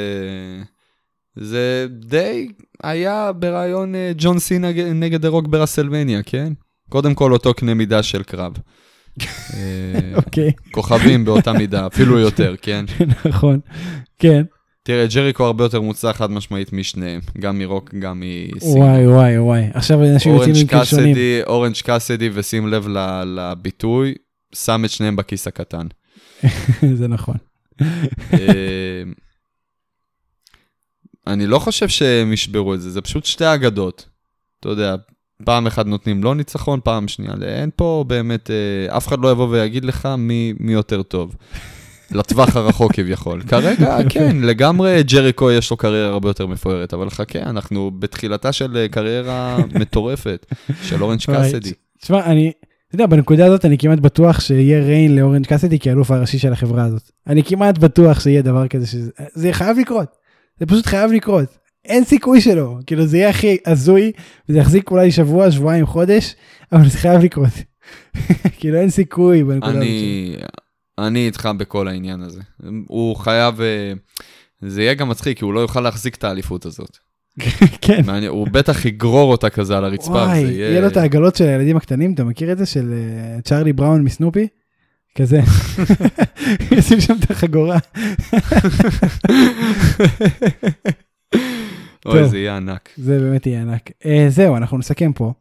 זה 1.35 1.87
די 1.89 2.47
היה 2.83 3.31
ברעיון 3.31 3.95
אה, 3.95 4.11
ג'ון 4.17 4.37
נג- 4.59 4.79
נגד 4.79 5.25
הרוק 5.25 5.47
ברסלמניה, 5.47 6.23
כן? 6.23 6.53
קודם 6.89 7.13
כל 7.15 7.33
אותו 7.33 7.53
קנה 7.53 7.73
מידה 7.73 8.03
של 8.03 8.23
קרב. 8.23 8.53
אה, 9.21 9.27
אוקיי, 10.25 10.51
כוכבים 10.71 11.25
באותה 11.25 11.53
מידה, 11.53 11.87
אפילו 11.87 12.19
יותר, 12.19 12.55
כן? 12.61 12.85
נכון. 13.25 13.59
כן. 14.19 14.43
תראה, 14.83 15.05
ג'ריקו 15.13 15.43
הרבה 15.45 15.63
יותר 15.63 15.81
מוצלח 15.81 16.15
חד 16.17 16.31
משמעית 16.31 16.73
משניהם, 16.73 17.21
גם 17.39 17.59
מרוק, 17.59 17.93
גם 17.99 18.23
מסינה. 18.55 18.75
וואי 18.85 19.07
וואי 19.07 19.37
וואי, 19.39 19.63
עכשיו 19.73 20.03
אנשים 20.03 20.33
יוצאים 20.35 20.55
עם 20.61 20.67
קלשונים. 20.67 21.15
אורנג' 21.47 21.75
קאסדי, 21.83 22.29
ושים 22.33 22.67
לב 22.67 22.87
לביטוי, 23.25 24.13
שם 24.55 24.85
את 24.85 24.89
שניהם 24.89 25.15
בכיס 25.15 25.47
הקטן. 25.47 25.87
זה 26.99 27.07
נכון. 27.07 27.35
אני 31.27 31.47
לא 31.47 31.59
חושב 31.59 31.87
שהם 31.87 32.33
ישברו 32.33 32.73
את 32.73 32.81
זה, 32.81 32.89
זה 32.89 33.01
פשוט 33.01 33.25
שתי 33.25 33.53
אגדות. 33.53 34.05
אתה 34.59 34.69
יודע, 34.69 34.95
פעם 35.43 35.67
אחת 35.67 35.85
נותנים 35.85 36.23
לו 36.23 36.33
ניצחון, 36.33 36.79
פעם 36.83 37.07
שנייה, 37.07 37.33
אין 37.41 37.69
פה 37.75 38.05
באמת, 38.07 38.51
אה, 38.51 38.97
אף 38.97 39.07
אחד 39.07 39.19
לא 39.19 39.31
יבוא 39.31 39.47
ויגיד 39.49 39.85
לך 39.85 40.09
מי, 40.17 40.53
מי 40.59 40.73
יותר 40.73 41.03
טוב. 41.03 41.35
לטווח 42.11 42.55
הרחוק 42.55 42.93
כביכול. 42.93 43.41
כרגע, 43.41 43.97
כן, 44.09 44.37
לגמרי 44.41 45.03
ג'ריקו 45.03 45.51
יש 45.51 45.71
לו 45.71 45.77
קריירה 45.77 46.09
הרבה 46.09 46.29
יותר 46.29 46.47
מפוארת, 46.47 46.93
אבל 46.93 47.09
חכה, 47.09 47.39
אנחנו 47.39 47.91
בתחילתה 47.99 48.51
של 48.51 48.77
אה, 48.77 48.87
קריירה 48.87 49.57
מטורפת, 49.79 50.45
של 50.83 51.03
אורנג' 51.03 51.19
קאסדי. 51.33 51.71
תשמע, 52.01 52.25
אני, 52.25 52.51
אתה 52.87 52.95
יודע, 52.95 53.05
בנקודה 53.05 53.45
הזאת 53.45 53.65
אני 53.65 53.77
כמעט 53.77 53.99
בטוח 53.99 54.39
שיהיה 54.39 54.79
ריין 54.79 55.15
לאורנג' 55.15 55.45
קאסדי 55.45 55.79
כאלוף 55.79 56.11
הראשי 56.11 56.39
של 56.39 56.53
החברה 56.53 56.83
הזאת. 56.83 57.11
אני 57.27 57.43
כמעט 57.43 57.77
בטוח 57.77 58.19
שיהיה 58.19 58.41
דבר 58.41 58.67
כזה, 58.67 58.87
שזה 58.87 59.11
זה 59.33 59.53
חייב 59.53 59.77
לקרות. 59.79 60.24
זה 60.59 60.65
פשוט 60.65 60.85
חייב 60.85 61.11
לקרות. 61.11 61.57
אין 61.85 62.03
סיכוי 62.03 62.41
שלא, 62.41 62.77
כאילו 62.85 63.05
זה 63.05 63.17
יהיה 63.17 63.29
הכי 63.29 63.57
הזוי, 63.65 64.11
וזה 64.49 64.59
יחזיק 64.59 64.91
אולי 64.91 65.11
שבוע, 65.11 65.51
שבועיים, 65.51 65.85
חודש, 65.85 66.35
אבל 66.71 66.89
זה 66.89 66.97
חייב 66.97 67.23
לקרות. 67.23 67.53
כאילו 68.59 68.77
אין 68.77 68.89
סיכוי 68.89 69.43
בנקודה 69.43 69.71
הזאת. 69.71 69.81
אני, 69.81 70.35
אני 70.97 71.25
איתך 71.25 71.49
בכל 71.57 71.87
העניין 71.87 72.21
הזה. 72.21 72.41
הוא 72.87 73.15
חייב, 73.15 73.61
אה, 73.61 73.93
זה 74.61 74.81
יהיה 74.81 74.93
גם 74.93 75.09
מצחיק, 75.09 75.37
כי 75.37 75.45
הוא 75.45 75.53
לא 75.53 75.59
יוכל 75.59 75.81
להחזיק 75.81 76.15
את 76.15 76.23
האליפות 76.23 76.65
הזאת. 76.65 76.97
כן. 77.81 78.01
מעניין, 78.05 78.31
הוא 78.31 78.47
בטח 78.51 78.85
יגרור 78.85 79.31
אותה 79.31 79.49
כזה 79.49 79.77
על 79.77 79.85
הרצפה, 79.85 80.11
וואי, 80.11 80.43
וזה 80.43 80.53
יהיה 80.53 80.81
לו 80.81 80.87
את 80.87 80.97
העגלות 80.97 81.35
של 81.35 81.45
הילדים 81.45 81.77
הקטנים, 81.77 82.13
אתה 82.13 82.23
מכיר 82.23 82.51
את 82.51 82.57
זה? 82.57 82.65
של 82.65 82.93
אה, 82.93 83.41
צ'ארלי 83.41 83.73
בראון 83.73 84.03
מסנופי? 84.03 84.47
כזה. 85.15 85.41
ישים 86.77 87.01
שם 87.01 87.13
את 87.25 87.31
החגורה. 87.31 87.77
אוי. 92.05 92.27
זה 92.29 92.37
יהיה 92.37 92.57
ענק. 92.57 92.89
זה 92.97 93.19
באמת 93.19 93.47
יהיה 93.47 93.61
ענק. 93.61 93.91
אה, 94.05 94.25
זהו, 94.29 94.57
אנחנו 94.57 94.77
נסכם 94.77 95.13
פה. 95.13 95.33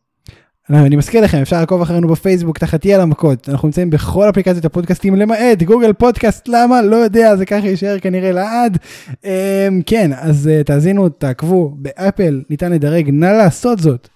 אני 0.71 0.97
מזכיר 0.97 1.25
לכם, 1.25 1.39
אפשר 1.39 1.61
לעקוב 1.61 1.83
אחרינו 1.83 2.09
בפייסבוק 2.09 2.59
תחת 2.59 2.87
על 2.87 3.01
המכות. 3.01 3.49
אנחנו 3.49 3.69
נמצאים 3.69 3.91
בכל 3.91 4.29
אפליקציות 4.29 4.65
הפודקאסטים 4.65 5.15
למעט 5.15 5.63
גוגל 5.63 5.93
פודקאסט, 5.93 6.49
למה? 6.49 6.83
לא 6.83 6.97
יודע, 6.97 7.37
זה 7.37 7.47
ככה 7.47 7.67
יישאר 7.67 7.99
כנראה 7.99 8.33
לעד. 8.33 8.79
אה, 9.25 9.69
כן, 9.87 10.11
אז 10.17 10.49
אה, 10.49 10.65
תאזינו, 10.65 11.09
תעקבו, 11.09 11.75
באפל 11.79 12.43
ניתן 12.51 12.73
לדרג, 12.73 13.11
נא 13.13 13.27
לעשות 13.27 13.79
זאת. 13.79 14.09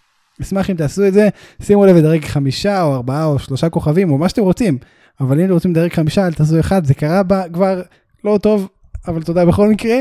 אשמח 0.43 0.71
אם 0.71 0.77
תעשו 0.77 1.07
את 1.07 1.13
זה, 1.13 1.29
שימו 1.63 1.87
לב 1.87 1.97
לדרג 1.97 2.25
חמישה 2.25 2.83
או 2.83 2.95
ארבעה 2.95 3.25
או 3.25 3.39
שלושה 3.39 3.69
כוכבים 3.69 4.11
או 4.11 4.19
מה 4.19 4.29
שאתם 4.29 4.43
רוצים. 4.43 4.79
אבל 5.21 5.41
אם 5.41 5.51
רוצים 5.51 5.71
לדרג 5.71 5.93
חמישה, 5.93 6.27
אל 6.27 6.33
תעשו 6.33 6.61
אחד, 6.61 6.85
זה 6.85 6.95
קרה 6.95 7.23
בה 7.23 7.43
כבר 7.53 7.83
לא 8.25 8.39
טוב, 8.43 8.69
אבל 9.09 9.23
תודה 9.23 9.45
בכל 9.45 9.69
מקרה. 9.69 9.97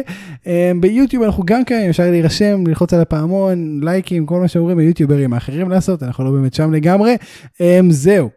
אה, 0.48 0.72
ביוטיוב 0.80 1.24
אנחנו 1.24 1.44
גם 1.46 1.64
קיימים, 1.64 1.90
אפשר 1.90 2.12
להירשם, 2.12 2.68
ללחוץ 2.68 2.94
על 2.94 3.02
הפעמון, 3.02 3.80
לייקים, 3.84 4.26
כל 4.26 4.40
מה 4.40 4.48
שאומרים 4.48 4.80
היוטיוברים 4.80 5.34
האחרים 5.34 5.70
לעשות, 5.70 6.04
אנחנו 6.04 6.24
לא 6.24 6.32
באמת 6.32 6.54
שם 6.54 6.74
לגמרי. 6.74 7.16
אה, 7.62 7.80
זהו. 7.90 8.30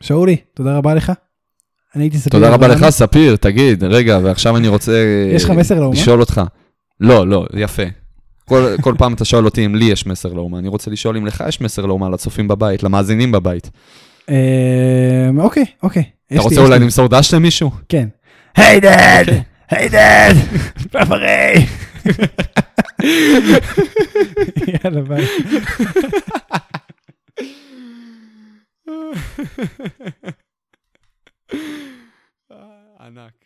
שאולי, 0.00 0.36
תודה 0.54 0.76
רבה 0.76 0.94
לך. 0.94 1.12
אני 1.94 2.04
הייתי 2.04 2.18
ספיר. 2.18 2.30
תודה 2.30 2.54
רבה. 2.54 2.68
לך, 2.68 2.88
ספיר, 2.88 3.36
תגיד, 3.36 3.84
רגע, 3.84 4.20
ועכשיו 4.22 4.56
אני 4.56 4.68
רוצה... 4.68 4.92
יש 5.34 5.44
לך 5.44 5.50
מסר 5.50 5.80
לאומה? 5.80 5.94
לשאול 5.94 6.20
אותך. 6.20 6.40
לא, 7.00 7.28
לא, 7.28 7.46
יפה. 7.54 7.82
כל, 8.44 8.76
כל 8.80 8.94
פעם 8.98 9.14
אתה 9.14 9.24
שואל 9.24 9.44
אותי 9.44 9.66
אם 9.66 9.74
לי 9.74 9.84
יש 9.84 10.06
מסר 10.06 10.32
לאומה, 10.32 10.58
אני 10.58 10.68
רוצה 10.68 10.90
לשאול 10.90 11.16
אם 11.16 11.26
לך 11.26 11.44
יש 11.48 11.60
מסר 11.60 11.86
לאומה, 11.86 12.08
לצופים 12.08 12.48
בבית, 12.48 12.82
למאזינים 12.82 13.32
בבית. 13.32 13.70
אוקיי, 15.38 15.64
אוקיי. 15.82 16.02
אתה 16.32 16.40
רוצה 16.40 16.60
אולי 16.60 16.78
למסור 16.78 17.08
דש 17.08 17.34
למישהו? 17.34 17.70
כן. 17.88 18.08
היי 18.56 18.80
דד! 18.80 19.24
היי 19.70 19.88
דד! 19.88 20.34
פפרי! 20.90 21.66
יאללה 24.84 25.02
ביי. 25.02 25.26
ענק. 33.00 33.43